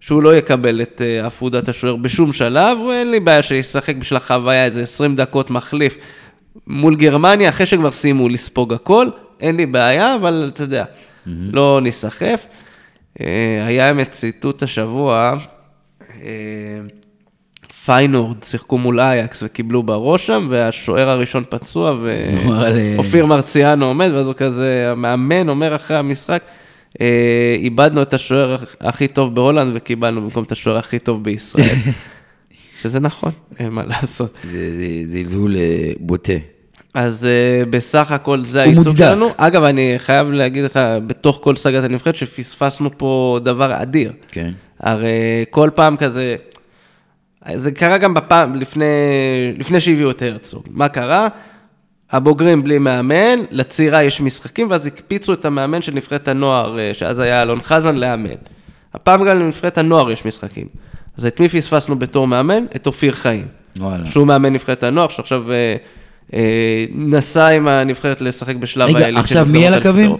שהוא 0.00 0.22
לא 0.22 0.36
יקבל 0.36 0.82
את 0.82 1.02
אה, 1.04 1.26
עפודת 1.26 1.68
השוער 1.68 1.96
בשום 1.96 2.32
שלב, 2.32 2.80
ואין 2.80 3.10
לי 3.10 3.20
בעיה 3.20 3.42
שישחק 3.42 3.96
בשביל 3.96 4.16
החוויה 4.16 4.64
איזה 4.64 4.82
20 4.82 5.14
דקות 5.14 5.50
מחליף 5.50 5.96
מול 6.66 6.96
גרמניה, 6.96 7.48
אחרי 7.48 7.66
שכבר 7.66 7.90
סיימו 7.90 8.28
לספוג 8.28 8.72
הכל, 8.72 9.08
אין 9.40 9.56
לי 9.56 9.66
בעיה, 9.66 10.14
אבל 10.14 10.50
אתה 10.54 10.62
יודע, 10.62 10.84
לא 11.26 11.80
ניסחף. 11.82 12.46
אה, 13.20 13.66
היה 13.66 13.90
אמת 13.90 14.10
ציטוט 14.10 14.62
השבוע, 14.62 15.34
אה, 16.22 16.80
פיינורד 17.84 18.42
שיחקו 18.42 18.78
מול 18.78 19.00
אייקס 19.00 19.42
וקיבלו 19.42 19.82
בראש 19.82 20.26
שם, 20.26 20.46
והשוער 20.50 21.08
הראשון 21.08 21.44
פצוע, 21.50 21.96
ואופיר 22.02 23.26
מרציאנו 23.26 23.86
עומד, 23.86 24.10
ואז 24.14 24.26
הוא 24.26 24.34
כזה, 24.34 24.90
המאמן 24.90 25.48
אומר 25.48 25.76
אחרי 25.76 25.96
המשחק, 25.96 26.42
אה, 27.00 27.56
איבדנו 27.58 28.02
את 28.02 28.14
השוער 28.14 28.56
הכי 28.80 29.08
טוב 29.08 29.34
בהולנד 29.34 29.72
וקיבלנו 29.74 30.20
במקום 30.20 30.44
את 30.44 30.52
השוער 30.52 30.76
הכי 30.76 30.98
טוב 30.98 31.24
בישראל. 31.24 31.76
שזה 32.82 33.00
נכון, 33.00 33.32
אין 33.58 33.68
מה 33.68 33.84
לעשות. 33.84 34.38
זה 34.50 35.02
זלזול 35.04 35.56
בוטה. 36.00 36.57
אז 36.94 37.28
אה, 37.28 37.68
בסך 37.70 38.12
הכל 38.12 38.44
זה 38.44 38.62
הייצוג. 38.62 38.96
שלנו. 38.96 39.28
אגב, 39.36 39.62
אני 39.62 39.94
חייב 39.98 40.32
להגיד 40.32 40.64
לך, 40.64 40.80
בתוך 41.06 41.40
כל 41.42 41.56
סאגת 41.56 41.84
הנבחרת, 41.84 42.16
שפספסנו 42.16 42.90
פה 42.98 43.38
דבר 43.42 43.82
אדיר. 43.82 44.12
כן. 44.28 44.50
הרי 44.80 45.44
כל 45.50 45.70
פעם 45.74 45.96
כזה, 45.96 46.36
זה 47.54 47.72
קרה 47.72 47.98
גם 47.98 48.14
בפעם, 48.14 48.54
לפני, 48.54 48.84
לפני 49.58 49.80
שהביאו 49.80 50.10
את 50.10 50.22
הרצוג. 50.22 50.62
מה 50.70 50.88
קרה? 50.88 51.28
הבוגרים 52.10 52.64
בלי 52.64 52.78
מאמן, 52.78 53.38
לצעירה 53.50 54.02
יש 54.02 54.20
משחקים, 54.20 54.70
ואז 54.70 54.86
הקפיצו 54.86 55.32
את 55.32 55.44
המאמן 55.44 55.82
של 55.82 55.94
נבחרת 55.94 56.28
הנוער, 56.28 56.78
אה, 56.78 56.94
שאז 56.94 57.20
היה 57.20 57.42
אלון 57.42 57.60
חזן, 57.60 57.96
לאמן. 57.96 58.34
הפעם 58.94 59.24
גם 59.24 59.38
לנבחרת 59.38 59.78
הנוער 59.78 60.10
יש 60.10 60.24
משחקים. 60.24 60.66
אז 61.16 61.26
את 61.26 61.40
מי 61.40 61.48
פספסנו 61.48 61.98
בתור 61.98 62.26
מאמן? 62.26 62.64
את 62.76 62.86
אופיר 62.86 63.12
חיים. 63.12 63.46
וואלה. 63.76 64.06
שהוא 64.06 64.26
מאמן 64.26 64.52
נבחרת 64.52 64.82
הנוער, 64.82 65.08
שעכשיו 65.08 65.52
אה, 65.52 65.76
נסע 66.94 67.46
עם 67.46 67.68
הנבחרת 67.68 68.20
לשחק 68.20 68.56
בשלב 68.56 68.88
רגע, 68.88 68.98
העילית 68.98 69.14
של 69.16 69.20
עכשיו 69.38 69.46
מי 69.50 69.66
על 69.66 69.74
הקווים? 69.74 70.16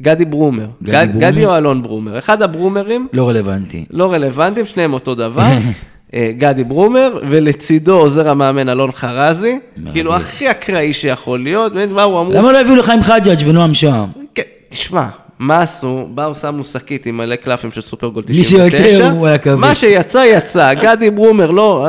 גדי 0.00 0.24
ברומר. 0.24 0.66
גדי 0.82 0.92
גד- 0.92 1.08
ברומר? 1.12 1.30
גדי 1.30 1.46
או 1.46 1.56
אלון 1.56 1.82
ברומר. 1.82 2.18
אחד 2.18 2.42
הברומרים, 2.42 3.08
לא 3.12 3.28
רלוונטי. 3.28 3.84
לא 3.90 4.12
רלוונטיים, 4.12 4.66
שניהם 4.66 4.92
אותו 4.92 5.14
דבר. 5.14 5.42
אה, 6.14 6.30
גדי 6.38 6.64
ברומר, 6.64 7.18
ולצידו 7.30 7.98
עוזר 7.98 8.28
המאמן 8.28 8.68
אלון 8.68 8.92
חרזי. 8.92 9.58
כאילו 9.92 10.14
הכי 10.14 10.50
אקראי 10.50 10.92
שיכול 10.92 11.40
להיות, 11.42 11.72
מה 11.90 12.02
הוא 12.02 12.20
אמור? 12.20 12.32
למה 12.34 12.52
לא 12.52 12.60
הביאו 12.60 12.76
לחיים 12.76 13.02
חג'אג' 13.02 13.42
ונועם 13.46 13.74
שם? 13.74 14.04
כן, 14.34 14.42
תשמע, 14.68 15.06
מה 15.38 15.60
עשו? 15.60 16.08
באו, 16.14 16.34
שמו 16.34 16.64
שקית 16.64 17.06
עם 17.06 17.16
מלא 17.16 17.36
קלפים 17.36 17.70
של 17.72 17.80
סופרגול 17.80 18.22
מי 18.28 18.40
99. 18.40 18.76
שיוצא 18.76 19.10
הוא 19.10 19.28
על 19.28 19.34
הקווים. 19.34 19.60
מה 19.60 19.74
שיצא, 19.74 20.18
יצא. 20.18 20.74
גדי 20.74 21.10
ברומר, 21.10 21.50
לא... 21.50 21.88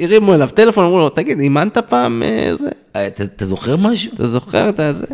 הרימו 0.00 0.34
אליו 0.34 0.48
טלפון, 0.54 0.84
אמרו 0.84 0.98
לו, 0.98 1.08
תגיד, 1.08 1.40
אימנת 1.40 1.78
פעם 1.78 2.22
אה, 2.22 2.56
זה? 2.56 2.68
אה, 2.96 3.06
אתה 3.06 3.44
זוכר 3.44 3.76
משהו? 3.76 4.10
אתה 4.14 4.26
זוכר 4.26 4.68
את 4.68 4.80
הזה? 4.80 5.06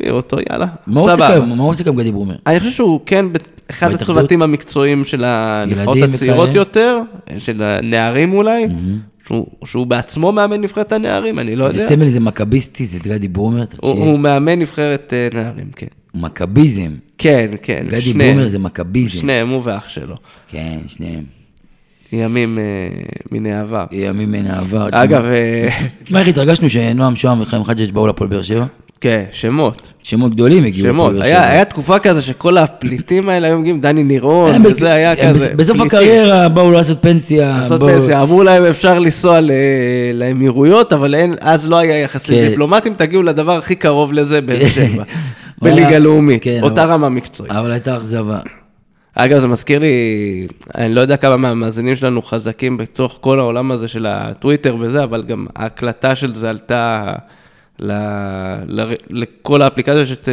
הביאו 0.00 0.16
אותו, 0.16 0.36
יאללה. 0.50 0.66
מה 0.86 1.00
הוא 1.00 1.10
עושה? 1.10 1.40
מה 1.40 1.62
הוא 1.62 1.70
עושה 1.70 1.84
כיום 1.84 1.96
גדי 1.96 2.12
ברומר? 2.12 2.34
אני 2.46 2.60
חושב 2.60 2.72
שהוא 2.72 3.00
כן 3.06 3.26
אחד? 3.70 3.92
הצוותים 3.92 4.42
המקצועיים 4.42 5.04
של 5.04 5.24
הנבחרות 5.26 5.98
הצעירות? 6.02 6.54
יותר, 6.54 6.98
של 7.38 7.62
הנערים 7.62 8.32
אולי, 8.32 8.66
שהוא- 9.26 9.46
שהוא 9.64 9.86
בעצמו 9.86 10.32
מאמן 10.32 10.60
נבחרת 10.60 10.92
הנערים, 10.92 11.38
אני 11.38 11.56
לא 11.56 11.68
זה 11.68 11.80
יודע. 11.82 11.94
סמל, 11.94 12.08
זה 12.08 12.20
מכביסטי, 12.20 12.86
זה 12.86 12.98
גדי 12.98 13.28
ברומר, 13.28 13.58
הוא 13.58 13.64
תקשיב. 13.66 13.96
הוא 13.96 14.18
מאמן 14.18 14.58
נבחרת 14.58 15.12
אה, 15.12 15.28
נערים, 15.42 15.66
כן. 15.76 15.86
מכביזם. 16.14 16.90
כן, 17.18 17.50
כן, 17.62 17.84
גדי 17.88 18.00
שניהם. 18.00 18.34
בומר 18.34 18.46
זה 18.46 18.58
מכביזם. 18.58 19.10
שניהם, 19.10 19.48
הוא 19.48 19.60
ואח 19.64 19.88
שלו. 19.88 20.14
כן, 20.48 20.78
שניהם. 20.86 21.41
ימים 22.12 22.58
אה, 22.58 22.62
מן 23.32 23.46
העבר. 23.46 23.84
ימים 23.92 24.32
מן 24.32 24.46
העבר. 24.46 24.86
אגב, 24.92 25.24
אה, 25.24 25.68
תשמע, 26.04 26.20
איך 26.20 26.28
התרגשנו 26.28 26.68
שנועם 26.68 27.16
שוהם 27.16 27.40
וחיים 27.40 27.64
חג'ג' 27.64 27.90
באו 27.92 28.06
לפועל 28.06 28.30
באר 28.30 28.42
שבע? 28.42 28.64
כן, 29.00 29.24
שמות. 29.32 29.90
שמות 30.02 30.34
גדולים 30.34 30.64
הגיעו 30.64 30.86
שמות. 30.94 31.12
לפועל 31.12 31.32
באר 31.32 31.48
היה, 31.50 31.64
תקופה 31.64 31.98
כזה 31.98 32.22
שכל 32.22 32.56
הפליטים 32.58 33.28
האלה 33.28 33.46
היו 33.46 33.58
מגיעים, 33.58 33.80
דני 33.80 34.02
נירון, 34.04 34.66
וזה 34.66 34.92
היה 34.92 35.16
כזה. 35.16 35.48
בס- 35.48 35.54
בסוף. 35.56 35.80
הקריירה 35.80 36.48
באו 36.48 36.70
לעשות 36.70 36.98
פנסיה. 37.00 37.58
לעשות 37.60 37.80
פנסיה, 37.80 38.22
אמרו 38.22 38.42
להם 38.42 38.64
אפשר 38.64 38.98
לנסוע 38.98 39.38
לאמירויות, 40.14 40.92
אבל 40.92 41.14
אז 41.40 41.68
לא 41.68 41.76
היה 41.78 41.98
יחסים 41.98 42.36
כן. 42.36 42.48
דיפלומטיים, 42.48 42.94
תגיעו 42.94 43.22
לדבר 43.22 43.52
הכי 43.58 43.74
קרוב 43.74 44.12
לזה, 44.12 44.40
באר 44.40 44.68
שבע. 44.74 45.04
בליגה 45.62 45.98
לאומית, 45.98 46.42
כן, 46.44 46.58
אותה 46.62 46.84
אבל- 46.84 46.92
רמה 46.92 47.08
מקצועית. 47.08 47.52
אבל 47.52 47.72
הייתה 47.72 47.96
אכזבה. 47.96 48.38
אגב, 49.14 49.38
זה 49.38 49.48
מזכיר 49.48 49.78
לי, 49.78 50.46
אני 50.74 50.94
לא 50.94 51.00
יודע 51.00 51.16
כמה 51.16 51.36
מהמאזינים 51.36 51.96
שלנו 51.96 52.22
חזקים 52.22 52.76
בתוך 52.76 53.18
כל 53.20 53.38
העולם 53.38 53.72
הזה 53.72 53.88
של 53.88 54.06
הטוויטר 54.06 54.76
וזה, 54.78 55.02
אבל 55.02 55.22
גם 55.22 55.46
ההקלטה 55.56 56.16
של 56.16 56.34
זה 56.34 56.50
עלתה 56.50 57.12
ל, 57.78 57.92
ל, 58.66 58.94
לכל 59.10 59.62
האפליקציות, 59.62 60.06
שת, 60.06 60.24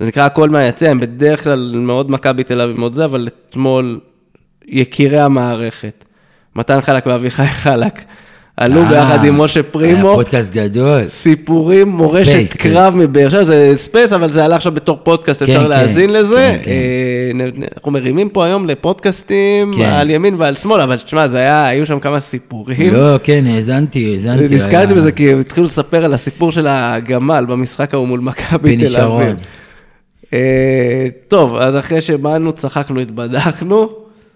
זה 0.00 0.06
נקרא 0.06 0.24
הכל 0.24 0.50
מהיציע, 0.50 0.90
הם 0.90 1.00
בדרך 1.00 1.44
כלל 1.44 1.72
מאוד 1.76 2.10
מכבי 2.10 2.44
תל 2.44 2.60
אביב, 2.60 2.78
מאוד 2.78 2.94
זה, 2.94 3.04
אבל 3.04 3.28
אתמול 3.28 4.00
יקירי 4.66 5.20
המערכת, 5.20 6.04
מתן 6.56 6.80
חלק 6.80 7.06
ואביחי 7.06 7.46
חלק, 7.46 8.04
עלו 8.56 8.82
אה, 8.82 8.88
ביחד 8.88 9.24
עם 9.24 9.40
משה 9.40 9.62
פרימו. 9.62 10.06
היה 10.08 10.14
פודקאסט 10.16 10.52
גדול. 10.52 11.06
סיפורים, 11.06 11.88
מורשת 11.88 12.56
קרב. 12.58 12.94
מבאר 12.96 13.28
שבע, 13.30 13.44
זה 13.44 13.72
ספייס, 13.76 14.12
אבל 14.12 14.32
זה 14.32 14.44
עלה 14.44 14.56
עכשיו 14.56 14.72
בתור 14.72 14.98
פודקאסט, 15.02 15.42
כן, 15.42 15.44
אפשר 15.52 15.62
כן, 15.62 15.68
להאזין 15.68 16.10
לזה. 16.12 16.58
כן, 16.64 16.64
כן. 16.64 16.70
אה, 17.40 17.46
אנחנו 17.76 17.90
מרימים 17.90 18.28
פה 18.28 18.44
היום 18.44 18.66
לפודקאסטים. 18.68 19.72
על 19.84 20.10
ימין 20.10 20.34
ועל 20.38 20.54
שמאל, 20.54 20.80
אבל 20.80 20.96
תשמע, 20.96 21.28
זה 21.28 21.38
היה, 21.38 21.66
היו 21.66 21.86
שם 21.86 21.98
כמה 22.00 22.20
סיפורים. 22.20 22.94
לא, 22.94 23.18
כן, 23.22 23.44
האזנתי, 23.46 24.12
האזנתי. 24.12 24.54
נזכרתי 24.54 24.76
היה- 24.86 24.94
בזה 24.94 25.12
כי 25.12 25.30
הם 25.32 25.40
התחילו 25.40 25.66
לספר 25.66 26.04
על 26.04 26.14
הסיפור 26.14 26.52
של 26.52 26.66
הגמל 26.70 27.44
במשחק 27.48 27.94
ההוא 27.94 28.08
מול 28.08 28.20
מכבי 28.20 28.76
תל. 28.86 28.96
אביב. 29.00 29.36
אה, 30.34 30.38
טוב, 31.28 31.56
אז 31.56 31.76
אחרי 31.76 32.00
שבאנו, 32.00 32.52
צחקנו, 32.52 33.00
התבדחנו. 33.00 33.88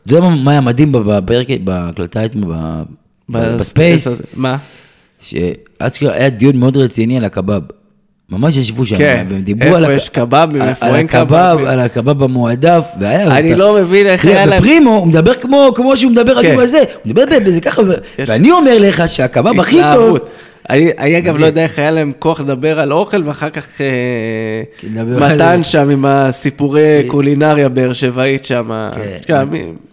אתה 0.07 0.15
יודע 0.15 0.29
מה- 0.29 0.51
היה 0.51 0.61
מדהים 0.61 0.93
בפרק, 0.93 1.47
בהקלטה 1.65 2.21
בספייס? 3.31 4.09
מה? 4.35 4.57
שאשכרה 5.21 6.13
היה 6.13 6.31
דיון 6.31 6.57
מאוד 6.57 6.77
רציני 6.77 7.17
על 7.17 7.25
הקבב. 7.25 7.61
ממש 8.31 8.57
ישבו 8.57 8.87
שם, 8.87 8.99
כן, 8.99 9.27
והם 9.31 9.43
דיברו 9.43 9.69
על 9.77 9.83
איפה 9.83 9.93
הק- 9.93 9.97
יש 9.97 10.09
קבבים, 10.09 10.63
על- 10.63 10.69
איפה 10.69 10.87
על 10.87 10.95
אין 10.95 11.07
קבבים. 11.07 11.67
על 11.67 11.81
הקבב 11.81 12.23
המועדף, 12.23 12.85
והיה... 13.01 13.39
אני 13.39 13.55
לא 13.55 13.75
מבין 13.75 14.07
איך 14.07 14.25
היה 14.25 14.47
להם... 14.47 14.59
בפרימו, 14.63 14.91
הוא 14.91 15.07
מדבר 15.07 15.35
כמו, 15.35 15.73
כמו 15.75 15.97
שהוא 15.97 16.13
מדבר 16.13 16.43
כן. 16.43 16.59
על 16.59 16.67
זה, 16.67 16.79
הוא 16.79 16.87
מדבר 17.05 17.25
בזה 17.47 17.61
ככה, 17.61 17.83
ואני 18.27 18.51
אומר 18.51 18.79
לך 18.79 19.09
שהקבב 19.09 19.61
הכי 19.61 19.81
טוב. 19.95 20.19
אני, 20.71 20.91
אני 20.99 21.19
אגב 21.19 21.39
לא 21.39 21.47
יודע 21.47 21.63
איך 21.63 21.79
היה 21.79 21.91
להם 21.91 22.13
כוח 22.19 22.41
לדבר 22.41 22.81
על 22.81 22.93
אוכל, 22.93 23.23
ואחר 23.25 23.51
כך 23.51 23.81
אה, 23.81 24.63
מתן 25.05 25.63
שם 25.63 25.91
עם 25.91 26.05
הסיפורי 26.05 27.05
קולינריה 27.07 27.69
באר 27.69 27.93
שבעית 27.93 28.45
שם. 28.45 28.91
כן. 28.95 29.19
כן, 29.27 29.49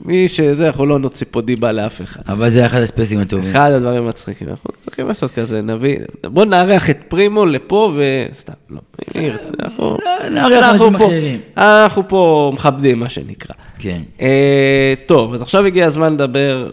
מי, 0.06 0.28
שזה, 0.28 0.68
אנחנו 0.68 0.86
לא 0.86 1.00
נוציא 1.00 1.28
פה 1.32 1.42
דיבה 1.42 1.72
לאף 1.72 2.02
אחד. 2.02 2.22
אבל 2.28 2.50
זה 2.50 2.66
אחד 2.66 2.82
הספייסים 2.82 3.20
הטובים. 3.20 3.52
אחד 3.52 3.72
הדברים 3.72 4.04
המצחיקים, 4.04 4.48
אנחנו 4.50 4.70
צריכים 4.78 5.08
לעשות 5.08 5.32
כזה, 5.32 5.62
נביא, 5.62 5.98
בוא 6.24 6.46
נארח 6.46 6.90
את 6.90 6.98
פרימו 7.08 7.46
לפה 7.46 7.94
וסתם, 7.96 8.54
לא, 8.70 8.80
מי 9.16 9.22
ירצה, 9.22 9.54
אנחנו, 9.64 9.98
נארח 10.32 10.64
אנחנו 10.64 10.88
אנשים 10.88 10.96
אחרים. 10.96 11.40
אנחנו 11.58 12.08
פה 12.08 12.52
מכבדים, 12.54 13.00
מה 13.00 13.10
שנקרא. 13.10 13.56
כן. 13.80 14.00
אה, 14.22 14.94
טוב, 15.06 15.34
אז 15.34 15.42
עכשיו 15.42 15.66
הגיע 15.66 15.86
הזמן 15.86 16.14
לדבר, 16.14 16.70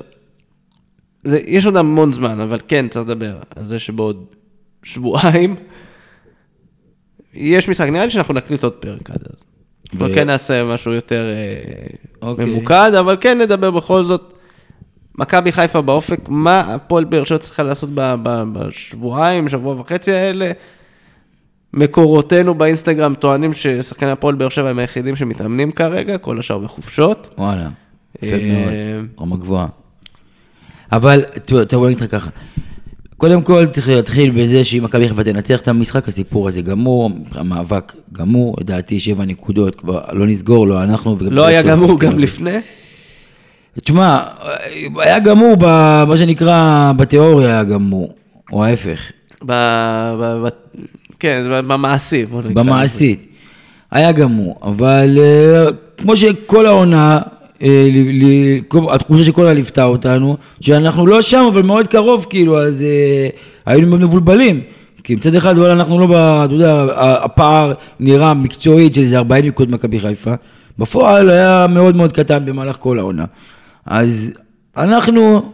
זה, 1.24 1.40
יש 1.46 1.66
עוד 1.66 1.76
המון 1.76 2.12
זמן, 2.12 2.40
אבל 2.40 2.58
כן, 2.68 2.88
צריך 2.88 3.04
לדבר 3.04 3.36
על 3.56 3.64
זה 3.64 3.78
שבעוד 3.78 4.24
שבועיים 4.82 5.56
יש 7.34 7.68
משחק, 7.68 7.88
נראה 7.88 8.04
לי 8.04 8.10
שאנחנו 8.10 8.34
נקליט 8.34 8.64
עוד 8.64 8.72
פרק 8.72 9.10
עד 9.10 9.22
אז. 9.32 9.44
ו- 9.94 10.04
וכן 10.04 10.26
נעשה 10.26 10.64
משהו 10.64 10.92
יותר 10.92 11.24
אה, 11.30 12.28
אוקיי. 12.28 12.44
ממוקד, 12.44 12.92
אבל 12.98 13.16
כן 13.20 13.40
נדבר 13.40 13.70
בכל 13.70 14.04
זאת. 14.04 14.38
מכבי 15.18 15.52
חיפה 15.52 15.80
באופק, 15.80 16.20
מה 16.28 16.60
הפועל 16.60 17.04
באר 17.04 17.24
שבע 17.24 17.38
צריכה 17.38 17.62
לעשות 17.62 17.90
בשבועיים, 18.52 19.48
שבוע 19.48 19.80
וחצי 19.80 20.12
האלה? 20.12 20.52
מקורותינו 21.72 22.54
באינסטגרם 22.54 23.14
טוענים 23.14 23.52
ששחקני 23.52 24.10
הפועל 24.10 24.34
באר 24.34 24.48
שבע 24.48 24.70
הם 24.70 24.78
היחידים 24.78 25.16
שמתאמנים 25.16 25.72
כרגע, 25.72 26.18
כל 26.18 26.38
השאר 26.38 26.58
בחופשות. 26.58 27.34
וואלה, 27.38 27.68
יפה 28.22 28.34
אה, 28.34 28.48
מאוד, 28.52 29.08
רמה 29.20 29.36
גבוהה. 29.36 29.66
אבל, 30.96 31.22
תראה, 31.44 31.64
טוב, 31.64 31.80
בוא 31.80 31.88
נגיד 31.88 32.00
לך 32.00 32.10
ככה. 32.10 32.30
קודם 33.16 33.42
כל 33.42 33.66
צריך 33.66 33.88
להתחיל 33.88 34.30
בזה 34.30 34.64
שאם 34.64 34.84
מכבי 34.84 35.08
חיפה 35.08 35.24
תנצח 35.24 35.60
את 35.60 35.68
המשחק, 35.68 36.08
הסיפור 36.08 36.48
הזה 36.48 36.62
גמור, 36.62 37.10
המאבק 37.34 37.92
גמור, 38.12 38.56
לדעתי 38.60 39.00
שבע 39.00 39.24
נקודות, 39.24 39.74
כבר 39.74 40.00
לא 40.12 40.26
נסגור, 40.26 40.66
לא 40.66 40.82
אנחנו. 40.82 41.16
לא 41.20 41.46
היה 41.46 41.62
גמור 41.62 41.98
גם 41.98 42.18
לפני? 42.18 42.58
תשמע, 43.80 44.20
היה 44.98 45.18
גמור, 45.18 45.56
ב- 45.58 46.04
מה 46.08 46.16
שנקרא, 46.16 46.92
בתיאוריה 46.96 47.48
היה 47.48 47.64
גמור, 47.64 48.14
או 48.52 48.64
ההפך, 48.64 49.00
ב... 49.46 49.52
ב... 50.20 50.46
ב... 50.46 50.48
כן, 51.18 51.42
במעשי. 51.68 52.24
במעשית. 52.26 53.26
היה 53.90 54.12
גמור, 54.12 54.56
אבל 54.62 55.18
אה, 55.20 55.66
כמו 55.98 56.16
שכל 56.16 56.66
העונה, 56.66 57.20
התחושה 58.90 59.24
שכל 59.24 59.40
העונה 59.42 59.54
ליוותה 59.54 59.84
אותנו, 59.84 60.36
שאנחנו 60.60 61.06
לא 61.06 61.20
שם, 61.22 61.44
אבל 61.52 61.62
מאוד 61.62 61.86
קרוב, 61.88 62.26
כאילו, 62.30 62.60
אז 62.62 62.82
אה, 62.82 63.28
היינו 63.66 63.86
מאוד 63.88 64.00
מבולבלים. 64.00 64.60
כי 65.04 65.14
מצד 65.14 65.34
אחד, 65.34 65.58
אבל 65.58 65.70
אנחנו 65.70 65.98
לא, 65.98 66.06
ב- 66.06 66.42
אתה 66.44 66.52
יודע, 66.54 66.86
הפער 66.98 67.72
נראה 68.00 68.34
מקצועית 68.34 68.94
של 68.94 69.02
איזה 69.02 69.18
40 69.18 69.44
נקודות 69.46 69.74
מכבי 69.74 70.00
חיפה. 70.00 70.34
בפועל 70.78 71.30
היה 71.30 71.66
מאוד 71.70 71.96
מאוד 71.96 72.12
קטן 72.12 72.44
במהלך 72.44 72.76
כל 72.80 72.98
העונה. 72.98 73.24
אז 73.86 74.32
אנחנו, 74.76 75.52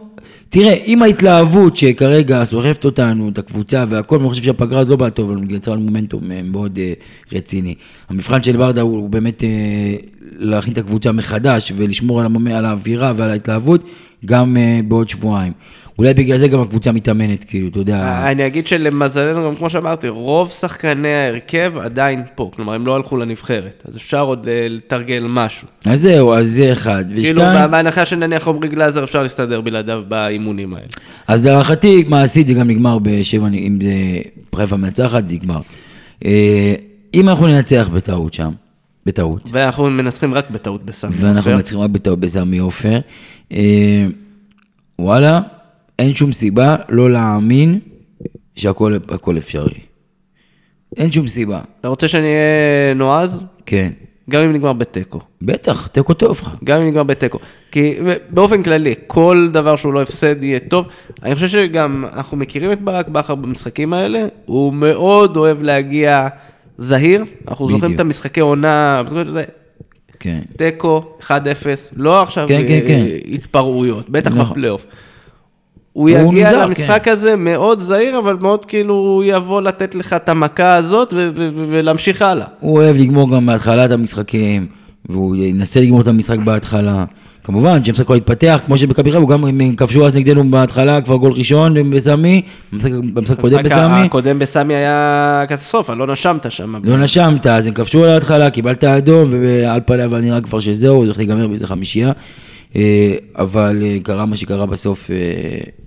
תראה, 0.53 0.75
עם 0.85 1.01
ההתלהבות 1.01 1.75
שכרגע 1.75 2.45
סוחפת 2.45 2.85
אותנו, 2.85 3.29
את 3.29 3.37
הקבוצה 3.37 3.85
והכל, 3.89 4.15
ואני 4.15 4.29
חושב 4.29 4.43
שהפגרה 4.43 4.79
הזאת 4.79 4.89
לא 4.89 4.95
באה 4.95 5.09
טוב, 5.09 5.31
אבל 5.31 5.51
יצרה 5.51 5.75
לנו 5.75 5.83
מומנטום 5.83 6.31
אה, 6.31 6.41
מאוד 6.43 6.79
אה, 6.79 6.93
רציני. 7.31 7.75
המבחן 8.09 8.43
של 8.43 8.57
ברדה 8.57 8.81
הוא 8.81 9.09
באמת 9.09 9.43
אה, 9.43 9.49
להכין 10.37 10.73
את 10.73 10.77
הקבוצה 10.77 11.11
מחדש 11.11 11.73
ולשמור 11.75 12.19
על, 12.19 12.25
המומ... 12.25 12.47
על 12.47 12.65
האווירה 12.65 13.13
ועל 13.15 13.29
ההתלהבות 13.29 13.83
גם 14.25 14.57
אה, 14.57 14.79
בעוד 14.87 15.09
שבועיים. 15.09 15.53
אולי 15.97 16.13
בגלל 16.13 16.37
זה 16.37 16.47
גם 16.47 16.61
הקבוצה 16.61 16.91
מתאמנת, 16.91 17.43
כאילו, 17.43 17.67
אתה 17.67 17.79
יודע. 17.79 18.27
אני 18.31 18.47
אגיד 18.47 18.67
שלמזלנו, 18.67 19.49
גם 19.49 19.55
כמו 19.55 19.69
שאמרתי, 19.69 20.09
רוב 20.09 20.49
שחקני 20.49 21.13
ההרכב 21.13 21.73
עדיין 21.81 22.23
פה. 22.35 22.51
כלומר, 22.55 22.73
הם 22.73 22.87
לא 22.87 22.95
הלכו 22.95 23.17
לנבחרת. 23.17 23.83
אז 23.87 23.97
אפשר 23.97 24.21
עוד 24.21 24.47
אה, 24.47 24.67
לתרגל 24.69 25.23
משהו. 25.27 25.67
אז 25.85 26.01
זהו, 26.01 26.33
אז 26.33 26.49
זה 26.49 26.71
אחד. 26.71 27.05
כאילו, 27.15 27.41
בהנחה 27.71 28.05
שנניח 28.05 28.47
עמרי 28.47 28.67
גלאזר, 28.67 29.03
אפשר 29.03 29.23
להסתדר 29.23 29.61
בלעדיו 29.61 30.03
באימונים 30.07 30.73
האלה. 30.73 30.87
אז 31.27 31.45
להערכתי, 31.45 32.03
מעשית 32.07 32.47
זה 32.47 32.53
גם 32.53 32.67
נגמר 32.67 32.99
בשבע, 32.99 33.47
אם 33.47 33.79
זה 33.81 33.91
חיפה 34.55 34.77
מנצחת, 34.77 35.23
נגמר. 35.29 35.61
אה, 36.25 36.75
אם 37.13 37.29
אנחנו 37.29 37.47
ננצח 37.47 37.89
בטעות 37.93 38.33
שם, 38.33 38.51
בטעות, 39.05 39.49
ואנחנו 39.51 39.89
מנצחים 39.89 40.33
רק 40.33 40.49
בטעות 40.49 40.85
בסמי 40.85 41.15
ואנחנו 41.19 41.39
עופר. 41.39 41.55
מנצחים 41.55 41.79
רק 41.79 41.89
בטעות 41.89 42.19
בסמי 42.19 42.57
עופר, 42.57 42.99
אה, 43.51 44.05
וואלה, 44.99 45.39
אין 46.01 46.13
שום 46.13 46.33
סיבה 46.33 46.75
לא 46.89 47.09
להאמין 47.09 47.79
שהכל 48.55 48.97
הכל 49.09 49.37
אפשרי. 49.37 49.79
אין 50.97 51.11
שום 51.11 51.27
סיבה. 51.27 51.61
אתה 51.79 51.87
רוצה 51.87 52.07
שאני 52.07 52.27
אהיה 52.27 52.93
נועז? 52.95 53.43
כן. 53.65 53.91
גם 54.29 54.41
אם 54.41 54.53
נגמר 54.53 54.73
בתיקו. 54.73 55.19
בטח, 55.41 55.87
תיקו 55.87 56.13
טוב 56.13 56.39
לך. 56.41 56.49
גם 56.63 56.81
אם 56.81 56.87
נגמר 56.87 57.03
בתיקו. 57.03 57.39
כי 57.71 57.97
באופן 58.29 58.63
כללי, 58.63 58.93
כל 59.07 59.49
דבר 59.53 59.75
שהוא 59.75 59.93
לא 59.93 60.01
הפסד 60.01 60.43
יהיה 60.43 60.59
טוב. 60.59 60.87
אני 61.23 61.35
חושב 61.35 61.47
שגם 61.47 62.05
אנחנו 62.13 62.37
מכירים 62.37 62.71
את 62.71 62.81
ברק 62.81 63.07
בכר 63.07 63.35
במשחקים 63.35 63.93
האלה, 63.93 64.25
הוא 64.45 64.73
מאוד 64.73 65.37
אוהב 65.37 65.61
להגיע 65.61 66.27
זהיר. 66.77 67.23
אנחנו 67.47 67.65
זוכרים 67.65 67.81
בדיוק. 67.81 67.95
את 67.95 67.99
המשחקי 67.99 68.39
עונה, 68.39 69.03
כן. 70.19 70.39
תיקו, 70.57 71.17
1-0, 71.21 71.29
לא 71.95 72.21
עכשיו 72.21 72.47
כן, 72.47 72.63
כן, 72.67 72.73
אה, 72.73 72.87
כן. 72.87 73.05
התפרעויות, 73.33 74.09
בטח 74.09 74.31
נכון. 74.31 74.51
בפלייאוף. 74.51 74.85
הוא 75.93 76.09
יגיע 76.09 76.49
נזהר, 76.49 76.65
למשחק 76.65 77.07
הזה 77.07 77.35
מאוד 77.35 77.81
זהיר, 77.81 78.19
אבל 78.19 78.37
מאוד 78.41 78.65
כאילו 78.65 78.93
הוא 78.93 79.23
יבוא 79.23 79.61
לתת 79.61 79.95
לך 79.95 80.13
את 80.13 80.29
המכה 80.29 80.75
הזאת 80.75 81.13
ו- 81.13 81.29
ו- 81.35 81.49
ו- 81.55 81.65
ולהמשיך 81.69 82.21
הלאה. 82.21 82.45
הוא 82.59 82.77
אוהב 82.77 82.97
לגמור 82.97 83.31
גם 83.31 83.45
מהתחלת 83.45 83.91
המשחקים, 83.91 84.65
והוא 85.09 85.35
ינסה 85.35 85.81
לגמור 85.81 86.01
את 86.01 86.07
המשחק 86.07 86.37
בהתחלה. 86.39 87.05
כמובן, 87.43 87.79
ג'יימס 87.79 88.01
כבר 88.01 88.15
התפתח, 88.15 88.61
כמו 88.65 88.77
שבמכבי 88.77 89.11
חיפה, 89.11 89.21
הוא 89.21 89.29
גם 89.29 89.45
הם 89.45 89.75
כבשו 89.75 90.05
אז 90.05 90.15
נגדנו 90.17 90.51
בהתחלה 90.51 91.01
כבר 91.01 91.15
גול 91.15 91.33
ראשון 91.33 91.91
בסמי, 91.91 92.41
במשחק 92.71 92.91
במשחק 93.13 93.39
הקודם 93.39 93.63
בסמי. 93.63 94.05
הקודם 94.05 94.39
בסמי 94.39 94.75
היה 94.75 95.43
קטסטרופה, 95.49 95.93
לא 95.93 96.07
נשמת 96.07 96.51
שם. 96.51 96.75
לא 96.83 96.97
נשמת, 96.97 97.47
אז 97.47 97.67
הם 97.67 97.73
כבשו 97.73 98.03
על 98.03 98.09
ההתחלה, 98.09 98.49
קיבלת 98.49 98.83
אדום, 98.83 99.29
ועל 99.31 99.79
פניו 99.85 100.15
היה 100.15 100.21
נראה 100.21 100.41
כבר 100.41 100.59
שזהו, 100.59 101.01
זה 101.01 101.05
הולך 101.05 101.17
להיגמר 101.17 101.47
באיזה 101.47 101.67
חמישייה. 101.67 102.11
אה, 102.75 103.15
אבל 103.35 103.81
אה, 103.85 103.97
קרה 104.03 104.25
מה 104.25 104.35
שקרה 104.35 104.65
בסוף 104.65 105.11
אה, 105.11 105.15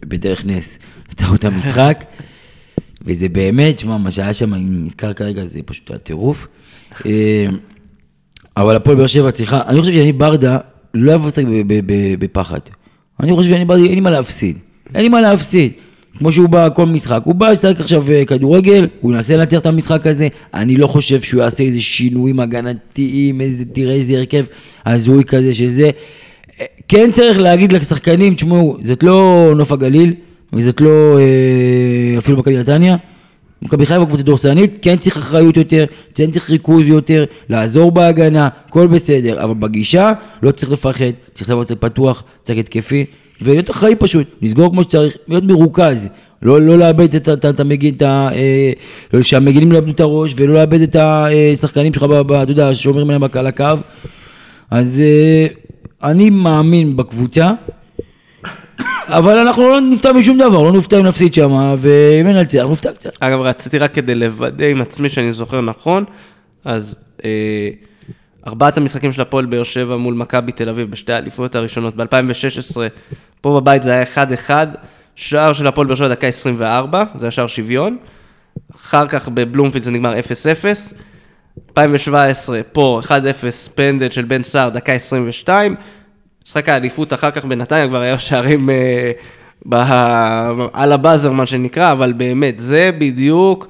בדרך 0.00 0.44
נס, 0.44 0.78
עצרו 1.10 1.34
את 1.34 1.44
המשחק. 1.44 2.04
וזה 3.02 3.28
באמת, 3.28 3.78
שמע, 3.78 3.96
מה 3.96 4.10
שהיה 4.10 4.34
שם, 4.34 4.54
אם 4.54 4.84
נזכר 4.84 5.12
כרגע, 5.12 5.44
זה 5.44 5.60
פשוט 5.64 5.90
היה 5.90 5.98
טירוף. 5.98 6.46
אה, 7.06 7.46
אבל 8.56 8.76
הפועל 8.76 8.96
באר 8.96 9.06
שבע 9.06 9.30
צריכה, 9.30 9.60
אני 9.66 9.80
חושב 9.80 9.92
שאני 9.92 10.12
ברדה 10.12 10.58
לא 10.94 11.16
ב- 11.66 12.14
בפחד. 12.18 12.60
אני 13.20 13.34
חושב 13.34 13.50
שאני 13.50 13.64
ברדה, 13.64 13.84
אין 13.84 13.94
לי 13.94 14.00
מה 14.00 14.10
להפסיד. 14.10 14.58
אין 14.94 15.02
לי 15.02 15.08
מה 15.08 15.20
להפסיד. 15.20 15.72
כמו 16.18 16.32
שהוא 16.32 16.48
בא 16.48 16.68
כל 16.74 16.86
משחק, 16.86 17.20
הוא 17.24 17.34
בא 17.34 17.50
לשחק 17.50 17.80
עכשיו 17.80 18.10
אה, 18.12 18.24
כדורגל, 18.24 18.86
הוא 19.00 19.12
ינסה 19.12 19.36
לנצח 19.36 19.58
את 19.58 19.66
המשחק 19.66 20.06
הזה, 20.06 20.28
אני 20.54 20.76
לא 20.76 20.86
חושב 20.86 21.20
שהוא 21.20 21.42
יעשה 21.42 21.64
איזה 21.64 21.80
שינויים 21.80 22.40
הגנתיים, 22.40 23.40
איזה, 23.40 23.64
תראה 23.64 23.94
איזה 23.94 24.18
הרכב 24.18 24.44
הזוי 24.86 25.24
כזה 25.24 25.54
שזה. 25.54 25.90
אה, 26.60 26.66
כן 26.88 27.10
צריך 27.12 27.38
להגיד 27.38 27.72
לשחקנים, 27.72 28.34
תשמעו, 28.34 28.76
זאת 28.84 29.02
לא 29.02 29.52
נוף 29.56 29.72
הגליל, 29.72 30.14
וזאת 30.52 30.80
לא 30.80 31.18
אה, 31.18 32.18
אפילו 32.18 32.38
מכבי 32.38 32.56
נתניה. 32.56 32.96
מכבי 33.62 33.86
חיפה 33.86 34.06
קבוצה 34.06 34.22
דורסנית, 34.22 34.78
כן 34.82 34.96
צריך 34.96 35.16
אחריות 35.16 35.56
יותר, 35.56 35.84
כן 36.14 36.30
צריך 36.30 36.50
ריכוז 36.50 36.88
יותר, 36.88 37.24
לעזור 37.48 37.92
בהגנה, 37.92 38.48
הכל 38.66 38.86
בסדר, 38.86 39.44
אבל 39.44 39.54
בגישה 39.54 40.12
לא 40.42 40.50
צריך 40.50 40.72
לפחד, 40.72 41.10
צריך 41.32 41.50
לבוא 41.50 41.64
קצת 41.64 41.80
פתוח, 41.80 42.22
צריך 42.42 42.58
התקפי, 42.58 43.04
ולהיות 43.42 43.70
אחראי 43.70 43.94
פשוט, 43.96 44.26
לסגור 44.42 44.70
כמו 44.72 44.82
שצריך, 44.82 45.16
להיות 45.28 45.44
מרוכז, 45.44 46.08
לא, 46.42 46.60
לא 46.60 46.78
לאבד 46.78 47.14
את, 47.14 47.28
את, 47.28 47.44
את 47.44 47.60
המגין. 47.60 47.94
אה, 48.02 48.72
לא, 49.12 49.22
שהמגינים 49.22 49.72
לא 49.72 49.76
יאבדו 49.76 49.92
את 49.92 50.00
הראש, 50.00 50.34
ולא 50.36 50.54
לאבד 50.54 50.80
את 50.80 50.96
השחקנים 50.96 51.92
שלך, 51.92 52.02
ב- 52.02 52.20
ב- 52.20 52.32
אתה 52.32 52.52
יודע, 52.52 52.74
שומרים 52.74 53.06
עליהם 53.06 53.24
על 53.32 53.46
הקו. 53.46 53.64
אז 54.70 55.00
אה, 55.00 55.46
אני 56.04 56.30
מאמין 56.30 56.96
בקבוצה, 56.96 57.50
אבל 59.08 59.36
אנחנו 59.38 59.62
לא 59.62 59.80
נופתע 59.80 60.12
משום 60.12 60.38
דבר, 60.38 60.62
לא 60.62 60.72
נופתע 60.72 61.00
אם 61.00 61.06
נפסיד 61.06 61.34
שם, 61.34 61.74
ואם 61.78 62.26
ננצח, 62.26 62.62
נופתע 62.68 62.92
קצת. 62.92 63.10
אגב, 63.20 63.40
רציתי 63.40 63.78
רק 63.78 63.94
כדי 63.94 64.14
לוודא 64.14 64.64
עם 64.64 64.80
עצמי 64.80 65.08
שאני 65.08 65.32
זוכר 65.32 65.60
נכון, 65.60 66.04
אז 66.64 66.98
אה, 67.24 67.30
ארבעת 68.46 68.76
המשחקים 68.76 69.12
של 69.12 69.22
הפועל 69.22 69.46
באר 69.46 69.62
שבע 69.62 69.96
מול 69.96 70.14
מכבי 70.14 70.52
תל 70.52 70.68
אביב 70.68 70.90
בשתי 70.90 71.12
האליפויות 71.12 71.54
הראשונות, 71.54 71.96
ב-2016, 71.96 72.76
פה 73.40 73.60
בבית 73.60 73.82
זה 73.82 73.92
היה 73.92 74.04
1-1, 74.48 74.50
שער 75.16 75.52
של 75.52 75.66
הפועל 75.66 75.86
באר 75.86 75.96
שבע 75.96 76.08
דקה 76.08 76.26
24, 76.26 77.04
זה 77.14 77.26
היה 77.26 77.30
שער 77.30 77.46
שוויון, 77.46 77.96
אחר 78.76 79.08
כך 79.08 79.28
בבלומפילד 79.28 79.84
זה 79.84 79.90
נגמר 79.90 80.14
0-0, 80.14 80.18
2017, 81.68 82.60
פה 82.72 83.00
1-0 83.04 83.10
פנדל 83.74 84.10
של 84.10 84.24
בן 84.24 84.42
סער, 84.42 84.68
דקה 84.68 84.92
22, 84.92 85.74
משחק 86.44 86.68
האליפות 86.68 87.12
אחר 87.12 87.30
כך 87.30 87.44
בנתניה 87.44 87.88
כבר 87.88 88.00
היה 88.00 88.18
שערים 88.18 88.70
אה, 88.70 89.10
ב... 89.68 89.74
על 90.72 90.92
הבאזר, 90.92 91.30
מה 91.30 91.46
שנקרא, 91.46 91.92
אבל 91.92 92.12
באמת, 92.12 92.58
זה 92.58 92.90
בדיוק 92.98 93.68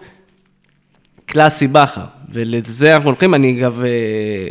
קלאסי 1.26 1.66
בכר, 1.66 2.00
ולזה 2.32 2.94
אנחנו 2.94 3.08
הולכים, 3.08 3.34
אני 3.34 3.52
אגב... 3.58 3.82
אה, 3.84 4.48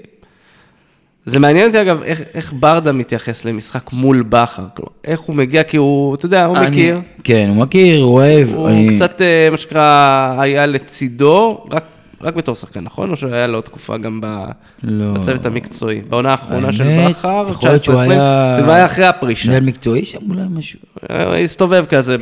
זה 1.26 1.40
מעניין 1.40 1.68
אותי 1.68 1.82
אגב, 1.82 2.02
איך, 2.04 2.22
איך 2.34 2.54
ברדה 2.60 2.92
מתייחס 2.92 3.46
למשחק 3.46 3.94
מול 3.94 4.24
בכר, 4.30 4.64
כלומר, 4.76 4.92
איך 5.06 5.20
הוא 5.20 5.36
מגיע, 5.36 5.64
כי 5.64 5.78
הוא, 5.78 6.16
אתה 6.16 6.26
יודע, 6.26 6.46
הוא 6.46 6.58
אני- 6.58 6.70
מכיר, 6.70 7.02
כן, 7.24 7.46
הוא 7.50 7.58
מכיר, 7.64 8.04
הוא 8.04 8.14
אוהב. 8.14 8.54
הוא 8.56 8.70
אני- 8.70 8.96
קצת, 8.96 9.22
אה, 9.22 9.48
מה 9.52 9.58
שנקרא, 9.58 10.36
היה 10.40 10.66
לצידו, 10.66 11.66
רק, 11.72 11.84
רק 12.24 12.36
בתור 12.36 12.56
שחקן, 12.56 12.80
נכון? 12.80 13.10
או 13.12 13.16
שהיה 13.16 13.48
לו 13.48 13.62
תקופה 13.62 13.98
גם 13.98 14.22
ב... 14.22 14.46
לא. 14.84 15.14
בצוות 15.14 15.46
המקצועי, 15.46 16.02
בעונה 16.10 16.32
האחרונה 16.32 16.74
של 16.74 16.84
בכר, 17.10 17.46
יכול 17.50 17.70
להיות 17.70 17.84
שהוא 17.84 17.96
19-20, 17.96 18.00
היה- 18.00 18.54
זה 18.56 18.74
היה 18.76 18.86
אחרי 18.86 19.06
הפרישה. 19.06 19.50
מנהל 19.50 19.64
מקצועי 19.64 20.06
שם 20.06 20.18
אולי 20.30 20.42
משהו. 20.50 20.80
אה, 21.10 21.40
הסתובב 21.40 21.86
כזה, 21.90 22.16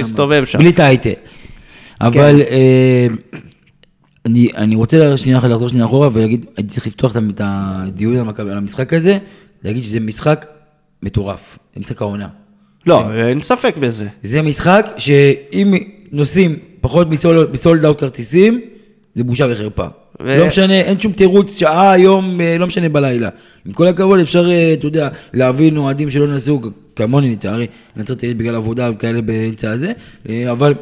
הסתובב 0.00 0.44
שם. 0.44 0.58
בלי 0.58 0.72
טייטל. 0.72 1.12
אבל 2.00 2.42
אה, 2.50 3.06
אני, 4.26 4.48
אני 4.56 4.74
רוצה 4.74 5.16
שנייה 5.16 5.38
אחת 5.38 5.48
לחזור 5.50 5.68
שנייה 5.68 5.84
אחורה 5.86 6.08
ולהגיד, 6.12 6.46
הייתי 6.56 6.70
צריך 6.74 6.86
לפתוח 6.86 7.16
את- 7.16 7.40
הדיון 7.44 8.16
על 8.38 8.50
המשחק 8.50 8.92
הזה, 8.92 9.18
להגיד 9.64 9.84
שזה 9.84 10.00
משחק 10.00 10.46
מטורף, 11.02 11.58
זה 11.74 11.80
משחק 11.80 12.02
העונה. 12.02 12.28
לא, 12.86 13.12
אין 13.14 13.40
ספק 13.40 13.76
בזה. 13.80 14.06
זה 14.22 14.42
משחק 14.42 14.86
שאם 14.96 15.74
נוסעים 16.12 16.56
פחות 16.80 17.08
מסול- 17.10 17.48
מסולד 17.52 17.84
אאוט 17.84 18.00
כרטיסים, 18.00 18.60
זה 19.18 19.24
בושה 19.24 19.46
וחרפה. 19.50 19.86
ו- 20.20 20.38
לא 20.38 20.46
משנה, 20.46 20.80
אין 20.80 21.00
שום 21.00 21.12
תירוץ, 21.12 21.58
שעה, 21.58 21.98
יום, 21.98 22.40
אה, 22.40 22.58
לא 22.58 22.66
משנה 22.66 22.88
בלילה. 22.88 23.28
עם 23.66 23.72
כל 23.72 23.86
הכבוד, 23.86 24.20
אפשר, 24.20 24.50
אה, 24.50 24.72
אתה 24.72 24.86
יודע, 24.86 25.08
להבין 25.34 25.76
אוהדים 25.76 26.10
שלא 26.10 26.26
נסעו, 26.26 26.60
כמוני 26.96 27.32
לצערי, 27.32 27.66
נצרת 27.96 28.22
עילית 28.22 28.36
בגלל 28.36 28.54
עבודה 28.54 28.90
וכאלה 28.92 29.20
באמצע 29.20 29.70
הזה, 29.70 29.92
אה, 30.28 30.50
אבל 30.50 30.74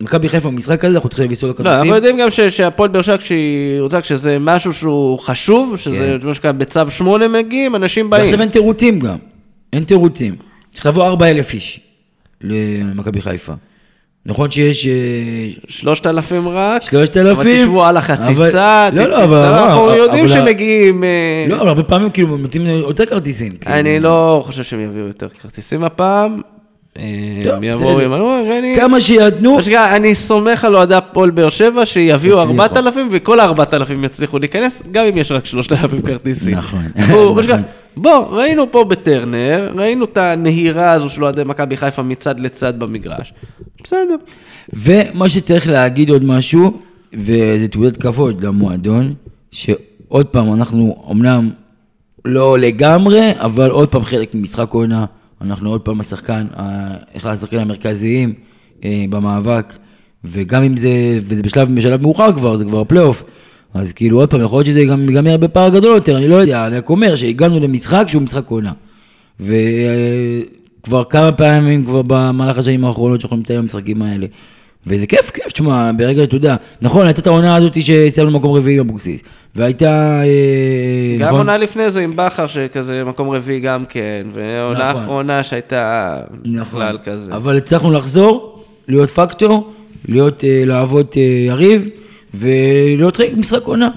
מכבי 0.00 0.28
חיפה 0.28 0.50
במשחק 0.50 0.84
הזה, 0.84 0.94
אנחנו 0.96 1.08
צריכים 1.08 1.30
להביא 1.30 1.48
לא, 1.48 1.50
הכרטיסים. 1.50 1.76
אנחנו 1.76 1.94
יודעים 1.94 2.18
גם 2.18 2.28
שהפועל 2.48 2.88
באר 2.88 3.02
שבע, 3.02 3.16
כשהיא 3.16 3.80
רוצה, 3.80 4.00
כשזה 4.00 4.38
משהו 4.40 4.72
שהוא 4.72 5.18
חשוב, 5.18 5.76
שזה 5.76 6.16
כן. 6.20 6.26
מה 6.26 6.34
שנקרא 6.34 6.52
בצו 6.52 6.90
8 6.90 7.28
מגיעים, 7.28 7.76
אנשים 7.76 8.10
באים. 8.10 8.22
ועכשיו 8.22 8.40
אין 8.40 8.48
תירוצים 8.48 9.00
גם, 9.00 9.16
אין 9.72 9.84
תירוצים. 9.84 10.36
צריך 10.72 10.86
לבוא 10.86 11.06
4,000 11.06 11.54
איש 11.54 11.80
למכבי 12.40 13.20
חיפה. 13.20 13.52
נכון 14.28 14.50
שיש... 14.50 14.86
אה, 14.86 14.92
3,000 15.68 16.48
רק, 16.48 16.82
3,000, 16.82 17.36
אבל 17.36 17.62
תשבו 17.62 17.84
על 17.84 17.96
החציצה, 17.96 18.88
אבל- 18.88 18.98
לא, 18.98 19.10
לא, 19.10 19.24
אבל- 19.24 19.44
אנחנו 19.44 19.84
אבל- 19.88 19.96
יודעים 19.96 20.28
שמגיעים... 20.28 21.04
אה, 21.04 21.46
לא, 21.48 21.56
אבל 21.60 21.68
הרבה 21.68 21.82
פעמים 21.82 22.10
כאילו 22.10 22.36
נותנים 22.36 22.66
יותר 22.66 23.06
כרטיסים. 23.06 23.52
כאילו. 23.52 23.76
אני 23.76 24.00
לא 24.00 24.42
חושב 24.46 24.62
שהם 24.62 24.80
יביאו 24.80 25.06
יותר 25.06 25.28
כרטיסים 25.28 25.84
הפעם. 25.84 26.40
אה, 26.98 27.04
טוב, 27.44 27.54
הם 27.54 27.64
יבואו 27.64 27.96
בסדר. 27.96 28.14
עם... 28.14 28.52
אני- 28.58 28.76
כמה 28.76 29.00
שיתנו, 29.00 29.56
מה 29.56 29.62
שנקרא, 29.62 29.96
אני 29.96 30.14
סומך 30.14 30.64
על 30.64 30.76
אוהדי 30.76 30.94
הפועל 30.94 31.30
באר 31.30 31.48
שבע 31.48 31.86
שיביאו 31.86 32.38
יצליחו. 32.38 32.50
4,000 32.62 33.08
וכל 33.12 33.40
ה-4,000 33.40 33.92
יצליחו 34.04 34.38
להיכנס, 34.38 34.82
גם 34.92 35.04
אם 35.04 35.16
יש 35.16 35.32
רק 35.32 35.46
3,000 35.46 36.02
כרטיסים. 36.02 36.54
נכון, 36.54 36.82
שנקרא, 37.42 37.56
נכון. 37.56 37.62
בוא, 37.96 38.26
ראינו 38.30 38.72
פה 38.72 38.84
בטרנר, 38.84 39.72
ראינו 39.76 40.04
את 40.04 40.16
הנהירה 40.16 40.92
הזו 40.92 41.08
של 41.08 41.24
אוהדי 41.24 41.42
מכבי 41.46 41.76
חיפה 41.76 42.02
מצד 42.02 42.40
לצד 42.40 42.78
במגרש. 42.78 43.32
בסדר. 43.84 44.16
ומה 44.72 45.28
שצריך 45.28 45.68
להגיד 45.68 46.10
עוד 46.10 46.24
משהו, 46.24 46.72
וזה 47.14 47.68
תעודת 47.70 47.96
כבוד 47.96 48.44
למועדון, 48.44 49.14
שעוד 49.50 50.26
פעם, 50.26 50.54
אנחנו 50.54 50.96
אמנם 51.10 51.50
לא 52.24 52.58
לגמרי, 52.58 53.30
אבל 53.36 53.70
עוד 53.70 53.88
פעם 53.88 54.02
חלק 54.02 54.34
ממשחק 54.34 54.72
עונה, 54.72 55.04
אנחנו 55.40 55.70
עוד 55.70 55.80
פעם 55.80 56.00
השחקן, 56.00 56.46
ה- 56.56 56.94
אחד 57.16 57.30
השחקנים 57.32 57.60
המרכזיים 57.62 58.34
אה, 58.84 59.04
במאבק, 59.10 59.76
וגם 60.24 60.62
אם 60.62 60.76
זה, 60.76 60.88
וזה 61.22 61.42
בשלב, 61.42 61.74
בשלב 61.74 62.02
מאוחר 62.02 62.32
כבר, 62.32 62.56
זה 62.56 62.64
כבר 62.64 62.84
פלייאוף, 62.84 63.22
אז 63.74 63.92
כאילו 63.92 64.18
עוד 64.20 64.30
פעם, 64.30 64.40
יכול 64.40 64.58
להיות 64.58 64.66
שזה 64.66 64.84
גם 64.84 65.08
ייגמר 65.08 65.36
בפער 65.36 65.68
גדול 65.68 65.94
יותר, 65.94 66.16
אני 66.16 66.28
לא 66.28 66.36
יודע, 66.36 66.66
אני 66.66 66.76
רק 66.76 66.90
אומר 66.90 67.14
שהגענו 67.16 67.60
למשחק 67.60 68.04
שהוא 68.08 68.22
משחק 68.22 68.48
עונה. 68.48 68.72
וכבר 69.40 71.04
כמה 71.04 71.32
פעמים 71.32 71.84
כבר 71.84 72.02
במהלך 72.06 72.58
השנים 72.58 72.84
האחרונות 72.84 73.20
שאנחנו 73.20 73.36
נמצאים 73.36 73.60
במשחקים 73.60 74.02
האלה. 74.02 74.26
וזה 74.86 75.06
כיף, 75.06 75.30
כיף, 75.30 75.52
תשמע, 75.52 75.90
ברגע, 75.96 76.24
אתה 76.24 76.36
יודע, 76.36 76.56
נכון, 76.82 77.06
הייתה 77.06 77.20
את 77.20 77.26
העונה 77.26 77.56
הזאת 77.56 77.82
שסיימנו 77.82 78.32
במקום 78.32 78.56
רביעי 78.56 78.76
באבוקסיס, 78.76 79.22
והייתה... 79.56 80.20
אה, 80.22 81.16
גם 81.18 81.26
נכון? 81.26 81.38
עונה 81.38 81.56
לפני 81.56 81.90
זה 81.90 82.00
עם 82.00 82.12
בכר, 82.16 82.46
שכזה 82.46 83.04
מקום 83.04 83.30
רביעי 83.30 83.60
גם 83.60 83.84
כן, 83.84 84.26
ועונה 84.32 84.90
נכון. 84.90 85.02
אחרונה 85.02 85.42
שהייתה 85.42 86.16
נכון. 86.44 86.60
בכלל 86.60 86.98
כזה. 87.04 87.34
אבל 87.34 87.56
הצלחנו 87.56 87.92
לחזור, 87.92 88.64
להיות 88.88 89.10
פקטור, 89.10 89.72
להיות, 90.08 90.44
אה, 90.44 90.62
להוות 90.64 91.16
אה, 91.16 91.22
יריב, 91.22 91.88
ולהיות 92.34 93.20
משחק 93.36 93.62
עונה. 93.64 93.88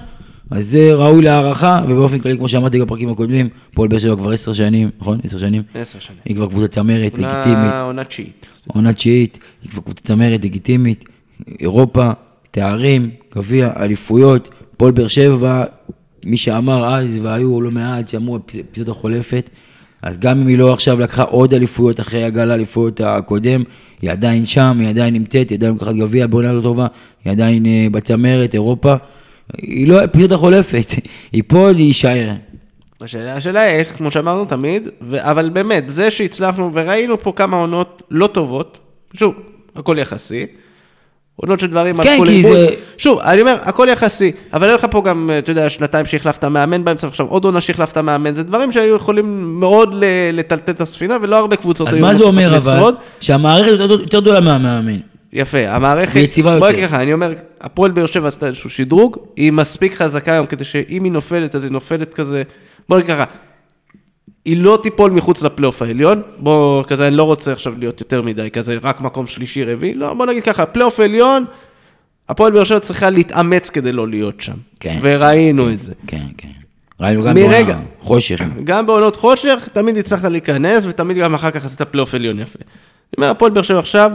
אז 0.56 0.66
זה 0.66 0.94
ראוי 0.94 1.22
להערכה, 1.22 1.80
ובאופן 1.88 2.18
כללי, 2.18 2.38
כמו 2.38 2.48
שאמרתי 2.48 2.78
גם 2.78 2.86
בפרקים 2.86 3.08
הקודמים, 3.08 3.48
פועל 3.74 3.88
באר 3.88 3.98
שבע 3.98 4.16
כבר 4.16 4.30
עשר 4.30 4.52
שנים, 4.52 4.90
נכון? 5.00 5.20
עשר 5.24 5.38
שנים? 5.38 5.62
עשר 5.74 5.98
שנים. 5.98 6.18
היא 6.24 6.36
כבר 6.36 6.48
קבוצה 6.48 6.68
צמרת, 6.68 7.18
לגיטימית. 7.18 7.74
עונה 7.80 8.04
תשיעית. 8.04 8.46
עונה 8.66 8.92
תשיעית, 8.92 9.38
היא 9.62 9.70
כבר 9.70 9.82
קבוצה 9.82 10.02
צמרת, 10.04 10.44
לגיטימית, 10.44 11.04
אירופה, 11.60 12.10
תארים, 12.50 13.10
גביע, 13.34 13.72
אליפויות, 13.76 14.48
פועל 14.76 14.92
באר 14.92 15.08
שבע, 15.08 15.64
מי 16.24 16.36
שאמר 16.36 16.94
אז, 16.94 17.18
והיו 17.22 17.60
לא 17.60 17.70
מעט 17.70 18.08
שאמרו 18.08 18.38
אפיזודה 18.70 18.92
חולפת, 18.92 19.50
אז 20.02 20.18
גם 20.18 20.40
אם 20.40 20.46
היא 20.46 20.58
לא 20.58 20.72
עכשיו 20.72 21.00
לקחה 21.00 21.22
עוד 21.22 21.54
אליפויות 21.54 22.00
אחרי 22.00 22.24
הגל 22.24 22.50
האליפויות 22.50 23.00
הקודם, 23.00 23.62
היא 24.02 24.10
עדיין 24.10 24.46
שם, 24.46 24.76
היא 24.80 24.88
עדיין 24.88 25.14
נמצאת, 25.14 25.50
היא 25.50 25.56
עדיין 25.56 25.72
לוקחת 25.72 25.94
גביע 25.94 26.26
בעונה 26.26 26.52
לא 26.52 26.62
טובה, 26.62 26.86
היא 27.24 27.32
עדיין 27.32 27.66
אה, 27.66 27.86
בצמרת, 27.92 28.54
אירופה, 28.54 28.94
היא 29.58 29.88
לא 29.88 30.04
אפיזודה 30.04 30.36
חולפת, 30.36 30.86
היא 31.32 31.42
פה 31.46 31.70
להישאר. 31.72 32.30
השאלה, 33.00 33.36
השאלה 33.36 33.66
איך, 33.66 33.96
כמו 33.96 34.10
שאמרנו 34.10 34.44
תמיד, 34.44 34.88
ו, 35.02 35.30
אבל 35.30 35.48
באמת, 35.48 35.88
זה 35.88 36.10
שהצלחנו, 36.10 36.70
וראינו 36.74 37.22
פה 37.22 37.32
כמה 37.36 37.56
עונות 37.56 38.02
לא 38.10 38.26
טובות, 38.26 38.78
שוב, 39.14 39.34
הכל 39.76 39.96
יחסי. 39.98 40.46
עונות 41.36 41.60
של 41.60 41.66
דברים 41.66 42.02
כן, 42.02 42.10
הלכו 42.10 42.24
לאיבוד. 42.24 42.52
זה- 42.52 42.68
שוב, 42.98 43.18
אני 43.18 43.40
אומר, 43.40 43.56
הכל 43.62 43.86
יחסי, 43.90 44.32
אבל 44.52 44.66
היה 44.66 44.74
לך 44.74 44.86
פה 44.90 45.02
גם, 45.04 45.30
אתה 45.38 45.50
יודע, 45.50 45.68
שנתיים 45.68 46.06
שהחלפת 46.06 46.44
מאמן 46.44 46.84
באמצע, 46.84 47.06
עכשיו 47.06 47.26
עוד 47.26 47.44
עונה 47.44 47.60
שהחלפת 47.60 47.98
מאמן, 47.98 48.34
זה 48.34 48.42
דברים 48.42 48.72
שהיו 48.72 48.96
יכולים 48.96 49.60
מאוד 49.60 49.94
לטלטל 50.32 50.72
את 50.72 50.80
הספינה, 50.80 51.16
ולא 51.22 51.38
הרבה 51.38 51.56
קבוצות 51.56 51.88
אז 51.88 51.94
היו 51.94 52.02
מה 52.02 52.14
זה 52.14 52.18
מצליחות 52.18 52.34
אומר 52.34 52.56
אבל? 52.56 52.76
לשרוד. 52.76 52.94
שהמערכת 53.20 53.70
יותר 54.00 54.20
גדולה 54.20 54.40
מהמאמן. 54.40 54.96
יפה, 55.32 55.68
המערכת, 55.68 56.14
ויציבה 56.14 56.58
בוא 56.58 56.66
יותר. 56.66 56.76
נגיד 56.78 56.88
ככה, 56.88 57.02
אני 57.02 57.12
אומר, 57.12 57.32
הפועל 57.60 57.90
באר 57.90 58.06
שבע 58.06 58.28
עשתה 58.28 58.46
איזשהו 58.46 58.70
שדרוג, 58.70 59.16
היא 59.36 59.52
מספיק 59.52 59.94
חזקה 59.94 60.32
היום 60.32 60.46
כדי 60.46 60.64
שאם 60.64 61.04
היא 61.04 61.12
נופלת, 61.12 61.54
אז 61.54 61.64
היא 61.64 61.72
נופלת 61.72 62.14
כזה, 62.14 62.42
בוא 62.88 62.98
נגיד 62.98 63.10
ככה, 63.10 63.24
היא 64.44 64.56
לא 64.56 64.78
תיפול 64.82 65.10
מחוץ 65.10 65.42
לפלייאוף 65.42 65.82
העליון, 65.82 66.22
בוא, 66.38 66.84
כזה, 66.84 67.06
אני 67.06 67.16
לא 67.16 67.22
רוצה 67.22 67.52
עכשיו 67.52 67.74
להיות 67.78 68.00
יותר 68.00 68.22
מדי, 68.22 68.50
כזה, 68.50 68.76
רק 68.82 69.00
מקום 69.00 69.26
שלישי, 69.26 69.64
רביעי, 69.64 69.94
לא, 69.94 70.14
בוא 70.14 70.26
נגיד 70.26 70.42
ככה, 70.42 70.66
פלייאוף 70.66 71.00
עליון, 71.00 71.44
הפועל 72.28 72.52
באר 72.52 72.64
שבע 72.64 72.80
צריכה 72.80 73.10
להתאמץ 73.10 73.70
כדי 73.70 73.92
לא 73.92 74.08
להיות 74.08 74.40
שם. 74.40 74.56
כן. 74.80 74.98
וראינו 75.02 75.70
את 75.70 75.82
זה. 75.82 75.92
כן, 76.06 76.26
כן. 76.38 76.48
ראינו 77.00 77.22
גם 77.22 77.34
מרגע. 77.34 77.64
בעונה, 77.64 77.82
חושך. 78.00 78.40
גם 78.64 78.86
בעונות 78.86 79.16
חושך, 79.16 79.68
תמיד 79.72 79.96
הצלחת 79.96 80.24
להיכנס, 80.24 80.84
ותמיד 80.86 81.16
גם 81.16 81.34
אחר 81.34 81.50
כך 81.50 81.64
עשית 81.64 81.82
פלייאוף 81.82 82.14
עליון 82.14 82.40
יפה. 82.40 82.58
אני 82.58 82.66
אומר, 83.16 83.30
הפועל 83.30 83.52
באר 83.52 83.62
שבע 83.62 83.78
עכשיו 83.78 84.10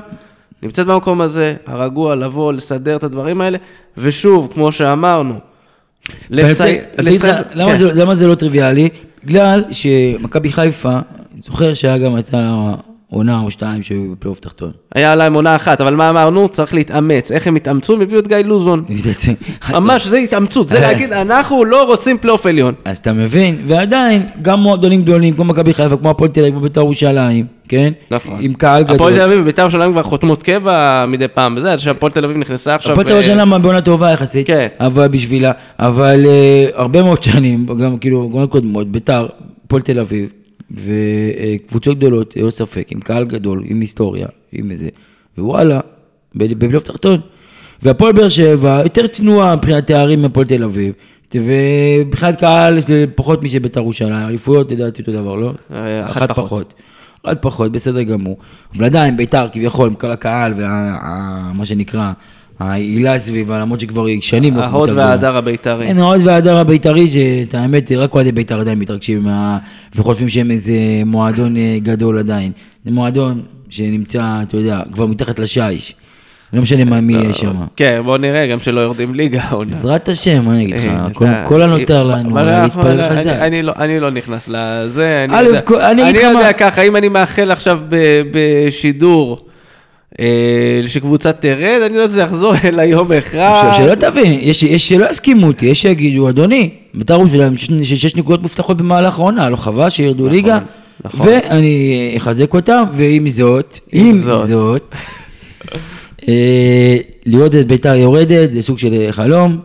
נמצאת 0.64 0.88
במקום 0.88 1.22
הזה, 1.22 1.56
הרגוע, 1.68 2.16
לבוא, 2.16 2.54
לסדר 2.54 2.96
את 2.96 3.04
הדברים 3.04 3.42
האלה, 3.42 3.58
ושוב, 3.98 4.50
כמו 4.54 4.72
שאמרנו, 4.72 5.34
לסי- 6.30 6.78
למה 7.56 7.72
כן. 7.72 7.78
זה- 7.78 7.94
למה 7.94 8.16
זה 8.16 8.28
לא 8.28 8.36
טריוויאלי? 8.36 8.90
בגלל 9.24 9.64
שמכבי 9.72 10.52
חיפה, 10.52 10.94
אני 11.34 11.42
זוכר 11.42 11.74
שהיה 11.74 11.98
גם 11.98 12.16
הייתה 12.16 12.74
עונה 13.12 13.42
או 13.42 13.52
שתיים 13.52 13.84
שהיו 13.84 14.12
בפלייאוף 14.12 14.40
תחתון. 14.40 14.72
היה 14.96 15.16
להם 15.16 15.34
עונה 15.34 15.56
אחת, 15.56 15.82
אבל 15.82 15.96
מה 15.96 16.10
אמרנו? 16.10 16.50
צריך 16.50 16.74
להתאמץ. 16.74 17.32
איך 17.32 17.48
הם 17.48 17.56
התאמצו? 17.56 17.94
הם 17.94 18.02
הביאו 18.02 18.20
את 18.20 18.28
גיא 18.28 18.38
לוזון. 18.38 18.84
ממש, 19.74 20.08
זה 20.08 20.18
התאמצות, 20.18 20.70
זה 20.70 20.80
להגיד, 20.88 21.14
אנחנו 21.14 21.66
לא 21.66 21.84
רוצים 21.88 22.18
פלייאוף 22.18 22.46
עליון. 22.46 22.74
אז 22.86 22.98
אתה 22.98 23.14
מבין, 23.14 23.64
ועדיין, 23.68 24.24
גם 24.42 24.60
מועדונים 24.60 25.02
גדולים 25.02 25.34
כמו 25.34 25.44
מכבי 25.44 25.74
חיפה, 25.74 25.98
כמו 25.98 26.10
הפועל 26.10 26.30
תל 26.32 26.40
אביב, 26.40 26.54
כמו 26.54 26.62
בית"ר 26.62 26.82
ירושלים, 26.82 27.46
כן? 27.68 27.94
נכון. 28.12 28.38
עם 28.42 28.54
קהל 28.54 28.84
גדול. 28.84 28.96
הפועל 28.96 29.14
תל 29.14 29.22
אביב 29.22 29.40
ובית"ר 29.42 29.62
ירושלים 29.62 29.92
כבר 29.92 30.04
חותמות 30.04 30.44
קבע 30.44 31.06
מדי 31.08 31.28
פעם, 31.28 31.58
וזה, 31.58 31.72
עד 31.72 31.80
שהפועל 31.80 32.12
תל 32.12 32.26
אביב 32.26 32.38
נכנסה 32.38 32.76
עכשיו... 32.76 32.92
הפועל 32.92 33.06
תל 33.06 33.12
אביב 33.12 33.30
אה, 33.30 33.46
שנה 33.46 33.60
בעונה 33.60 33.82
טובה 33.82 34.12
יחסית, 34.12 34.48
כן. 34.48 34.68
אבל 34.80 35.08
בשבילה, 35.08 35.52
אבל 35.80 36.26
אה, 36.26 36.66
הרבה 36.74 37.04
מאוד 37.04 37.24
שנים, 37.24 37.66
גם 37.66 37.98
כאילו, 37.98 38.30
עונות 38.34 38.52
קודמות, 38.52 38.92
בית"ר, 38.92 39.28
הפועל 39.66 39.82
תל 39.82 40.00
אביב, 40.00 40.30
וקבוצות 40.72 41.98
גדולות, 41.98 42.38
ללא 42.38 42.50
ספק, 42.50 42.88
עם 42.92 43.00
קהל 43.00 43.26
גדול, 43.26 43.64
עם 43.66 43.80
היסטוריה, 43.80 44.28
עם 44.52 44.72
איזה, 44.72 44.90
ווואלה, 45.38 45.80
בפלייאוף 46.36 46.84
תחתון. 46.84 47.20
והפועל 47.82 48.12
באר 48.14 48.30
שבע, 48.30 48.82
יותר 48.84 49.08
צנועה 49.08 49.56
מבחינת 49.56 49.88
תארים 49.88 50.22
מהפועל 50.22 50.46
תל 50.46 50.64
אביב, 50.64 50.94
ומבחינת 51.36 52.40
קהל 52.40 52.80
זה 52.80 53.06
פחות 53.16 53.44
משבית"ר 53.44 53.80
ירושלים, 53.80 54.28
אליפויות 54.28 54.72
לדעתי 54.72 55.02
אותו 55.02 55.12
דבר, 55.12 55.36
לא? 55.36 55.54
אה, 55.74 56.06
אחת 56.06 56.32
פחות. 56.32 56.74
אחת 57.24 57.42
פחות, 57.42 57.72
בסדר 57.72 58.02
גמור. 58.02 58.38
אבל 58.76 58.86
עדיין, 58.86 59.18
בית"ר 59.18 59.48
כביכול, 59.52 59.90
עם 59.90 59.96
כל 59.96 60.12
הקהל 60.12 60.54
ומה 60.58 61.66
שנקרא, 61.66 62.12
העילה 62.60 63.20
סביבה, 63.20 63.60
למרות 63.60 63.80
שכבר 63.80 64.06
שנים 64.22 64.58
לא 64.58 64.62
ההוד. 64.64 64.90
וההדר 64.96 65.38
הבית"רי. 65.38 65.86
אין 65.86 65.98
ההוד 66.00 66.22
וההדר 66.26 66.58
הבית"רי, 66.58 67.08
שאת 67.08 67.54
האמת, 67.56 67.92
רק 67.92 68.14
אוהדי 68.14 68.32
בית"ר 68.32 68.60
עדיין 68.60 68.80
מתרגשים 68.80 69.24
מה... 69.24 69.58
וחושבים 69.96 70.30
שהם 70.30 70.52
איזה 70.52 70.74
מועדון 71.06 71.58
אה, 71.58 71.78
גדול 71.84 72.18
עדיין. 72.20 72.52
זה 72.86 72.92
מועדון 72.92 73.42
שנמצא, 73.70 74.24
אתה 74.42 74.58
יודע, 74.58 74.82
כבר 74.92 75.06
מתחת 75.06 75.40
לשיש. 75.40 75.96
לא 76.54 76.62
משנה 76.62 76.86
מה 76.86 77.02
מי 77.02 77.14
יהיה 77.14 77.34
שם. 77.34 77.54
כן, 77.76 78.02
בוא 78.06 78.18
נראה, 78.18 78.48
גם 78.48 78.60
שלא 78.60 78.80
יורדים 78.82 79.16
ליגה 79.16 79.42
העונה. 79.44 79.70
בעזרת 79.72 80.10
השם, 80.10 80.46
מה 80.46 80.54
אני 80.54 80.64
אגיד 80.64 80.76
לך, 80.76 80.84
אה, 81.22 81.44
כל- 81.46 81.62
הנותר 81.62 82.04
לנו, 82.04 82.36
להתפלל 82.36 83.10
חזק. 83.16 83.28
אני 83.28 83.62
לא- 83.64 83.74
אני 83.80 84.00
לא 84.00 84.12
נכנס 84.12 84.50
לזה, 84.54 85.26
אני 85.30 86.02
יודע- 86.12 86.54
ככה, 86.54 86.82
אם 86.82 86.96
אני 86.96 87.10
מאחל 87.10 87.52
עכשיו 87.52 87.80
בשידור 88.32 89.47
שקבוצה 90.88 91.32
תרד, 91.34 91.80
אני 91.86 91.96
יודע 91.98 92.08
שזה 92.08 92.22
יחזור 92.22 92.54
אליי 92.64 92.90
יום 92.90 93.12
אחד. 93.12 93.72
שלא 93.78 93.96
תבין, 93.96 94.40
יש 94.42 94.64
יש 94.64 94.90
שלא 94.90 95.10
יסכימו 95.12 95.48
אותי, 95.48 95.66
יש 95.66 95.82
שיגידו, 95.82 96.30
אדוני, 96.30 96.70
בית"ר 96.94 97.14
ירושלים 97.20 97.58
שש- 97.84 98.16
נקודות 98.16 98.42
מובטחות 98.42 98.78
במהלך 98.78 99.20
העונה, 99.20 99.50
לא 99.50 99.56
חבל 99.56 99.90
שירדו 99.90 100.30
ליגה? 100.30 100.60
נכון. 101.06 101.28
ואני 101.28 102.14
אחזק 102.18 102.54
אותם, 102.54 102.84
ועם 102.94 103.30
זאת, 103.30 103.78
עם 103.92 104.14
זאת. 104.14 104.48
זאת, 104.48 104.96
אה, 106.28 106.98
לראות 107.26 107.56
את 107.56 107.68
בית"ר 107.68 107.96
יורדת 107.96 108.54
זה 108.54 108.62
סוג 108.62 108.78
של 108.78 109.08
חלום. 109.12 109.58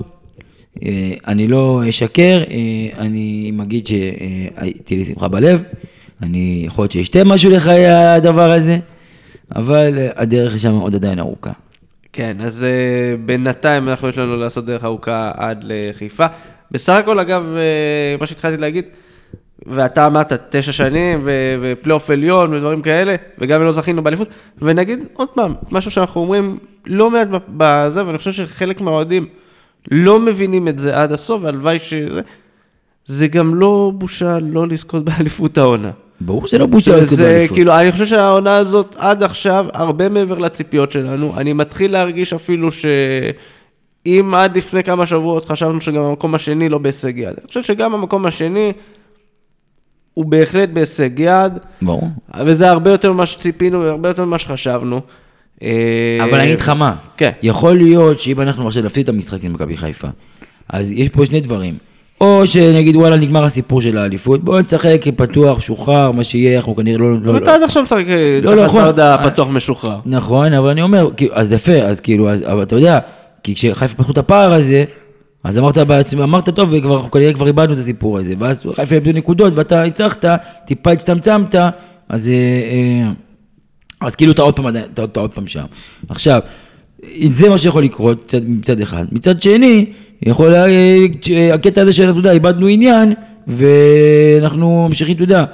אה, 0.84 0.88
אני 1.26 1.48
לא 1.48 1.82
אשקר, 1.88 2.42
אה, 2.50 2.56
אני 3.04 3.52
אגיד 3.62 3.86
שהייתי 3.86 4.96
לי 4.96 5.04
שמחה 5.04 5.28
בלב, 5.28 5.60
אני 6.22 6.62
יכול 6.66 6.82
להיות 6.82 6.92
שאשתה 6.92 7.24
משהו 7.24 7.50
לחיי 7.50 7.88
הדבר 7.88 8.52
הזה, 8.52 8.78
אבל 9.56 9.98
אה, 9.98 10.10
הדרך 10.16 10.54
לשם 10.54 10.72
עוד 10.72 10.94
עדיין 10.94 11.18
ארוכה. 11.18 11.50
כן, 12.12 12.36
אז 12.40 12.62
uh, 12.62 13.26
בינתיים 13.26 13.88
אנחנו 13.88 14.08
יש 14.08 14.18
לנו 14.18 14.36
לעשות 14.36 14.64
דרך 14.66 14.84
ארוכה 14.84 15.32
עד 15.36 15.64
לחיפה. 15.68 16.26
בסך 16.70 16.92
הכל, 16.92 17.18
אגב, 17.18 17.42
uh, 17.42 18.20
מה 18.20 18.26
שהתחלתי 18.26 18.56
להגיד, 18.56 18.84
ואתה 19.66 20.06
אמרת 20.06 20.32
תשע 20.32 20.72
שנים 20.72 21.28
ופלייאוף 21.62 22.10
עליון 22.10 22.54
ודברים 22.54 22.82
כאלה, 22.82 23.14
וגם 23.38 23.60
אם 23.60 23.66
לא 23.66 23.72
זכינו 23.72 24.02
באליפות, 24.02 24.28
ונגיד 24.58 25.08
עוד 25.12 25.28
פעם, 25.28 25.54
משהו 25.70 25.90
שאנחנו 25.90 26.20
אומרים 26.20 26.58
לא 26.86 27.10
מעט 27.10 27.28
בזה, 27.56 28.06
ואני 28.06 28.18
חושב 28.18 28.32
שחלק 28.32 28.80
מהאוהדים 28.80 29.26
לא 29.90 30.20
מבינים 30.20 30.68
את 30.68 30.78
זה 30.78 31.00
עד 31.00 31.12
הסוף, 31.12 31.42
והלוואי 31.42 31.78
שזה... 31.78 32.20
זה 33.04 33.26
גם 33.26 33.54
לא 33.54 33.92
בושה 33.94 34.38
לא 34.38 34.68
לזכות 34.68 35.04
באליפות 35.04 35.58
העונה. 35.58 35.90
ברור 36.24 36.46
שזה 36.46 36.58
לא 36.58 36.66
בושה 36.66 36.96
לזכות 36.96 37.18
באליפות. 37.18 37.56
כאילו, 37.56 37.78
אני 37.78 37.92
חושב 37.92 38.06
שהעונה 38.06 38.56
הזאת 38.56 38.96
עד 38.98 39.22
עכשיו 39.22 39.66
הרבה 39.72 40.08
מעבר 40.08 40.38
לציפיות 40.38 40.92
שלנו. 40.92 41.34
אני 41.36 41.52
מתחיל 41.52 41.92
להרגיש 41.92 42.32
אפילו 42.32 42.68
שאם 42.72 44.34
עד 44.34 44.56
לפני 44.56 44.84
כמה 44.84 45.06
שבועות 45.06 45.48
חשבנו 45.48 45.80
שגם 45.80 46.02
המקום 46.02 46.34
השני 46.34 46.68
לא 46.68 46.78
בהישג 46.78 47.18
יד. 47.18 47.26
אני 47.38 47.46
חושב 47.48 47.62
שגם 47.62 47.94
המקום 47.94 48.26
השני 48.26 48.72
הוא 50.14 50.24
בהחלט 50.24 50.68
בהישג 50.68 51.10
יד, 51.18 51.52
ברור. 51.82 52.08
וזה 52.44 52.70
הרבה 52.70 52.90
יותר 52.90 53.12
ממה 53.12 53.26
שציפינו, 53.26 53.82
הרבה 53.82 54.08
יותר 54.08 54.24
ממה 54.24 54.38
שחשבנו. 54.38 55.00
אה, 55.62 56.18
אבל 56.24 56.34
אני 56.34 56.44
אגיד 56.44 56.60
לך 56.60 56.68
מה, 56.68 56.96
כן. 57.16 57.30
יכול 57.42 57.76
להיות 57.76 58.18
שאם 58.18 58.40
אנחנו 58.40 58.66
עכשיו 58.66 58.82
נפסיד 58.82 59.02
את 59.02 59.08
המשחק 59.08 59.44
עם 59.44 59.52
מכבי 59.52 59.76
חיפה, 59.76 60.08
אז 60.68 60.92
יש 60.92 61.08
פה 61.08 61.26
שני 61.26 61.40
דברים. 61.40 61.76
או 62.22 62.46
שנגיד 62.46 62.96
וואלה 62.96 63.16
נגמר 63.16 63.44
הסיפור 63.44 63.80
של 63.80 63.98
האליפות, 63.98 64.44
בואו 64.44 64.60
נשחק 64.60 65.04
פתוח, 65.16 65.58
משוחרר, 65.58 66.12
מה 66.12 66.24
שיהיה, 66.24 66.56
אנחנו 66.56 66.76
כנראה 66.76 66.98
לא... 66.98 67.14
לא, 67.22 67.36
אתה. 67.36 67.54
עד 67.54 67.62
עכשיו 67.62 67.82
משחק 67.82 68.04
לא, 68.42 68.54
לא, 68.54 68.60
תחת 68.60 68.68
נכון. 68.68 68.82
מאוד 68.82 69.00
אה, 69.00 69.14
הפתוח 69.14 69.48
משוחרר. 69.48 69.98
נכון, 70.06 70.52
אבל 70.52 70.68
אני 70.68 70.82
אומר, 70.82 71.08
אז 71.32 71.52
יפה, 71.52 71.72
אז 71.72 72.00
כאילו, 72.00 72.28
אבל 72.32 72.62
אתה 72.62 72.76
יודע, 72.76 72.98
כי 73.42 73.54
כשחיפה 73.54 73.94
פתחו 73.94 74.12
את 74.12 74.18
הפער 74.18 74.52
הזה, 74.52 74.84
אז 75.44 75.58
אמרת 75.58 75.78
בעצמך, 75.78 76.20
אמרת 76.20 76.48
טוב, 76.48 76.68
וכבר, 76.72 76.96
אנחנו 76.96 77.10
כנראה 77.10 77.32
כבר 77.32 77.46
איבדנו 77.46 77.74
את 77.74 77.78
הסיפור 77.78 78.18
הזה, 78.18 78.34
ואז 78.38 78.62
חיפה 78.74 78.94
איבדו 78.94 79.12
נקודות, 79.12 79.52
ואתה 79.56 79.82
ניצחת, 79.82 80.24
טיפה 80.66 80.92
הצטמצמת, 80.92 81.54
אז, 82.08 82.28
אה, 82.28 82.32
אה, 82.34 83.12
אז 84.00 84.16
כאילו 84.16 84.32
אתה 84.32 84.42
עוד 84.42 84.56
פעם, 84.56 84.68
אתה, 84.68 85.04
אתה 85.04 85.20
עוד 85.20 85.32
פעם 85.32 85.46
שם. 85.46 85.64
עכשיו, 86.08 86.40
זה 87.24 87.48
מה 87.48 87.58
שיכול 87.58 87.84
לקרות 87.84 88.24
מצד, 88.24 88.48
מצד 88.48 88.80
אחד. 88.80 89.04
מצד 89.12 89.42
שני, 89.42 89.86
יכול, 90.26 90.48
לה- 90.48 90.66
אה, 90.66 91.54
הקטע 91.54 91.80
הזה 91.82 91.92
של, 91.92 92.10
אתה 92.10 92.18
יודע, 92.18 92.32
איבדנו 92.32 92.66
עניין, 92.66 93.12
ואנחנו 93.46 94.86
ממשיכים, 94.88 95.14
אתה 95.14 95.22
יודע, 95.22 95.44